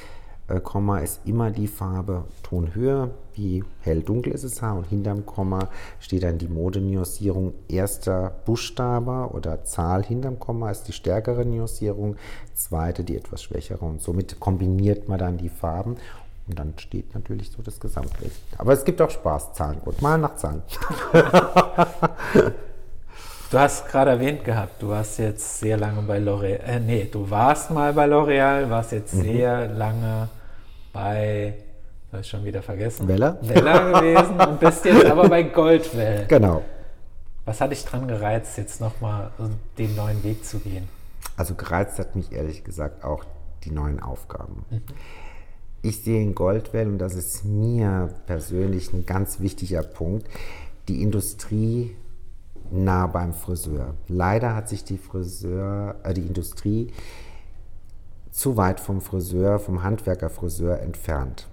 Äh, 0.50 0.60
Komma 0.62 1.00
ist 1.00 1.22
immer 1.26 1.52
die 1.52 1.68
Farbe 1.68 2.24
Tonhöhe, 2.44 3.12
wie 3.36 3.64
hell-dunkel 3.82 4.34
ist 4.34 4.44
das 4.44 4.62
Haar 4.62 4.78
und 4.78 4.88
hinterm 4.88 5.26
Komma 5.26 5.70
steht 6.00 6.24
dann 6.24 6.38
die 6.38 6.48
Modenuancierung 6.48 7.54
erster 7.68 8.32
Buchstabe 8.46 9.30
oder 9.34 9.64
Zahl. 9.64 10.04
Hinterm 10.04 10.40
Komma 10.40 10.72
ist 10.72 10.84
die 10.84 10.94
stärkere 10.94 11.46
Nuancierung, 11.46 12.16
zweite 12.54 13.04
die 13.04 13.16
etwas 13.16 13.44
schwächere. 13.44 13.86
Und 13.86 14.02
somit 14.02 14.40
kombiniert 14.40 15.08
man 15.08 15.20
dann 15.20 15.38
die 15.38 15.50
Farben 15.50 15.98
und 16.50 16.58
dann 16.58 16.74
steht 16.78 17.14
natürlich 17.14 17.52
so 17.52 17.62
das 17.62 17.80
Gesamtbild. 17.80 18.32
Aber 18.58 18.74
es 18.74 18.84
gibt 18.84 19.02
auch 19.02 19.10
Spaß, 19.10 19.54
Zahlen 19.54 19.80
gut, 19.82 20.02
mal 20.02 20.18
nach 20.18 20.36
Zahlen. 20.36 20.64
Du 23.52 23.58
hast 23.58 23.88
gerade 23.88 24.12
erwähnt 24.12 24.44
gehabt, 24.44 24.80
du 24.80 24.90
warst 24.90 25.18
jetzt 25.18 25.60
sehr 25.60 25.76
lange 25.76 26.04
bei 26.04 26.20
L'Oreal, 26.20 26.60
äh, 26.68 26.80
nee, 26.80 27.10
du 27.12 27.28
warst 27.32 27.72
mal 27.72 27.94
bei 27.94 28.06
L'Oreal, 28.06 28.70
warst 28.70 28.92
jetzt 28.92 29.16
mhm. 29.16 29.24
sehr 29.24 29.68
lange 29.70 30.30
bei, 30.94 31.56
habe 32.12 32.22
ich 32.22 32.28
schon 32.28 32.46
wieder 32.46 32.62
vergessen. 32.62 33.08
Weller? 33.08 33.40
Weller 33.42 34.02
gewesen 34.02 34.40
und 34.40 34.60
bist 34.60 34.86
jetzt 34.86 35.06
aber 35.06 35.28
bei 35.28 35.42
Goldwell. 35.42 36.28
Genau. 36.28 36.62
Was 37.46 37.60
hat 37.60 37.72
dich 37.72 37.84
dran 37.84 38.08
gereizt, 38.08 38.56
jetzt 38.60 38.82
nochmal 38.82 39.32
den 39.80 39.96
neuen 39.96 40.24
Weg 40.24 40.46
zu 40.46 40.60
gehen? 40.60 40.88
Also 41.36 41.56
gereizt 41.56 41.98
hat 41.98 42.16
mich 42.16 42.32
ehrlich 42.32 42.64
gesagt 42.64 43.04
auch 43.04 43.24
die 43.64 43.72
neuen 43.72 44.00
Aufgaben. 44.00 44.64
Mhm. 44.70 44.84
Ich 45.82 46.02
sehe 46.02 46.22
in 46.22 46.36
Goldwell, 46.36 46.88
und 46.88 46.98
das 46.98 47.16
ist 47.16 47.46
mir 47.46 48.10
persönlich 48.26 48.92
ein 48.92 49.06
ganz 49.06 49.40
wichtiger 49.40 49.82
Punkt, 49.82 50.28
die 50.90 51.02
Industrie 51.02 51.96
nah 52.70 53.08
beim 53.08 53.34
Friseur. 53.34 53.94
Leider 54.10 54.56
hat 54.56 54.68
sich 54.68 54.84
die 54.84 54.98
Friseur, 54.98 55.96
äh, 56.04 56.14
die 56.14 56.28
Industrie 56.28 56.92
zu 58.30 58.58
weit 58.58 58.82
vom 58.82 59.00
Friseur, 59.00 59.58
vom 59.58 59.82
Handwerker-Friseur 59.82 60.82
entfernt. 60.82 61.48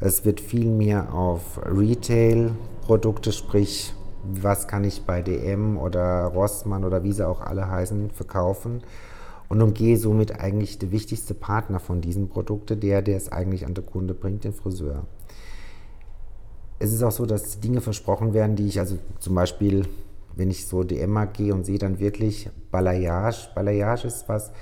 Es 0.00 0.24
wird 0.24 0.40
viel 0.40 0.68
mehr 0.68 1.14
auf 1.14 1.60
Retail-Produkte, 1.64 3.32
sprich, 3.32 3.94
was 4.24 4.66
kann 4.66 4.82
ich 4.82 5.04
bei 5.04 5.22
DM 5.22 5.78
oder 5.78 6.24
Rossmann 6.24 6.84
oder 6.84 7.04
wie 7.04 7.12
sie 7.12 7.26
auch 7.26 7.40
alle 7.40 7.70
heißen, 7.70 8.10
verkaufen 8.10 8.82
und 9.48 9.62
umgehe 9.62 9.96
somit 9.96 10.40
eigentlich 10.40 10.78
der 10.78 10.90
wichtigste 10.90 11.34
Partner 11.34 11.80
von 11.80 12.00
diesen 12.00 12.28
Produkten, 12.28 12.80
der, 12.80 13.02
der 13.02 13.16
es 13.16 13.30
eigentlich 13.30 13.66
an 13.66 13.74
den 13.74 13.86
Kunde 13.86 14.14
bringt, 14.14 14.44
den 14.44 14.52
Friseur 14.52 15.04
es 16.78 16.92
ist 16.92 17.02
auch 17.02 17.12
so, 17.12 17.26
dass 17.26 17.60
Dinge 17.60 17.80
versprochen 17.80 18.34
werden, 18.34 18.56
die 18.56 18.66
ich, 18.66 18.78
also 18.78 18.98
zum 19.18 19.34
Beispiel, 19.34 19.86
wenn 20.34 20.50
ich 20.50 20.66
so 20.66 20.84
DM 20.84 21.28
gehe 21.32 21.54
und 21.54 21.64
sehe 21.64 21.78
dann 21.78 21.98
wirklich 21.98 22.50
Balayage. 22.70 23.48
Balayage 23.54 24.06
ist 24.06 24.28
was, 24.28 24.52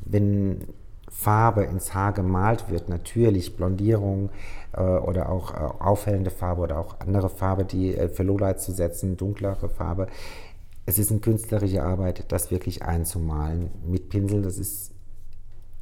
wenn 0.00 0.68
Farbe 1.08 1.64
ins 1.64 1.94
Haar 1.94 2.12
gemalt 2.12 2.70
wird, 2.70 2.88
natürlich 2.88 3.56
Blondierung 3.56 4.30
äh, 4.72 4.82
oder 4.82 5.28
auch 5.28 5.52
äh, 5.52 5.56
aufhellende 5.56 6.30
Farbe 6.30 6.62
oder 6.62 6.78
auch 6.78 7.00
andere 7.00 7.28
Farbe, 7.28 7.64
die 7.64 7.94
äh, 7.94 8.08
für 8.08 8.22
Lowlight 8.22 8.60
zu 8.60 8.72
setzen, 8.72 9.16
dunklere 9.16 9.68
Farbe. 9.68 10.06
Es 10.84 10.98
ist 10.98 11.10
eine 11.10 11.20
künstlerische 11.20 11.82
Arbeit, 11.82 12.24
das 12.28 12.50
wirklich 12.50 12.82
einzumalen 12.82 13.70
mit 13.86 14.08
Pinsel. 14.08 14.42
Das 14.42 14.58
ist 14.58 14.92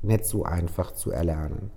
nicht 0.03 0.27
so 0.27 0.45
einfach 0.45 0.93
zu 0.93 1.11
erlernen. 1.11 1.71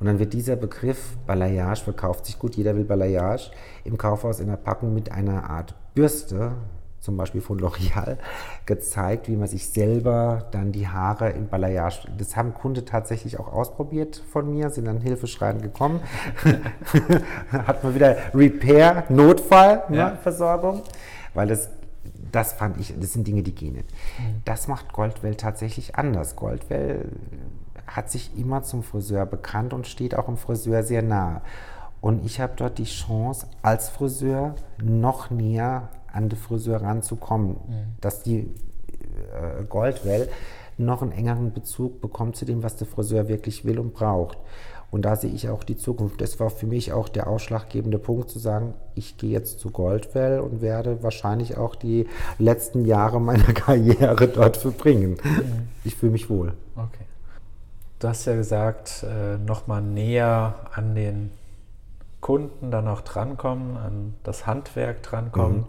Und 0.00 0.06
dann 0.06 0.18
wird 0.18 0.32
dieser 0.32 0.56
Begriff 0.56 1.16
Balayage 1.26 1.82
verkauft 1.82 2.26
sich 2.26 2.38
gut, 2.38 2.56
jeder 2.56 2.76
will 2.76 2.84
Balayage 2.84 3.50
im 3.84 3.98
Kaufhaus 3.98 4.38
in 4.38 4.46
der 4.48 4.56
Packung 4.56 4.94
mit 4.94 5.10
einer 5.10 5.50
Art 5.50 5.74
Bürste, 5.94 6.52
zum 7.00 7.16
Beispiel 7.16 7.40
von 7.40 7.58
L'Oreal, 7.58 8.18
gezeigt, 8.66 9.28
wie 9.28 9.36
man 9.36 9.48
sich 9.48 9.68
selber 9.68 10.46
dann 10.52 10.72
die 10.72 10.86
Haare 10.88 11.30
im 11.30 11.48
Balayage. 11.48 12.08
Das 12.16 12.36
haben 12.36 12.54
Kunden 12.54 12.84
tatsächlich 12.84 13.40
auch 13.40 13.52
ausprobiert 13.52 14.22
von 14.30 14.50
mir, 14.50 14.70
sind 14.70 14.84
dann 14.84 15.00
Hilfeschreien 15.00 15.62
gekommen. 15.62 16.00
Hat 17.50 17.82
man 17.82 17.94
wieder 17.94 18.16
Repair, 18.34 19.04
Notfall, 19.08 19.84
ne, 19.88 19.96
ja. 19.96 20.16
Versorgung, 20.22 20.82
weil 21.34 21.48
das 21.48 21.70
das 22.32 22.52
fand 22.52 22.78
ich, 22.78 22.94
das 22.98 23.12
sind 23.12 23.26
Dinge, 23.26 23.42
die 23.42 23.54
gehen 23.54 23.74
nicht. 23.74 23.90
Mhm. 24.18 24.42
Das 24.44 24.68
macht 24.68 24.92
Goldwell 24.92 25.34
tatsächlich 25.34 25.96
anders. 25.96 26.36
Goldwell 26.36 27.10
hat 27.86 28.10
sich 28.10 28.36
immer 28.38 28.62
zum 28.62 28.82
Friseur 28.82 29.26
bekannt 29.26 29.72
und 29.72 29.86
steht 29.86 30.14
auch 30.14 30.28
im 30.28 30.36
Friseur 30.36 30.82
sehr 30.82 31.02
nahe. 31.02 31.40
Und 32.00 32.24
ich 32.24 32.40
habe 32.40 32.52
dort 32.56 32.78
die 32.78 32.84
Chance, 32.84 33.46
als 33.62 33.88
Friseur 33.88 34.54
noch 34.82 35.30
näher 35.30 35.88
an 36.12 36.28
den 36.28 36.38
Friseur 36.38 36.82
ranzukommen, 36.82 37.50
mhm. 37.50 37.96
dass 38.00 38.22
die 38.22 38.38
äh, 38.38 39.64
Goldwell 39.68 40.28
noch 40.76 41.02
einen 41.02 41.12
engeren 41.12 41.52
Bezug 41.52 42.00
bekommt 42.00 42.36
zu 42.36 42.44
dem, 42.44 42.62
was 42.62 42.76
der 42.76 42.86
Friseur 42.86 43.28
wirklich 43.28 43.64
will 43.64 43.78
und 43.78 43.94
braucht. 43.94 44.38
Und 44.90 45.02
da 45.02 45.16
sehe 45.16 45.30
ich 45.30 45.48
auch 45.50 45.64
die 45.64 45.76
Zukunft. 45.76 46.20
Das 46.20 46.40
war 46.40 46.48
für 46.48 46.66
mich 46.66 46.92
auch 46.92 47.08
der 47.08 47.26
ausschlaggebende 47.26 47.98
Punkt 47.98 48.30
zu 48.30 48.38
sagen, 48.38 48.74
ich 48.94 49.18
gehe 49.18 49.30
jetzt 49.30 49.60
zu 49.60 49.70
Goldwell 49.70 50.40
und 50.40 50.62
werde 50.62 51.02
wahrscheinlich 51.02 51.58
auch 51.58 51.74
die 51.74 52.06
letzten 52.38 52.86
Jahre 52.86 53.20
meiner 53.20 53.44
Karriere 53.52 54.28
dort 54.28 54.56
verbringen. 54.56 55.18
Mhm. 55.22 55.68
Ich 55.84 55.94
fühle 55.94 56.12
mich 56.12 56.30
wohl. 56.30 56.54
Okay. 56.74 57.04
Du 57.98 58.08
hast 58.08 58.24
ja 58.26 58.34
gesagt, 58.34 59.04
äh, 59.04 59.36
nochmal 59.38 59.82
näher 59.82 60.54
an 60.72 60.94
den 60.94 61.32
Kunden 62.20 62.70
dann 62.70 62.88
auch 62.88 63.02
drankommen, 63.02 63.76
an 63.76 64.14
das 64.22 64.46
Handwerk 64.46 65.02
drankommen. 65.02 65.58
Mhm. 65.58 65.66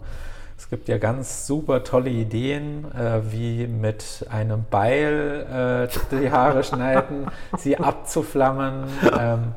Es 0.60 0.68
gibt 0.68 0.88
ja 0.90 0.98
ganz 0.98 1.46
super 1.46 1.84
tolle 1.84 2.10
Ideen, 2.10 2.84
äh, 2.92 3.32
wie 3.32 3.66
mit 3.66 4.26
einem 4.30 4.66
Beil 4.70 5.88
äh, 5.90 6.16
die 6.20 6.30
Haare 6.30 6.62
schneiden, 6.62 7.28
sie 7.58 7.78
abzuflammen. 7.78 8.84
Ähm, 9.18 9.54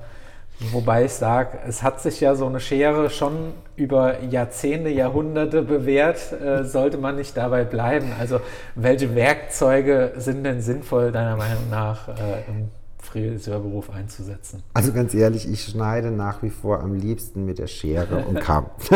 Wobei 0.71 1.03
ich 1.03 1.11
sage, 1.11 1.57
es 1.67 1.83
hat 1.83 1.99
sich 1.99 2.21
ja 2.21 2.35
so 2.35 2.45
eine 2.45 2.61
Schere 2.61 3.09
schon 3.09 3.53
über 3.75 4.23
Jahrzehnte, 4.23 4.89
Jahrhunderte 4.89 5.63
bewährt. 5.63 6.31
Äh, 6.31 6.63
sollte 6.63 6.97
man 6.97 7.17
nicht 7.17 7.35
dabei 7.35 7.65
bleiben? 7.65 8.13
Also, 8.17 8.39
welche 8.75 9.13
Werkzeuge 9.13 10.13
sind 10.15 10.45
denn 10.45 10.61
sinnvoll, 10.61 11.11
deiner 11.11 11.35
Meinung 11.35 11.69
nach, 11.69 12.07
äh, 12.07 12.47
im 12.47 12.69
Friseurberuf 13.03 13.89
einzusetzen? 13.89 14.63
Also, 14.73 14.93
ganz 14.93 15.13
ehrlich, 15.13 15.49
ich 15.49 15.63
schneide 15.63 16.11
nach 16.11 16.41
wie 16.43 16.49
vor 16.49 16.79
am 16.79 16.95
liebsten 16.95 17.45
mit 17.45 17.59
der 17.59 17.67
Schere 17.67 18.25
und 18.25 18.39
Kamm. 18.39 18.67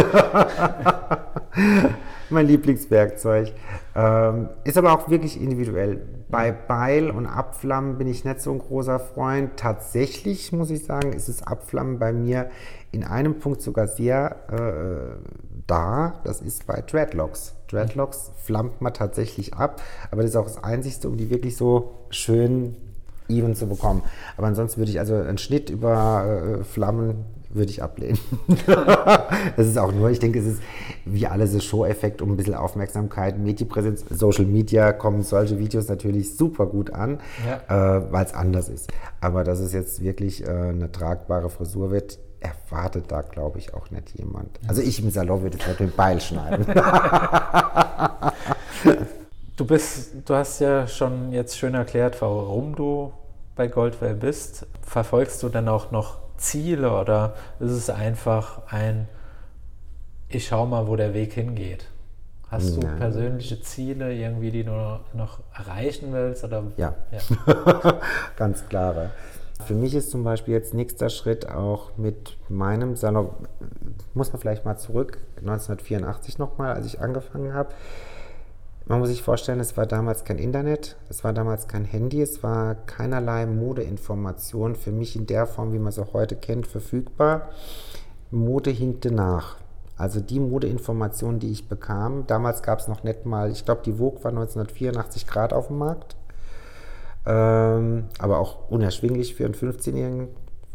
mein 2.29 2.47
Lieblingswerkzeug. 2.47 3.53
Ähm, 3.95 4.49
ist 4.63 4.77
aber 4.77 4.93
auch 4.93 5.09
wirklich 5.09 5.41
individuell. 5.41 6.01
Bei 6.29 6.51
Beil 6.51 7.09
und 7.09 7.25
Abflammen 7.25 7.97
bin 7.97 8.07
ich 8.07 8.25
nicht 8.25 8.41
so 8.41 8.51
ein 8.51 8.59
großer 8.59 8.99
Freund. 8.99 9.51
Tatsächlich 9.57 10.51
muss 10.51 10.69
ich 10.69 10.83
sagen, 10.83 11.13
ist 11.13 11.29
das 11.29 11.43
Abflammen 11.43 11.99
bei 11.99 12.11
mir 12.11 12.49
in 12.91 13.03
einem 13.03 13.39
Punkt 13.39 13.61
sogar 13.61 13.87
sehr 13.87 14.35
äh, 14.51 15.17
da. 15.67 16.19
Das 16.23 16.41
ist 16.41 16.67
bei 16.67 16.81
Dreadlocks. 16.81 17.55
Dreadlocks 17.69 18.31
flammt 18.43 18.81
man 18.81 18.93
tatsächlich 18.93 19.53
ab, 19.53 19.81
aber 20.11 20.21
das 20.21 20.31
ist 20.31 20.37
auch 20.37 20.45
das 20.45 20.63
Einzige, 20.63 21.07
um 21.07 21.17
die 21.17 21.29
wirklich 21.29 21.57
so 21.57 22.05
schön 22.09 22.75
even 23.29 23.55
zu 23.55 23.67
bekommen. 23.67 24.01
Aber 24.37 24.47
ansonsten 24.47 24.79
würde 24.79 24.91
ich 24.91 24.99
also 24.99 25.15
einen 25.15 25.37
Schnitt 25.37 25.69
über 25.69 26.59
äh, 26.59 26.63
Flammen 26.63 27.25
würde 27.49 27.71
ich 27.71 27.81
ablehnen. 27.83 28.19
das 28.65 29.67
ist 29.67 29.77
auch 29.77 29.91
nur, 29.91 30.09
ich 30.09 30.19
denke, 30.19 30.39
es 30.39 30.45
ist 30.45 30.61
wie 31.05 31.27
alles 31.27 31.51
so 31.51 31.59
Show-Effekt, 31.59 32.21
um 32.21 32.31
ein 32.31 32.37
bisschen 32.37 32.55
Aufmerksamkeit, 32.55 33.37
Medienpräsenz, 33.39 34.05
Social 34.09 34.45
Media 34.45 34.93
kommen 34.93 35.23
solche 35.23 35.59
Videos 35.59 35.87
natürlich 35.87 36.35
super 36.35 36.65
gut 36.65 36.93
an, 36.93 37.19
ja. 37.45 37.97
äh, 37.97 38.11
weil 38.11 38.25
es 38.25 38.33
anders 38.33 38.69
ist. 38.69 38.91
Aber 39.21 39.43
dass 39.43 39.59
es 39.59 39.73
jetzt 39.73 40.01
wirklich 40.01 40.43
äh, 40.45 40.49
eine 40.49 40.91
tragbare 40.91 41.49
Frisur 41.49 41.91
wird, 41.91 42.19
erwartet 42.39 43.05
da, 43.07 43.21
glaube 43.21 43.57
ich, 43.57 43.73
auch 43.73 43.89
nicht 43.89 44.11
jemand. 44.15 44.59
Also 44.67 44.81
ich 44.81 45.01
im 45.01 45.09
Salon 45.09 45.41
würde 45.41 45.57
es 45.59 45.67
mit 45.67 45.79
dem 45.79 45.91
Beil 45.91 46.21
schneiden. 46.21 46.65
du 49.57 49.65
bist, 49.65 50.13
du 50.25 50.33
hast 50.33 50.59
ja 50.59 50.87
schon 50.87 51.33
jetzt 51.33 51.57
schön 51.57 51.73
erklärt, 51.73 52.21
warum 52.21 52.75
du 52.75 53.11
bei 53.55 53.67
Goldwell 53.67 54.13
bist. 54.13 54.65
Verfolgst 54.81 55.43
du 55.43 55.49
dann 55.49 55.67
auch 55.67 55.91
noch 55.91 56.19
Ziele 56.37 56.97
oder 56.97 57.33
ist 57.59 57.71
es 57.71 57.89
einfach 57.89 58.61
ein, 58.67 59.09
ich 60.29 60.47
schau 60.47 60.65
mal, 60.65 60.87
wo 60.87 60.95
der 60.95 61.13
Weg 61.13 61.33
hingeht? 61.33 61.87
Hast 62.49 62.77
du 62.77 62.79
persönliche 62.79 63.61
Ziele 63.61 64.13
irgendwie, 64.13 64.51
die 64.51 64.63
du 64.63 64.71
noch 65.13 65.39
erreichen 65.53 66.13
willst? 66.13 66.45
Oder? 66.45 66.63
Ja, 66.77 66.95
ja. 67.11 67.99
ganz 68.37 68.65
klare. 68.69 69.09
Für 69.65 69.73
mich 69.73 69.93
ist 69.95 70.11
zum 70.11 70.23
Beispiel 70.23 70.53
jetzt 70.53 70.73
nächster 70.73 71.09
Schritt 71.09 71.49
auch 71.49 71.97
mit 71.97 72.37
meinem 72.47 72.95
Salon, 72.95 73.31
muss 74.13 74.31
man 74.31 74.39
vielleicht 74.39 74.63
mal 74.63 74.77
zurück, 74.77 75.17
1984 75.39 76.37
nochmal, 76.37 76.73
als 76.73 76.85
ich 76.85 77.01
angefangen 77.01 77.53
habe, 77.53 77.73
man 78.87 78.99
muss 78.99 79.09
sich 79.09 79.21
vorstellen, 79.21 79.59
es 79.59 79.75
war 79.75 79.85
damals 79.85 80.23
kein 80.23 80.37
Internet, 80.37 80.95
es 81.09 81.23
war 81.23 81.33
damals 81.33 81.67
kein 81.67 81.83
Handy, 81.83 82.21
es 82.21 82.41
war 82.41 82.75
keinerlei 82.75 83.45
Modeinformation 83.45 84.75
für 84.75 84.91
mich 84.91 85.15
in 85.15 85.25
der 85.25 85.45
Form, 85.45 85.73
wie 85.73 85.79
man 85.79 85.89
es 85.89 85.99
auch 85.99 86.13
heute 86.13 86.35
kennt, 86.35 86.67
verfügbar. 86.67 87.49
Mode 88.31 88.71
hinkte 88.71 89.11
nach. 89.11 89.57
Also 89.97 90.19
die 90.19 90.39
Modeinformationen, 90.39 91.39
die 91.39 91.51
ich 91.51 91.67
bekam, 91.67 92.27
damals 92.27 92.61
gab 92.61 92.79
es 92.79 92.87
noch 92.87 93.03
nicht 93.03 93.25
mal, 93.25 93.51
ich 93.51 93.65
glaube, 93.65 93.81
die 93.83 93.93
Vogue 93.93 94.23
war 94.23 94.29
1984 94.29 95.27
Grad 95.27 95.53
auf 95.53 95.67
dem 95.67 95.79
Markt. 95.79 96.15
ähm, 97.25 98.05
aber 98.19 98.39
auch 98.39 98.69
unerschwinglich 98.69 99.35
für 99.35 99.43
einen 99.45 99.53
15-Jährigen 99.53 100.29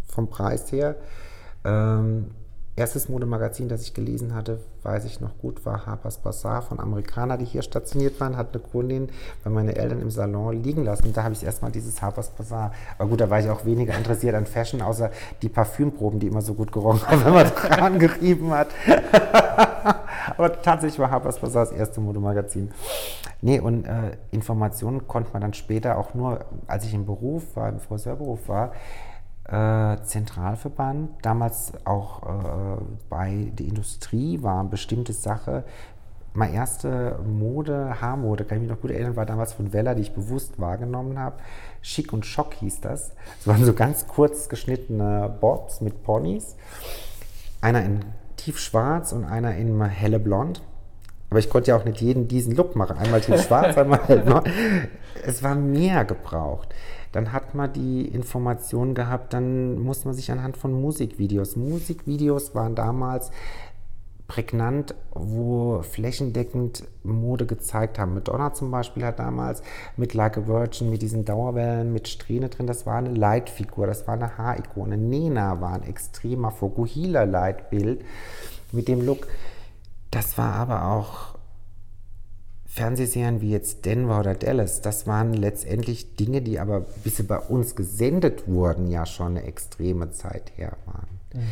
vom 0.07 0.29
Preis 0.29 0.71
her. 0.71 0.97
Ähm, 1.65 2.27
erstes 2.83 3.09
Modemagazin, 3.09 3.69
das 3.69 3.83
ich 3.83 3.95
gelesen 3.95 4.35
hatte, 4.35 4.59
weiß 4.83 5.05
ich 5.05 5.21
noch 5.21 5.39
gut, 5.39 5.65
war 5.65 5.87
Harper's 5.87 6.19
Bazaar 6.19 6.63
von 6.63 6.81
Amerikanern, 6.81 7.39
die 7.39 7.45
hier 7.45 7.63
stationiert 7.63 8.19
waren, 8.19 8.37
hat 8.37 8.49
eine 8.53 8.61
Kundin 8.61 9.09
bei 9.45 9.51
meinen 9.51 9.69
Eltern 9.69 10.03
im 10.03 10.11
Salon 10.11 10.61
liegen 10.61 10.85
lassen. 10.85 11.13
Da 11.13 11.23
habe 11.23 11.33
ich 11.33 11.45
erstmal 11.45 11.71
dieses 11.71 12.03
Harper's 12.03 12.31
Bazaar. 12.31 12.73
Aber 12.99 13.09
gut, 13.09 13.21
da 13.21 13.31
war 13.31 13.39
ich 13.39 13.49
auch 13.49 13.65
weniger 13.65 13.97
interessiert 13.97 14.35
an 14.35 14.47
Fashion, 14.47 14.83
außer 14.83 15.13
die 15.43 15.49
Parfümproben, 15.49 16.19
die 16.19 16.27
immer 16.27 16.43
so 16.43 16.55
gut 16.55 16.73
gerochen 16.73 17.07
haben, 17.07 17.25
wenn 17.25 17.35
man 17.35 17.47
dran 17.55 18.01
gerieben 18.01 18.51
hat. 18.51 18.71
Aber 20.37 20.61
tatsächlich 20.61 20.99
war 20.99 21.13
Harper's 21.13 21.39
Bazaar 21.39 21.67
das 21.67 21.73
erste 21.73 22.01
Modemagazin. 22.01 22.73
Nee, 23.43 23.61
und 23.61 23.85
äh, 23.85 24.17
Informationen 24.33 25.07
konnte 25.07 25.31
man 25.33 25.43
dann 25.43 25.55
später 25.55 25.99
auch 25.99 26.15
nur, 26.15 26.45
als 26.67 26.85
ich 26.85 26.95
im 26.95 27.07
Beruf 27.07 27.55
war, 27.55 27.69
im 27.69 27.79
Friseurberuf 27.79 28.49
war, 28.49 28.73
äh, 29.45 29.97
Zentralverband, 30.03 31.11
damals 31.23 31.73
auch 31.85 32.23
äh, 32.23 32.83
bei 33.09 33.51
der 33.53 33.67
Industrie 33.67 34.43
war 34.43 34.61
eine 34.61 34.69
bestimmte 34.69 35.13
Sache. 35.13 35.65
Meine 36.35 36.55
erste 36.55 37.19
Mode, 37.27 38.01
Haarmode, 38.01 38.45
kann 38.45 38.59
ich 38.59 38.63
mich 38.63 38.71
noch 38.71 38.81
gut 38.81 38.91
erinnern, 38.91 39.17
war 39.17 39.27
damals 39.27 39.53
von 39.53 39.73
Weller, 39.73 39.95
die 39.95 40.03
ich 40.03 40.15
bewusst 40.15 40.59
wahrgenommen 40.59 41.19
habe. 41.19 41.37
Schick 41.83 42.13
und 42.13 42.25
Schock 42.25 42.55
hieß 42.55 42.81
das. 42.81 43.13
Es 43.41 43.47
waren 43.47 43.65
so 43.65 43.75
ganz 43.75 44.07
kurz 44.07 44.49
geschnittene 44.49 45.35
Bobs 45.41 45.81
mit 45.81 46.03
Ponys. 46.05 46.57
Einer 47.61 47.85
in 47.85 48.01
tiefschwarz 48.37 49.13
und 49.13 49.25
einer 49.25 49.55
in 49.57 49.83
helle 49.85 50.19
Blond. 50.19 50.63
Aber 51.29 51.39
ich 51.39 51.51
konnte 51.51 51.71
ja 51.71 51.77
auch 51.77 51.85
nicht 51.85 52.01
jeden 52.01 52.29
diesen 52.29 52.55
Look 52.55 52.77
machen. 52.77 52.97
Einmal 52.97 53.21
tiefschwarz, 53.21 53.77
einmal 53.79 54.01
hell 54.07 54.21
blond. 54.21 54.49
Es 55.25 55.43
war 55.43 55.55
mehr 55.55 56.05
gebraucht 56.05 56.75
dann 57.13 57.33
hat 57.33 57.55
man 57.55 57.73
die 57.73 58.07
Information 58.09 58.95
gehabt, 58.95 59.33
dann 59.33 59.79
muss 59.79 60.05
man 60.05 60.15
sich 60.15 60.31
anhand 60.31 60.57
von 60.57 60.73
Musikvideos. 60.73 61.57
Musikvideos 61.57 62.55
waren 62.55 62.75
damals 62.75 63.31
prägnant, 64.33 64.95
wo 65.11 65.83
flächendeckend 65.83 66.85
Mode 67.03 67.45
gezeigt 67.45 67.99
haben. 67.99 68.15
Madonna 68.15 68.55
zum 68.55 68.71
Beispiel 68.71 69.05
hat 69.05 69.19
damals 69.19 69.63
mit 69.99 70.15
Like 70.15 70.39
a 70.39 70.47
Virgin, 70.47 70.89
mit 70.89 71.03
diesen 71.03 71.27
Dauerwellen, 71.27 71.93
mit 71.93 72.09
Strähne 72.09 72.49
drin, 72.49 72.67
das 72.67 72.87
war 72.87 72.97
eine 72.97 73.13
Leitfigur, 73.13 73.87
das 73.87 74.07
war 74.07 74.15
eine 74.15 74.39
Haarikone. 74.39 74.97
Nena 74.97 75.61
war 75.61 75.75
ein 75.75 75.83
extremer 75.83 76.51
Fokuhila-Leitbild 76.51 78.03
mit 78.73 78.89
dem 78.89 79.05
Look. 79.05 79.27
Das 80.11 80.39
war 80.39 80.55
aber 80.55 80.87
auch 80.87 81.32
Fernsehserien 82.73 83.43
wie 83.43 83.51
jetzt 83.51 83.85
Denver 83.85 84.21
oder 84.21 84.35
Dallas, 84.35 84.81
das 84.81 85.07
waren 85.07 85.35
letztendlich 85.35 86.17
Dinge, 86.17 86.41
die 86.41 86.59
aber, 86.59 86.81
bis 87.05 87.19
sie 87.19 87.23
bei 87.23 87.39
uns 87.39 87.77
gesendet 87.77 88.49
wurden, 88.49 88.91
ja 88.91 89.05
schon 89.05 89.37
eine 89.37 89.43
extreme 89.43 90.11
Zeit 90.13 90.53
her 90.57 90.79
waren. 90.87 91.21
Mhm. 91.35 91.49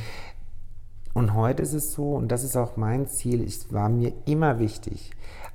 Und 1.13 1.35
heute 1.35 1.63
ist 1.63 1.75
es 1.75 1.93
so, 1.93 2.15
und 2.15 2.29
das 2.33 2.43
ist 2.43 2.57
auch 2.57 2.79
mein 2.79 3.07
Ziel, 3.07 3.45
es 3.45 3.71
war 3.71 3.91
mir 3.91 4.15
immer 4.25 4.61
wichtig, 4.61 5.11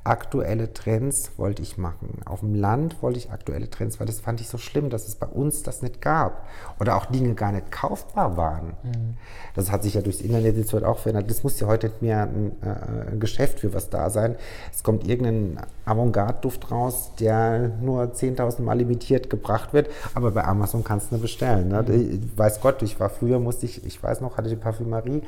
aktuelle 0.06 0.72
Trends 0.72 1.32
wollte 1.38 1.62
ich 1.62 1.78
machen. 1.78 2.20
Auf 2.26 2.42
dem 2.42 2.54
Land 2.54 3.02
wollte 3.02 3.18
ich 3.18 3.32
aktuelle 3.32 3.70
Trends, 3.70 4.00
weil 4.00 4.06
das 4.08 4.20
fand 4.20 4.40
ich 4.40 4.48
so 4.48 4.58
schlimm, 4.58 4.90
dass 4.90 5.08
es 5.08 5.16
bei 5.16 5.26
uns 5.26 5.64
das 5.64 5.82
nicht 5.82 6.02
gab. 6.02 6.48
Oder 6.80 6.96
auch 6.96 7.06
Dinge 7.08 7.34
gar 7.34 7.52
nicht 7.52 7.72
kaufbar 7.72 8.38
waren. 8.38 8.74
Mhm. 8.84 9.18
Das 9.56 9.72
hat 9.72 9.84
sich 9.84 9.96
ja 9.96 10.02
durchs 10.02 10.22
Internet 10.22 10.58
jetzt 10.58 10.74
heute 10.74 10.88
auch 10.88 11.00
verändert. 11.00 11.30
Das 11.30 11.44
muss 11.44 11.60
ja 11.60 11.68
heute 11.68 11.88
nicht 11.88 12.02
mehr 12.02 12.24
ein, 12.24 12.52
äh, 12.62 13.12
ein 13.12 13.20
Geschäft 13.20 13.60
für 13.60 13.74
was 13.74 13.90
da 13.90 14.10
sein. 14.10 14.36
Es 14.72 14.84
kommt 14.84 15.08
irgendein 15.08 15.58
Avantgarde-Duft 15.86 16.72
raus, 16.72 17.12
der 17.20 17.72
nur 17.82 18.14
10.000 18.14 18.62
Mal 18.62 18.78
limitiert 18.78 19.30
gebracht 19.30 19.74
wird, 19.74 19.90
aber 20.14 20.32
bei 20.32 20.44
Amazon 20.44 20.84
kannst 20.84 21.12
du 21.12 21.16
ihn 21.16 21.22
bestellen. 21.22 21.70
Ne? 21.70 21.84
Mhm. 21.88 22.32
Weiß 22.36 22.62
Gott, 22.62 22.82
ich 22.84 23.00
war 23.00 23.10
früher, 23.10 23.40
musste 23.40 23.66
ich, 23.66 23.84
ich 23.86 24.02
weiß 24.02 24.22
noch, 24.22 24.38
hatte 24.38 24.50
die 24.50 24.56
Parfümerie 24.56 25.24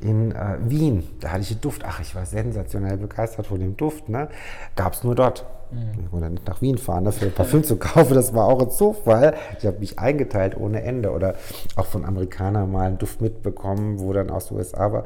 in 0.00 0.32
äh, 0.32 0.58
Wien, 0.60 1.04
da 1.20 1.32
hatte 1.32 1.42
ich 1.42 1.48
den 1.48 1.60
Duft. 1.60 1.82
Ach, 1.84 2.00
ich 2.00 2.14
war 2.14 2.26
sensationell 2.26 2.98
begeistert 2.98 3.46
von 3.46 3.58
dem 3.58 3.76
Duft. 3.76 4.08
Ne? 4.08 4.28
Gab 4.74 4.92
es 4.92 5.04
nur 5.04 5.14
dort. 5.14 5.46
Mhm. 5.70 6.04
Ich 6.04 6.12
wollte 6.12 6.30
nicht 6.30 6.46
nach 6.46 6.60
Wien 6.60 6.78
fahren, 6.78 7.04
dafür 7.04 7.30
Parfüm 7.30 7.64
zu 7.64 7.76
kaufen. 7.76 8.14
Das 8.14 8.34
war 8.34 8.46
auch 8.46 8.60
ein 8.60 8.70
Zufall. 8.70 9.34
Ich 9.58 9.66
habe 9.66 9.78
mich 9.78 9.98
eingeteilt 9.98 10.56
ohne 10.56 10.82
Ende. 10.82 11.12
Oder 11.12 11.34
auch 11.76 11.86
von 11.86 12.04
Amerikanern 12.04 12.70
mal 12.70 12.86
einen 12.86 12.98
Duft 12.98 13.20
mitbekommen, 13.20 13.98
wo 14.00 14.12
dann 14.12 14.30
aus 14.30 14.48
den 14.48 14.58
USA 14.58 14.92
war. 14.92 15.04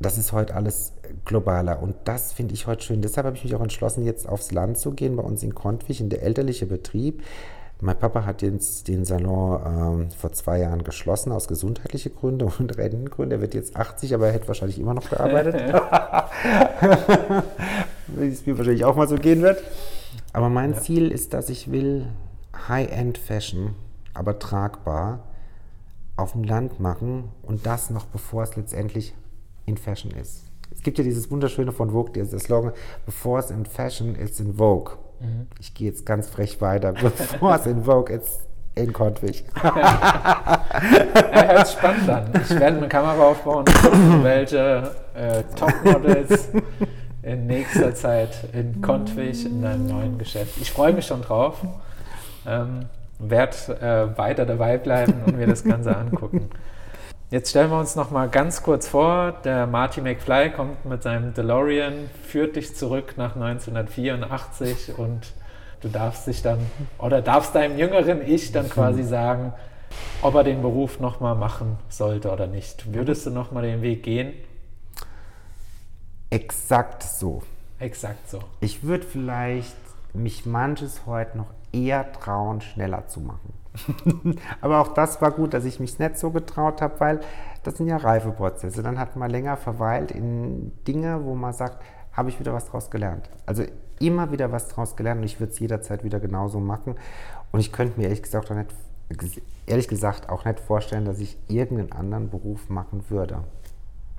Das 0.00 0.18
ist 0.18 0.32
heute 0.32 0.54
alles 0.54 0.92
globaler 1.24 1.80
und 1.80 1.94
das 2.04 2.32
finde 2.32 2.54
ich 2.54 2.66
heute 2.66 2.82
schön. 2.82 3.00
Deshalb 3.00 3.26
habe 3.26 3.36
ich 3.36 3.44
mich 3.44 3.54
auch 3.54 3.60
entschlossen, 3.60 4.04
jetzt 4.04 4.28
aufs 4.28 4.50
Land 4.50 4.76
zu 4.76 4.90
gehen, 4.90 5.14
bei 5.16 5.22
uns 5.22 5.42
in 5.42 5.54
Kontwig, 5.54 6.00
in 6.00 6.08
der 6.08 6.22
elterliche 6.22 6.66
Betrieb. 6.66 7.22
Mein 7.84 7.98
Papa 7.98 8.24
hat 8.24 8.40
jetzt 8.40 8.88
den 8.88 9.04
Salon 9.04 9.60
ähm, 9.66 10.10
vor 10.10 10.32
zwei 10.32 10.60
Jahren 10.60 10.84
geschlossen 10.84 11.32
aus 11.32 11.48
gesundheitlichen 11.48 12.14
Gründen 12.14 12.50
und 12.58 12.78
Rentengründen. 12.78 13.38
Er 13.38 13.42
wird 13.42 13.52
jetzt 13.52 13.76
80, 13.76 14.14
aber 14.14 14.28
er 14.28 14.32
hätte 14.32 14.48
wahrscheinlich 14.48 14.78
immer 14.78 14.94
noch 14.94 15.10
gearbeitet. 15.10 15.54
Wie 18.06 18.26
es 18.26 18.46
mir 18.46 18.56
wahrscheinlich 18.56 18.86
auch 18.86 18.96
mal 18.96 19.06
so 19.06 19.16
gehen 19.16 19.42
wird. 19.42 19.62
Aber 20.32 20.48
mein 20.48 20.72
ja. 20.72 20.80
Ziel 20.80 21.12
ist, 21.12 21.34
dass 21.34 21.50
ich 21.50 21.70
will 21.70 22.06
High-End 22.68 23.18
Fashion, 23.18 23.74
aber 24.14 24.38
tragbar, 24.38 25.24
auf 26.16 26.32
dem 26.32 26.44
Land 26.44 26.80
machen 26.80 27.24
und 27.42 27.66
das 27.66 27.90
noch 27.90 28.06
bevor 28.06 28.44
es 28.44 28.56
letztendlich 28.56 29.14
in 29.66 29.76
Fashion 29.76 30.12
ist. 30.12 30.44
Es 30.74 30.80
gibt 30.80 30.96
ja 30.96 31.04
dieses 31.04 31.30
wunderschöne 31.30 31.72
von 31.72 31.90
Vogue, 31.90 32.14
der 32.14 32.24
Slogan, 32.38 32.72
bevor 33.04 33.40
es 33.40 33.50
in 33.50 33.66
Fashion 33.66 34.14
ist, 34.14 34.40
in 34.40 34.54
Vogue. 34.54 34.96
Mhm. 35.20 35.46
Ich 35.58 35.74
gehe 35.74 35.88
jetzt 35.88 36.06
ganz 36.06 36.28
frech 36.28 36.60
weiter, 36.60 36.92
bevor 37.00 37.56
es 37.56 37.66
in 37.66 37.84
Vogue 37.84 38.14
ist. 38.14 38.40
In 38.76 38.92
Kontwig. 38.92 39.44
ja, 39.62 40.64
hört 41.30 41.68
spannend 41.68 42.08
an. 42.10 42.24
Ich 42.42 42.50
werde 42.50 42.78
eine 42.78 42.88
Kamera 42.88 43.22
aufbauen, 43.22 43.64
welche 44.22 44.90
äh, 45.14 45.44
Topmodels 45.54 46.48
in 47.22 47.46
nächster 47.46 47.94
Zeit 47.94 48.48
in 48.52 48.82
Kontwig 48.82 49.46
in 49.46 49.64
einem 49.64 49.86
neuen 49.86 50.18
Geschäft. 50.18 50.60
Ich 50.60 50.72
freue 50.72 50.92
mich 50.92 51.06
schon 51.06 51.22
drauf. 51.22 51.58
Ähm, 52.48 52.86
werde 53.20 53.56
äh, 53.80 54.18
weiter 54.18 54.44
dabei 54.44 54.76
bleiben 54.76 55.22
und 55.24 55.36
mir 55.36 55.46
das 55.46 55.62
Ganze 55.62 55.96
angucken. 55.96 56.50
Jetzt 57.34 57.50
stellen 57.50 57.72
wir 57.72 57.80
uns 57.80 57.96
noch 57.96 58.12
mal 58.12 58.28
ganz 58.28 58.62
kurz 58.62 58.86
vor, 58.86 59.32
der 59.42 59.66
Marty 59.66 60.00
McFly 60.00 60.52
kommt 60.52 60.84
mit 60.84 61.02
seinem 61.02 61.34
DeLorean, 61.34 62.08
führt 62.22 62.54
dich 62.54 62.76
zurück 62.76 63.14
nach 63.16 63.34
1984 63.34 64.96
und 64.96 65.32
du 65.80 65.88
darfst 65.88 66.28
dich 66.28 66.42
dann 66.42 66.60
oder 66.96 67.22
darfst 67.22 67.56
deinem 67.56 67.76
jüngeren 67.76 68.22
Ich 68.24 68.52
dann 68.52 68.70
quasi 68.70 69.02
sagen, 69.02 69.52
ob 70.22 70.36
er 70.36 70.44
den 70.44 70.62
Beruf 70.62 71.00
noch 71.00 71.18
mal 71.18 71.34
machen 71.34 71.76
sollte 71.88 72.30
oder 72.30 72.46
nicht. 72.46 72.94
Würdest 72.94 73.26
du 73.26 73.30
noch 73.30 73.50
mal 73.50 73.64
den 73.64 73.82
Weg 73.82 74.04
gehen? 74.04 74.32
Exakt 76.30 77.02
so. 77.02 77.42
Exakt 77.80 78.30
so. 78.30 78.38
Ich 78.60 78.84
würde 78.84 79.04
vielleicht 79.04 79.74
mich 80.12 80.46
manches 80.46 81.00
heute 81.04 81.36
noch 81.36 81.50
eher 81.72 82.12
trauen, 82.12 82.60
schneller 82.60 83.08
zu 83.08 83.18
machen. 83.18 83.63
Aber 84.60 84.80
auch 84.80 84.94
das 84.94 85.20
war 85.20 85.30
gut, 85.30 85.54
dass 85.54 85.64
ich 85.64 85.80
mich 85.80 85.98
nicht 85.98 86.18
so 86.18 86.30
getraut 86.30 86.80
habe, 86.80 87.00
weil 87.00 87.20
das 87.62 87.76
sind 87.76 87.88
ja 87.88 87.96
Reifeprozesse. 87.96 88.82
Dann 88.82 88.98
hat 88.98 89.16
man 89.16 89.30
länger 89.30 89.56
verweilt 89.56 90.10
in 90.10 90.72
Dinge, 90.86 91.24
wo 91.24 91.34
man 91.34 91.52
sagt, 91.52 91.82
habe 92.12 92.28
ich 92.28 92.38
wieder 92.38 92.52
was 92.52 92.66
draus 92.66 92.90
gelernt. 92.90 93.28
Also 93.46 93.64
immer 93.98 94.30
wieder 94.32 94.52
was 94.52 94.68
draus 94.68 94.96
gelernt 94.96 95.20
und 95.20 95.24
ich 95.24 95.40
würde 95.40 95.52
es 95.52 95.58
jederzeit 95.58 96.04
wieder 96.04 96.20
genauso 96.20 96.60
machen. 96.60 96.94
Und 97.52 97.60
ich 97.60 97.72
könnte 97.72 97.98
mir 97.98 98.04
ehrlich 98.04 98.22
gesagt 98.22 98.50
auch 98.50 98.56
nicht, 98.56 99.42
ehrlich 99.66 99.88
gesagt 99.88 100.28
auch 100.28 100.44
nicht 100.44 100.60
vorstellen, 100.60 101.04
dass 101.04 101.18
ich 101.18 101.36
irgendeinen 101.48 101.92
anderen 101.92 102.30
Beruf 102.30 102.68
machen 102.68 103.04
würde. 103.08 103.44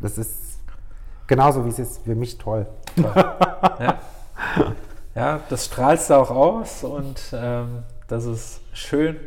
Das 0.01 0.18
ist 0.18 0.60
genauso 1.28 1.66
wie 1.66 1.70
es 1.70 1.80
ist 1.80 2.03
für 2.03 2.16
mich 2.16 2.38
toll. 2.38 2.68
toll. 2.95 3.12
Ja. 3.80 3.99
ja. 5.16 5.39
das 5.49 5.66
strahlst 5.66 6.10
du 6.10 6.16
auch 6.16 6.32
aus 6.32 6.84
und 6.84 7.34
ähm, 7.34 7.84
das 8.08 8.26
ist 8.26 8.62
schön 8.74 9.18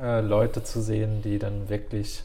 äh, 0.00 0.20
Leute 0.20 0.62
zu 0.62 0.80
sehen, 0.80 1.22
die 1.22 1.38
dann 1.38 1.68
wirklich 1.68 2.24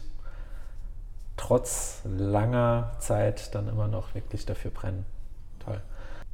trotz 1.38 2.02
langer 2.04 2.92
Zeit 3.00 3.54
dann 3.54 3.68
immer 3.68 3.88
noch 3.88 4.16
wirklich 4.16 4.46
dafür 4.46 4.72
brennen. 4.72 5.06
Toll. 5.64 5.82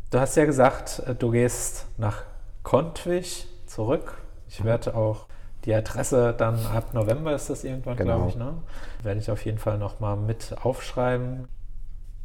Du 0.09 0.19
hast 0.19 0.35
ja 0.35 0.45
gesagt, 0.45 0.99
äh, 1.05 1.15
du 1.15 1.31
gehst 1.31 1.87
nach 1.97 2.23
Kontwig 2.63 3.47
zurück. 3.65 4.17
Ich 4.47 4.61
mhm. 4.61 4.65
werde 4.65 4.95
auch 4.95 5.27
die 5.65 5.73
Adresse 5.73 6.33
dann 6.37 6.65
ab 6.65 6.93
November 6.93 7.33
ist 7.33 7.49
das 7.49 7.63
irgendwann, 7.63 7.95
genau. 7.95 8.15
glaube 8.17 8.29
ich, 8.29 8.35
ne? 8.35 8.53
Werde 9.01 9.19
ich 9.19 9.31
auf 9.31 9.45
jeden 9.45 9.59
Fall 9.59 9.77
nochmal 9.77 10.17
mit 10.17 10.55
aufschreiben. 10.61 11.47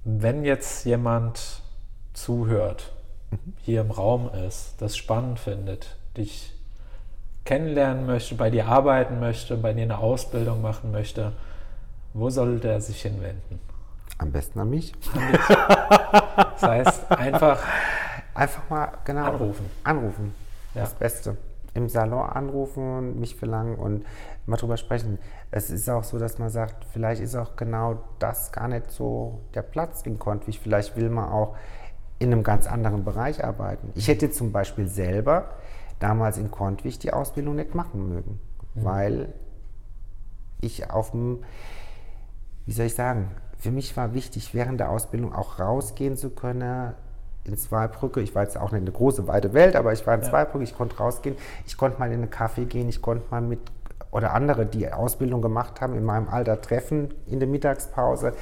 Wenn 0.04 0.44
jetzt 0.44 0.84
jemand 0.84 1.62
zuhört, 2.14 2.92
mhm. 3.30 3.54
hier 3.59 3.80
im 3.80 3.90
Raum 3.90 4.28
ist, 4.46 4.74
das 4.78 4.96
spannend 4.96 5.38
findet, 5.38 5.96
dich 6.16 6.57
kennenlernen 7.49 8.05
möchte, 8.05 8.34
bei 8.34 8.51
dir 8.51 8.66
arbeiten 8.66 9.20
möchte, 9.20 9.57
bei 9.57 9.72
dir 9.72 9.84
eine 9.84 9.96
Ausbildung 9.96 10.61
machen 10.61 10.90
möchte, 10.90 11.32
wo 12.12 12.28
soll 12.28 12.59
der 12.59 12.78
sich 12.82 13.01
hinwenden? 13.01 13.59
Am 14.18 14.30
besten 14.30 14.61
an 14.61 14.68
mich. 14.68 14.92
Das 15.49 16.62
heißt, 16.62 17.11
einfach, 17.11 17.59
einfach 18.34 18.68
mal 18.68 18.92
genau 19.03 19.24
anrufen. 19.24 19.64
Anrufen. 19.82 20.34
Ja. 20.74 20.82
Das 20.82 20.92
Beste. 20.92 21.38
im 21.72 21.88
Salon 21.88 22.28
anrufen 22.28 23.18
mich 23.18 23.34
verlangen 23.36 23.76
und 23.76 24.05
mal 24.44 24.57
drüber 24.57 24.76
sprechen. 24.76 25.18
Es 25.51 25.70
ist 25.70 25.88
auch 25.88 26.05
so, 26.05 26.18
dass 26.18 26.38
man 26.38 26.51
sagt, 26.51 26.84
vielleicht 26.92 27.22
ist 27.22 27.34
auch 27.34 27.57
genau 27.57 27.99
das 28.18 28.53
gar 28.53 28.68
nicht 28.68 28.90
so 28.90 29.40
der 29.55 29.62
Platz 29.62 30.03
in 30.03 30.18
Kontwig. 30.18 30.61
Vielleicht 30.61 30.96
will 30.96 31.09
man 31.09 31.30
auch 31.30 31.57
in 32.18 32.30
einem 32.32 32.42
ganz 32.42 32.66
anderen 32.66 33.05
Bereich 33.05 33.42
arbeiten. 33.42 33.90
Ich 33.94 34.09
hätte 34.09 34.30
zum 34.30 34.53
Beispiel 34.53 34.88
selber 34.88 35.51
damals 35.99 36.38
in 36.38 36.51
Kontwig 36.51 36.99
die 36.99 37.12
Ausbildung 37.12 37.57
nicht 37.57 37.74
machen 37.74 38.09
mögen, 38.09 38.40
mhm. 38.74 38.84
weil 38.84 39.34
ich 40.61 40.90
auf 40.90 41.12
dem, 41.12 41.44
wie 42.66 42.72
soll 42.72 42.86
ich 42.86 42.94
sagen, 42.94 43.30
für 43.59 43.70
mich 43.70 43.96
war 43.96 44.14
wichtig, 44.14 44.55
während 44.55 44.80
der 44.80 44.90
Ausbildung 44.90 45.34
auch 45.34 45.59
rausgehen 45.59 46.16
zu 46.16 46.30
können, 46.30 46.94
in 47.44 47.57
Zweibrücke. 47.57 48.20
Ich 48.20 48.34
war 48.34 48.42
jetzt 48.42 48.57
auch 48.57 48.72
nicht 48.72 48.82
eine 48.82 48.92
große, 48.92 49.26
weite 49.26 49.53
Welt, 49.55 49.74
aber 49.74 49.92
ich 49.92 50.07
war 50.07 50.14
in 50.14 50.22
ja. 50.22 50.28
Zweibrücke, 50.28 50.64
ich 50.64 50.76
konnte 50.76 50.99
rausgehen. 50.99 51.36
Ich 51.66 51.76
konnte 51.76 51.99
mal 51.99 52.07
in 52.07 52.14
einen 52.14 52.30
Kaffee 52.30 52.66
gehen, 52.66 52.88
ich 52.88 53.03
konnte 53.03 53.24
mal 53.30 53.40
mit, 53.40 53.61
oder 54.11 54.34
andere, 54.34 54.66
die 54.66 54.90
Ausbildung 54.92 55.42
gemacht 55.42 55.80
haben, 55.80 55.94
in 55.94 56.05
meinem 56.05 56.28
Alter 56.28 56.61
treffen 56.61 57.12
in 57.26 57.40
der 57.40 57.49
Mittagspause. 57.49 58.34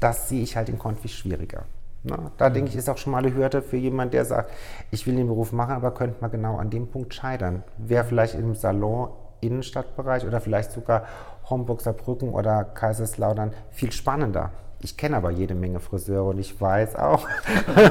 Das 0.00 0.28
sehe 0.28 0.42
ich 0.42 0.56
halt 0.56 0.68
in 0.68 0.78
Konfi 0.78 1.08
schwieriger. 1.08 1.64
Na, 2.08 2.32
da 2.36 2.50
denke 2.50 2.70
ich, 2.70 2.76
ist 2.76 2.88
auch 2.88 2.98
schon 2.98 3.12
mal 3.12 3.18
eine 3.18 3.34
Hürde 3.34 3.62
für 3.62 3.76
jemanden, 3.76 4.12
der 4.12 4.24
sagt, 4.24 4.50
ich 4.90 5.06
will 5.06 5.16
den 5.16 5.26
Beruf 5.26 5.52
machen, 5.52 5.72
aber 5.72 5.92
könnte 5.92 6.16
man 6.20 6.30
genau 6.30 6.56
an 6.56 6.70
dem 6.70 6.88
Punkt 6.88 7.14
scheitern. 7.14 7.62
Wäre 7.76 8.04
vielleicht 8.04 8.34
im 8.34 8.54
Salon, 8.54 9.10
Innenstadtbereich 9.40 10.26
oder 10.26 10.40
vielleicht 10.40 10.72
sogar 10.72 11.04
Homburger 11.48 11.92
Brücken 11.92 12.30
oder 12.30 12.64
Kaiserslautern 12.64 13.52
viel 13.70 13.92
spannender. 13.92 14.50
Ich 14.80 14.96
kenne 14.96 15.16
aber 15.16 15.30
jede 15.30 15.54
Menge 15.54 15.80
Friseure 15.80 16.26
und 16.26 16.38
ich 16.38 16.60
weiß 16.60 16.96
auch, 16.96 17.26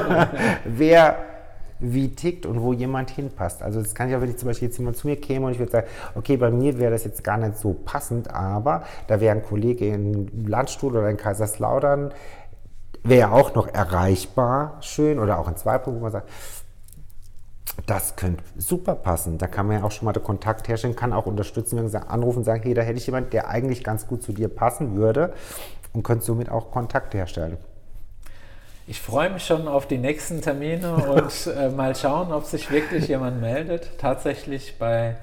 wer 0.64 1.16
wie 1.80 2.14
tickt 2.14 2.44
und 2.46 2.62
wo 2.62 2.72
jemand 2.72 3.10
hinpasst. 3.10 3.62
Also 3.62 3.80
das 3.80 3.94
kann 3.94 4.08
ich 4.08 4.16
auch, 4.16 4.20
wenn 4.20 4.30
ich 4.30 4.36
zum 4.36 4.48
Beispiel 4.48 4.68
jetzt 4.68 4.78
jemand 4.78 4.96
zu 4.96 5.06
mir 5.06 5.16
käme 5.16 5.46
und 5.46 5.52
ich 5.52 5.58
würde 5.58 5.72
sagen, 5.72 5.86
okay, 6.16 6.36
bei 6.36 6.50
mir 6.50 6.78
wäre 6.78 6.90
das 6.90 7.04
jetzt 7.04 7.22
gar 7.22 7.36
nicht 7.36 7.56
so 7.56 7.72
passend, 7.72 8.34
aber 8.34 8.82
da 9.06 9.20
wäre 9.20 9.36
ein 9.36 9.44
Kollege 9.44 9.86
in 9.86 10.46
Landstuhl 10.46 10.96
oder 10.96 11.08
in 11.08 11.16
Kaiserslautern, 11.16 12.12
wäre 13.08 13.32
auch 13.32 13.54
noch 13.54 13.68
erreichbar 13.68 14.76
schön 14.80 15.18
oder 15.18 15.38
auch 15.38 15.48
in 15.48 15.56
Zweibrücken, 15.56 16.00
wo 16.00 16.04
man 16.04 16.12
sagt, 16.12 16.28
das 17.86 18.16
könnte 18.16 18.42
super 18.56 18.94
passen. 18.94 19.38
Da 19.38 19.46
kann 19.46 19.66
man 19.66 19.78
ja 19.78 19.84
auch 19.84 19.90
schon 19.90 20.06
mal 20.06 20.12
den 20.12 20.22
Kontakt 20.22 20.68
herstellen, 20.68 20.96
kann 20.96 21.12
auch 21.12 21.26
unterstützen, 21.26 21.76
wenn 21.76 21.90
man 21.90 22.08
anrufen 22.08 22.38
und 22.38 22.44
sagen, 22.44 22.62
hey, 22.62 22.74
da 22.74 22.82
hätte 22.82 22.98
ich 22.98 23.06
jemanden, 23.06 23.30
der 23.30 23.48
eigentlich 23.48 23.84
ganz 23.84 24.06
gut 24.06 24.22
zu 24.22 24.32
dir 24.32 24.48
passen 24.48 24.96
würde 24.96 25.32
und 25.92 26.02
könnt 26.02 26.22
somit 26.22 26.50
auch 26.50 26.70
Kontakt 26.70 27.14
herstellen. 27.14 27.56
Ich 28.86 29.00
freue 29.00 29.30
mich 29.30 29.44
schon 29.44 29.68
auf 29.68 29.86
die 29.86 29.98
nächsten 29.98 30.40
Termine 30.40 30.94
und 30.94 31.46
äh, 31.56 31.68
mal 31.68 31.94
schauen, 31.94 32.32
ob 32.32 32.44
sich 32.44 32.70
wirklich 32.70 33.06
jemand 33.08 33.40
meldet. 33.40 33.98
Tatsächlich 33.98 34.78
bei 34.78 35.16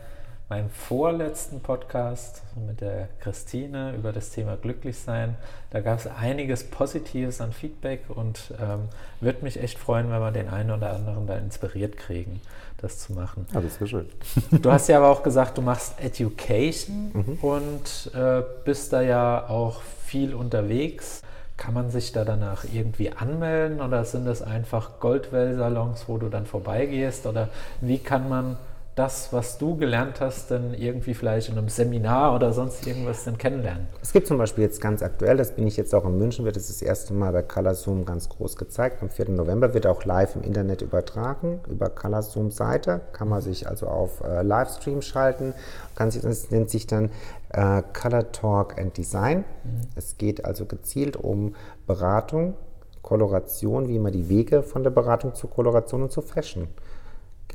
meinem 0.48 0.70
vorletzten 0.70 1.60
Podcast 1.60 2.44
mit 2.68 2.80
der 2.80 3.10
Christine 3.20 3.96
über 3.96 4.12
das 4.12 4.30
Thema 4.30 4.56
Glücklichsein, 4.58 5.36
da 5.72 5.82
gab 5.82 5.98
es 5.98 6.08
einiges 6.08 6.70
Positives 6.70 7.42
an 7.42 7.52
Feedback 7.52 8.04
und 8.10 8.54
ähm, 8.62 8.82
würde 9.22 9.44
mich 9.44 9.60
echt 9.60 9.80
freuen, 9.80 10.12
wenn 10.12 10.20
wir 10.20 10.32
den 10.32 10.48
einen 10.48 10.70
oder 10.70 10.94
anderen 10.94 11.26
da 11.26 11.36
inspiriert 11.38 11.98
kriegen, 11.98 12.42
das 12.78 13.00
zu 13.00 13.14
machen. 13.14 13.48
Ja, 13.54 13.62
das 13.62 13.80
wäre 13.80 13.88
schön. 13.88 14.10
Du 14.62 14.72
hast 14.72 14.88
ja 14.88 14.98
aber 14.98 15.10
auch 15.10 15.24
gesagt, 15.24 15.58
du 15.58 15.64
machst 15.64 16.00
Education 16.00 17.12
mhm. 17.14 17.38
und 17.42 18.12
äh, 18.14 18.44
bist 18.66 18.94
da 18.94 19.02
ja 19.02 19.50
auch 19.50 19.82
viel 20.06 20.36
unterwegs. 20.36 21.24
Kann 21.58 21.74
man 21.74 21.90
sich 21.90 22.12
da 22.12 22.24
danach 22.24 22.66
irgendwie 22.72 23.12
anmelden 23.12 23.82
oder 23.82 24.06
sind 24.06 24.26
das 24.26 24.42
einfach 24.42 25.00
Goldwell-Salons, 25.00 26.08
wo 26.08 26.18
du 26.18 26.30
dann 26.30 26.46
vorbeigehst? 26.46 27.26
Oder 27.26 27.50
wie 27.82 27.98
kann 27.98 28.28
man 28.30 28.58
das, 28.96 29.34
was 29.34 29.58
du 29.58 29.76
gelernt 29.76 30.22
hast, 30.22 30.52
dann 30.52 30.74
irgendwie 30.74 31.14
vielleicht 31.14 31.50
in 31.50 31.58
einem 31.58 31.68
Seminar 31.68 32.34
oder 32.34 32.54
sonst 32.54 32.88
irgendwas 32.88 33.26
dann 33.26 33.38
kennenlernen? 33.38 33.88
Es 34.02 34.14
gibt 34.14 34.26
zum 34.26 34.38
Beispiel 34.38 34.64
jetzt 34.64 34.80
ganz 34.80 35.04
aktuell, 35.04 35.36
das 35.36 35.54
bin 35.54 35.68
ich 35.68 35.76
jetzt 35.76 35.94
auch 35.94 36.06
in 36.06 36.18
München, 36.18 36.46
wird 36.46 36.56
es 36.56 36.68
das 36.68 36.82
erste 36.82 37.14
Mal 37.14 37.34
bei 37.34 37.42
Colorzoom 37.42 38.06
ganz 38.06 38.30
groß 38.30 38.56
gezeigt. 38.56 39.02
Am 39.02 39.10
4. 39.10 39.32
November 39.32 39.74
wird 39.74 39.86
auch 39.86 40.06
live 40.06 40.38
im 40.38 40.44
Internet 40.44 40.82
übertragen. 40.82 41.60
Über 41.70 41.90
Colorzoom 41.90 42.52
Seite 42.52 43.02
kann 43.12 43.28
man 43.28 43.42
sich 43.42 43.68
also 43.68 43.88
auf 43.88 44.22
äh, 44.22 44.42
Livestream 44.44 45.02
schalten. 45.02 45.54
Kann 45.96 46.10
sich, 46.10 46.22
das 46.22 46.50
nennt 46.50 46.70
sich 46.70 46.88
dann 46.88 47.10
äh, 47.50 47.84
Color 47.92 48.32
Talk 48.32 48.80
and 48.80 48.96
Design. 48.96 49.40
Mhm. 49.40 49.82
Es 49.96 50.18
geht 50.18 50.46
also 50.46 50.66
gezielt 50.66 51.18
um 51.18 51.54
Beratung, 51.86 52.54
Koloration, 53.02 53.90
wie 53.90 54.00
man 54.00 54.14
die 54.14 54.30
Wege 54.30 54.64
von 54.64 54.84
der 54.84 54.90
Beratung 54.90 55.36
zur 55.36 55.50
Koloration 55.50 56.04
und 56.04 56.14
zur 56.14 56.24
Fashion 56.24 56.70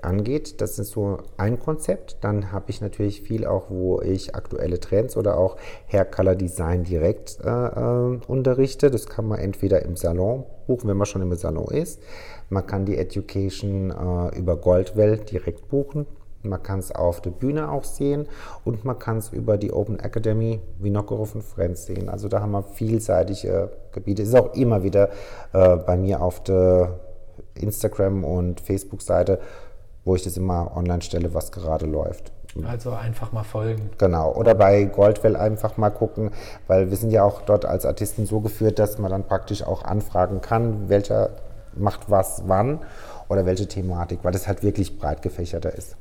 angeht. 0.05 0.61
Das 0.61 0.79
ist 0.79 0.91
so 0.93 1.19
ein 1.37 1.59
Konzept. 1.59 2.19
Dann 2.23 2.53
habe 2.53 2.71
ich 2.71 2.81
natürlich 2.81 3.23
viel 3.23 3.47
auch, 3.47 3.71
wo 3.71 4.01
ich 4.01 4.35
aktuelle 4.35 4.81
Trends 4.81 5.17
oder 5.17 5.39
auch 5.39 5.57
Hair 5.89 6.05
Color 6.05 6.35
Design 6.35 6.85
direkt 6.85 7.39
äh, 7.45 7.49
äh, 7.49 8.19
unterrichte. 8.27 8.91
Das 8.91 9.07
kann 9.07 9.27
man 9.27 9.39
entweder 9.39 9.83
im 9.85 9.97
Salon 9.97 10.45
buchen, 10.67 10.89
wenn 10.89 10.97
man 10.97 11.07
schon 11.07 11.23
im 11.23 11.35
Salon 11.35 11.69
ist. 11.69 12.01
Man 12.49 12.67
kann 12.67 12.85
die 12.85 12.97
Education 12.97 13.91
äh, 13.91 14.39
über 14.39 14.57
Goldwell 14.57 15.19
direkt 15.19 15.69
buchen. 15.69 16.07
Man 16.43 16.63
kann 16.63 16.79
es 16.79 16.91
auf 16.91 17.21
der 17.21 17.31
Bühne 17.31 17.71
auch 17.71 17.85
sehen 17.85 18.27
und 18.65 18.85
man 18.85 18.99
kann 18.99 19.19
es 19.19 19.29
über 19.29 19.59
die 19.59 19.73
Open 19.73 20.01
Academy 20.01 20.61
wie 20.79 20.89
Nockerhof 20.89 21.35
und 21.35 21.45
Friends 21.45 21.85
sehen. 21.85 22.09
Also 22.09 22.29
da 22.29 22.41
haben 22.41 22.53
wir 22.53 22.63
vielseitige 22.63 23.71
Gebiete. 23.93 24.23
Ist 24.23 24.35
auch 24.35 24.55
immer 24.55 24.83
wieder 24.83 25.11
äh, 25.53 25.77
bei 25.77 25.99
mir 25.99 26.23
auf 26.23 26.43
der 26.43 26.99
Instagram- 27.55 28.25
und 28.25 28.61
Facebook-Seite 28.61 29.39
wo 30.05 30.15
ich 30.15 30.23
das 30.23 30.37
immer 30.37 30.77
online 30.77 31.03
stelle, 31.03 31.35
was 31.35 31.53
gerade 31.53 31.87
läuft. 31.87 32.33
Also 32.67 32.91
einfach 32.91 33.33
mal 33.33 33.45
folgen. 33.45 33.91
Genau. 33.99 34.33
Oder 34.33 34.55
bei 34.55 34.85
Goldwell 34.85 35.37
einfach 35.37 35.77
mal 35.77 35.91
gucken, 35.91 36.33
weil 36.67 36.91
wir 36.91 36.97
sind 36.97 37.11
ja 37.11 37.23
auch 37.23 37.43
dort 37.43 37.65
als 37.65 37.87
Artisten 37.87 38.27
so 38.27 38.41
geführt, 38.41 38.79
dass 38.79 38.99
man 38.99 39.11
dann 39.11 39.25
praktisch 39.25 39.63
auch 39.63 39.85
anfragen 39.85 40.41
kann, 40.41 40.89
welcher 40.89 41.31
macht 41.75 42.11
was 42.11 42.43
wann 42.47 42.81
oder 43.29 43.47
welche 43.47 43.69
Thematik, 43.69 44.21
weil 44.23 44.33
das 44.33 44.49
halt 44.49 44.63
wirklich 44.63 44.99
breit 44.99 45.23
gefächerter 45.23 45.73
ist. 45.73 45.97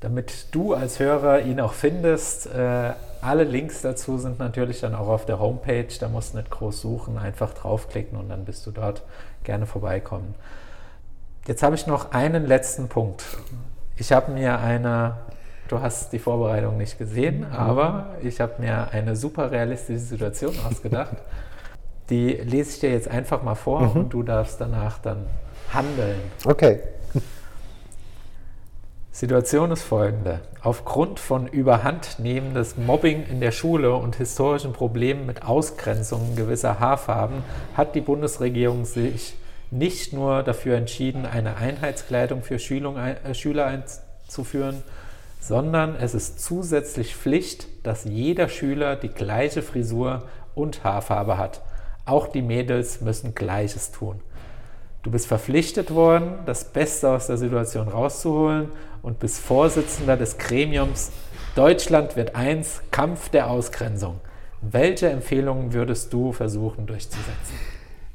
Damit 0.00 0.48
du 0.50 0.74
als 0.74 0.98
Hörer 0.98 1.42
ihn 1.42 1.60
auch 1.60 1.72
findest, 1.72 2.46
äh, 2.52 2.92
alle 3.22 3.44
Links 3.44 3.80
dazu 3.80 4.18
sind 4.18 4.38
natürlich 4.38 4.80
dann 4.80 4.94
auch 4.94 5.08
auf 5.08 5.24
der 5.24 5.38
Homepage. 5.38 5.86
Da 5.98 6.08
musst 6.08 6.34
du 6.34 6.38
nicht 6.38 6.50
groß 6.50 6.80
suchen, 6.80 7.16
einfach 7.16 7.54
draufklicken 7.54 8.18
und 8.18 8.28
dann 8.28 8.44
bist 8.44 8.66
du 8.66 8.70
dort. 8.70 9.02
Gerne 9.44 9.66
vorbeikommen. 9.66 10.34
Jetzt 11.46 11.62
habe 11.62 11.74
ich 11.74 11.86
noch 11.86 12.12
einen 12.12 12.46
letzten 12.46 12.88
Punkt. 12.88 13.22
Ich 13.96 14.12
habe 14.12 14.32
mir 14.32 14.58
eine, 14.60 15.16
du 15.68 15.80
hast 15.80 16.12
die 16.14 16.18
Vorbereitung 16.18 16.78
nicht 16.78 16.96
gesehen, 16.98 17.40
mhm. 17.40 17.52
aber 17.54 18.14
ich 18.22 18.40
habe 18.40 18.62
mir 18.62 18.88
eine 18.92 19.14
super 19.14 19.50
realistische 19.50 19.98
Situation 19.98 20.54
ausgedacht. 20.66 21.16
Die 22.10 22.32
lese 22.32 22.70
ich 22.70 22.80
dir 22.80 22.90
jetzt 22.90 23.08
einfach 23.08 23.42
mal 23.42 23.54
vor 23.54 23.80
mhm. 23.80 23.90
und 23.92 24.10
du 24.10 24.22
darfst 24.22 24.60
danach 24.60 24.98
dann 24.98 25.26
handeln. 25.72 26.20
Okay. 26.44 26.80
Situation 29.10 29.70
ist 29.70 29.84
folgende. 29.84 30.40
Aufgrund 30.62 31.18
von 31.18 31.46
überhandnehmendes 31.46 32.76
Mobbing 32.76 33.24
in 33.26 33.40
der 33.40 33.52
Schule 33.52 33.94
und 33.94 34.16
historischen 34.16 34.72
Problemen 34.72 35.24
mit 35.24 35.46
Ausgrenzungen 35.46 36.36
gewisser 36.36 36.78
Haarfarben 36.78 37.42
hat 37.74 37.94
die 37.94 38.02
Bundesregierung 38.02 38.84
sich 38.84 39.34
nicht 39.74 40.12
nur 40.12 40.42
dafür 40.42 40.76
entschieden, 40.76 41.26
eine 41.26 41.56
Einheitskleidung 41.56 42.42
für 42.42 42.54
äh, 42.54 43.34
Schüler 43.34 43.66
einzuführen, 43.66 44.82
sondern 45.40 45.96
es 45.96 46.14
ist 46.14 46.40
zusätzlich 46.40 47.14
Pflicht, 47.16 47.66
dass 47.82 48.04
jeder 48.04 48.48
Schüler 48.48 48.96
die 48.96 49.08
gleiche 49.08 49.62
Frisur 49.62 50.22
und 50.54 50.84
Haarfarbe 50.84 51.36
hat. 51.36 51.60
Auch 52.06 52.28
die 52.28 52.42
Mädels 52.42 53.00
müssen 53.00 53.34
Gleiches 53.34 53.90
tun. 53.90 54.20
Du 55.02 55.10
bist 55.10 55.26
verpflichtet 55.26 55.90
worden, 55.92 56.38
das 56.46 56.72
Beste 56.72 57.10
aus 57.10 57.26
der 57.26 57.36
Situation 57.36 57.88
rauszuholen 57.88 58.70
und 59.02 59.18
bist 59.18 59.40
Vorsitzender 59.40 60.16
des 60.16 60.38
Gremiums 60.38 61.12
Deutschland 61.54 62.16
wird 62.16 62.34
eins, 62.34 62.82
Kampf 62.90 63.28
der 63.28 63.48
Ausgrenzung. 63.48 64.20
Welche 64.60 65.08
Empfehlungen 65.08 65.72
würdest 65.72 66.12
du 66.12 66.32
versuchen 66.32 66.84
durchzusetzen? 66.86 67.73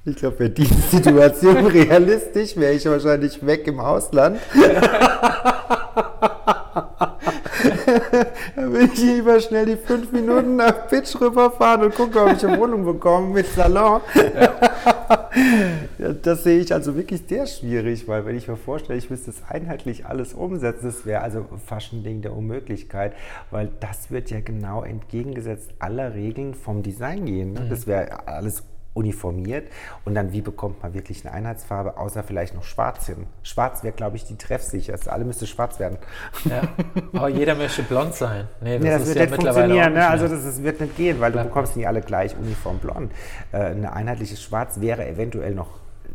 Ich 0.10 0.16
glaube, 0.18 0.40
wäre 0.40 0.50
die 0.50 0.66
Situation 0.66 1.66
realistisch, 1.68 2.58
wäre 2.58 2.74
ich 2.74 2.86
wahrscheinlich 2.86 3.46
weg 3.46 3.68
im 3.68 3.80
Ausland. 3.80 4.40
Dann 8.56 8.72
würde 8.74 8.90
ich 8.94 9.02
lieber 9.02 9.40
schnell 9.40 9.66
die 9.66 9.76
fünf 9.76 10.12
Minuten 10.12 10.56
nach 10.58 10.88
Pitch 10.88 11.20
rüberfahren 11.20 11.84
und 11.84 11.96
gucken, 11.96 12.18
ob 12.18 12.34
ich 12.34 12.46
eine 12.46 12.60
Wohnung 12.60 12.86
bekomme 12.86 13.34
mit 13.34 13.48
Salon. 13.48 14.02
Ja. 16.00 16.14
das 16.14 16.44
sehe 16.44 16.60
ich 16.60 16.74
also 16.74 16.96
wirklich 16.96 17.24
sehr 17.28 17.46
schwierig, 17.48 18.08
weil 18.08 18.26
wenn 18.26 18.36
ich 18.36 18.48
mir 18.48 18.58
vorstelle, 18.58 18.98
ich 18.98 19.10
müsste 19.10 19.32
es 19.32 19.42
einheitlich 19.48 20.06
alles 20.06 20.34
umsetzen, 20.34 20.86
das 20.86 21.06
wäre 21.06 21.22
also 21.22 21.46
fast 21.66 21.94
ein 21.94 22.04
Ding 22.04 22.22
der 22.22 22.36
Unmöglichkeit, 22.36 23.14
weil 23.52 23.70
das 23.80 24.12
wird 24.12 24.30
ja 24.30 24.40
genau 24.42 24.84
entgegengesetzt 24.84 25.72
aller 25.80 26.14
Regeln 26.14 26.54
vom 26.54 26.84
Design 26.84 27.26
gehen. 27.26 27.54
Ne? 27.54 27.68
Das 27.70 27.88
wäre 27.88 28.28
alles 28.28 28.64
uniformiert. 28.94 29.68
Und 30.06 30.16
dann, 30.16 30.34
wie 30.34 30.42
bekommt 30.42 30.82
man 30.82 30.94
wirklich 30.94 31.26
eine 31.26 31.34
Einheitsfarbe, 31.34 31.98
außer 31.98 32.24
vielleicht 32.24 32.56
noch 32.56 32.64
schwarz 32.64 33.06
hin? 33.06 33.28
Schwarz 33.44 33.84
wäre, 33.84 33.94
glaube 33.94 34.18
ich, 34.18 34.26
die 34.26 34.38
treffsicherste. 34.38 35.12
Alle 35.12 35.26
müsste 35.26 35.48
schwarz 35.48 35.80
werden. 35.80 35.98
Ja. 36.46 36.62
Aber 37.14 37.30
jeder 37.30 37.56
möchte 37.56 37.84
blond 37.84 38.14
sein. 38.16 38.48
Nee, 38.62 38.80
das, 38.80 38.84
nee, 38.84 38.90
das 38.90 39.08
wird 39.08 39.16
ja 39.18 39.26
nicht 39.26 39.36
funktionieren. 39.36 39.94
Ne? 39.94 40.08
Also 40.08 40.28
das, 40.28 40.44
das, 40.44 40.64
wird 40.64 40.82
nicht 40.82 40.98
gehen, 40.98 41.20
weil 41.20 41.32
du 41.32 41.42
bekommst 41.42 41.76
nicht 41.76 41.88
alle 41.88 42.02
gleich 42.02 42.36
uniform 42.38 42.80
blond. 42.80 43.12
Äh, 43.52 43.58
ein 43.58 43.86
einheitliches 43.86 44.42
Schwarz 44.42 44.82
wäre 44.82 45.08
eventuell 45.08 45.54
noch 45.54 45.70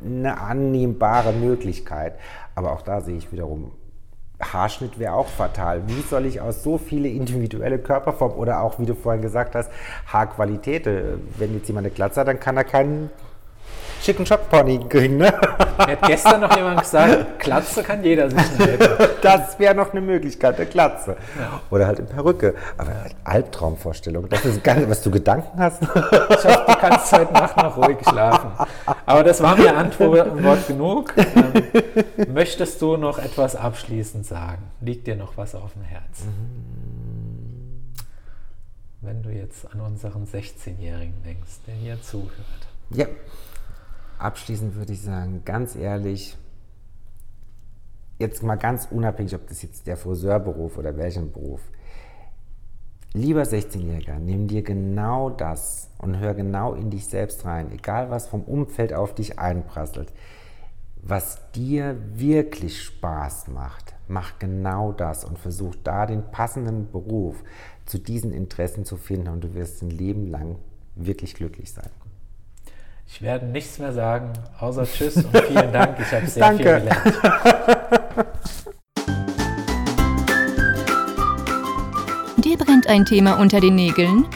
eine 0.05 0.39
annehmbare 0.41 1.33
Möglichkeit. 1.33 2.19
Aber 2.55 2.73
auch 2.73 2.83
da 2.83 3.01
sehe 3.01 3.17
ich 3.17 3.33
wiederum 3.33 3.73
Haarschnitt 4.41 4.99
wäre 4.99 5.15
auch 5.15 5.29
fatal. 5.29 5.83
Wie 5.87 6.03
soll 6.03 6.27
ich 6.27 6.41
aus 6.41 6.63
so 6.63 6.79
viele 6.79 7.09
individuelle 7.09 7.79
Körperformen 7.79 8.37
oder 8.37 8.61
auch, 8.63 8.79
wie 8.79 8.87
du 8.87 8.95
vorhin 8.95 9.23
gesagt 9.23 9.55
hast, 9.55 9.71
Haarqualität, 10.07 10.87
äh, 10.87 11.17
wenn 11.39 11.55
jetzt 11.55 11.69
jemand 11.69 11.87
eine 11.87 11.95
Glatze 11.95 12.21
hat, 12.21 12.29
dann 12.29 12.41
kann 12.41 12.57
er 12.57 12.65
keinen 12.65 13.11
schicken 14.05 14.27
Schockpony 14.27 14.81
kriegen, 14.89 15.17
ne? 15.17 15.33
Hat 15.79 16.03
gestern 16.03 16.43
noch 16.43 16.55
jemand 16.55 16.81
gesagt, 16.81 17.41
Glatze 17.41 17.83
kann 17.83 18.05
jeder 18.05 18.31
sich. 18.31 18.43
Das 19.23 19.59
wäre 19.59 19.75
noch 19.75 19.93
eine 19.93 20.01
Möglichkeit, 20.01 20.57
eine 20.57 20.67
Glatze. 20.67 21.17
Ja. 21.39 21.61
Oder 21.71 21.87
halt 21.87 21.99
eine 21.99 22.09
Perücke. 22.09 22.55
Aber. 22.77 22.93
Albtraumvorstellung, 23.25 24.29
das 24.29 24.45
ist 24.45 24.63
gar 24.63 24.75
nicht, 24.75 24.89
was 24.89 25.03
du 25.03 25.11
Gedanken 25.11 25.59
hast. 25.59 25.83
Ich 25.83 25.89
hoffe, 25.89 26.65
du 26.67 26.77
kannst 26.77 27.13
heute 27.13 27.33
Nacht 27.33 27.57
noch 27.57 27.77
ruhig 27.77 27.97
schlafen. 28.09 28.51
Aber 29.07 29.25
das 29.25 29.43
war 29.43 29.57
mir 29.57 29.77
Antwort 29.77 30.67
genug. 30.67 31.15
Ähm, 31.17 32.33
möchtest 32.33 32.81
du 32.83 32.97
noch 32.97 33.19
etwas 33.19 33.57
abschließend 33.57 34.27
sagen? 34.27 34.63
Liegt 34.81 35.07
dir 35.07 35.17
noch 35.17 35.37
was 35.37 35.55
auf 35.55 35.73
dem 35.73 35.83
Herzen? 35.83 36.33
Wenn 39.01 39.23
du 39.23 39.31
jetzt 39.31 39.67
an 39.73 39.81
unseren 39.81 40.27
16-Jährigen 40.27 41.23
denkst, 41.25 41.53
der 41.67 41.75
hier 41.75 42.01
zuhört. 42.03 42.31
Ja, 42.91 43.07
abschließend 44.25 44.75
würde 44.75 44.95
ich 44.95 45.03
sagen, 45.03 45.43
ganz 45.45 45.77
ehrlich, 45.77 46.37
jetzt 48.19 48.43
mal 48.43 48.57
ganz 48.57 48.89
unabhängig, 48.91 49.35
ob 49.35 49.47
das 49.49 49.63
jetzt 49.63 49.87
der 49.87 49.97
Friseurberuf 49.97 50.79
oder 50.79 50.97
welchen 50.97 51.31
Beruf, 51.31 51.61
lieber 53.13 53.43
16-Jähriger, 53.43 54.19
nimm 54.19 54.49
dir 54.49 54.63
genau 54.63 55.29
das 55.31 55.91
und 55.99 56.19
hör 56.19 56.35
genau 56.35 56.75
in 56.75 56.91
dich 56.91 57.07
selbst 57.07 57.45
rein, 57.45 57.71
egal 57.71 58.11
was 58.11 58.27
vom 58.27 58.43
Umfeld 58.43 58.95
auf 58.95 59.15
dich 59.15 59.39
einprasselt. 59.39 60.13
Was 61.07 61.51
dir 61.53 61.99
wirklich 62.15 62.83
Spaß 62.83 63.49
macht, 63.49 63.95
mach 64.09 64.39
genau 64.39 64.91
das 64.93 65.27
und 65.27 65.39
versuch 65.39 65.75
da 65.85 66.07
den 66.07 66.23
passenden 66.31 66.91
Beruf 66.91 67.45
zu 67.85 67.99
diesen 67.99 68.33
Interessen 68.33 68.87
zu 68.87 68.97
finden 68.97 69.29
und 69.29 69.45
du 69.45 69.53
wirst 69.53 69.83
ein 69.83 69.91
Leben 69.91 70.31
lang 70.31 70.57
wirklich 70.95 71.35
glücklich 71.35 71.71
sein. 71.71 71.91
Ich 73.07 73.23
werde 73.23 73.47
nichts 73.47 73.79
mehr 73.79 73.93
sagen, 73.93 74.33
außer 74.59 74.85
Tschüss 74.85 75.17
und 75.17 75.37
vielen 75.37 75.73
Dank. 75.73 75.97
Ich 76.01 76.13
habe 76.13 76.27
sehr 76.27 76.43
Danke. 76.43 76.63
viel 76.63 76.81
gelernt. 76.81 78.25
Dir 82.39 82.59
brennt 82.59 82.87
ein 82.89 83.05
Thema 83.05 83.35
unter 83.41 83.61
den 83.61 83.75
Nägeln? 83.75 84.27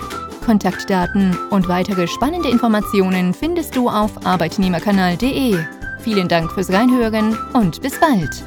Kontaktdaten 0.45 1.37
und 1.51 1.69
weitere 1.69 2.07
spannende 2.07 2.49
Informationen 2.49 3.35
findest 3.35 3.77
du 3.77 3.89
auf 3.89 4.27
arbeitnehmerkanal.de. 4.27 5.59
Vielen 6.01 6.29
Dank 6.29 6.51
fürs 6.53 6.73
Reinhören 6.73 7.37
und 7.53 7.83
bis 7.83 7.99
bald. 8.01 8.45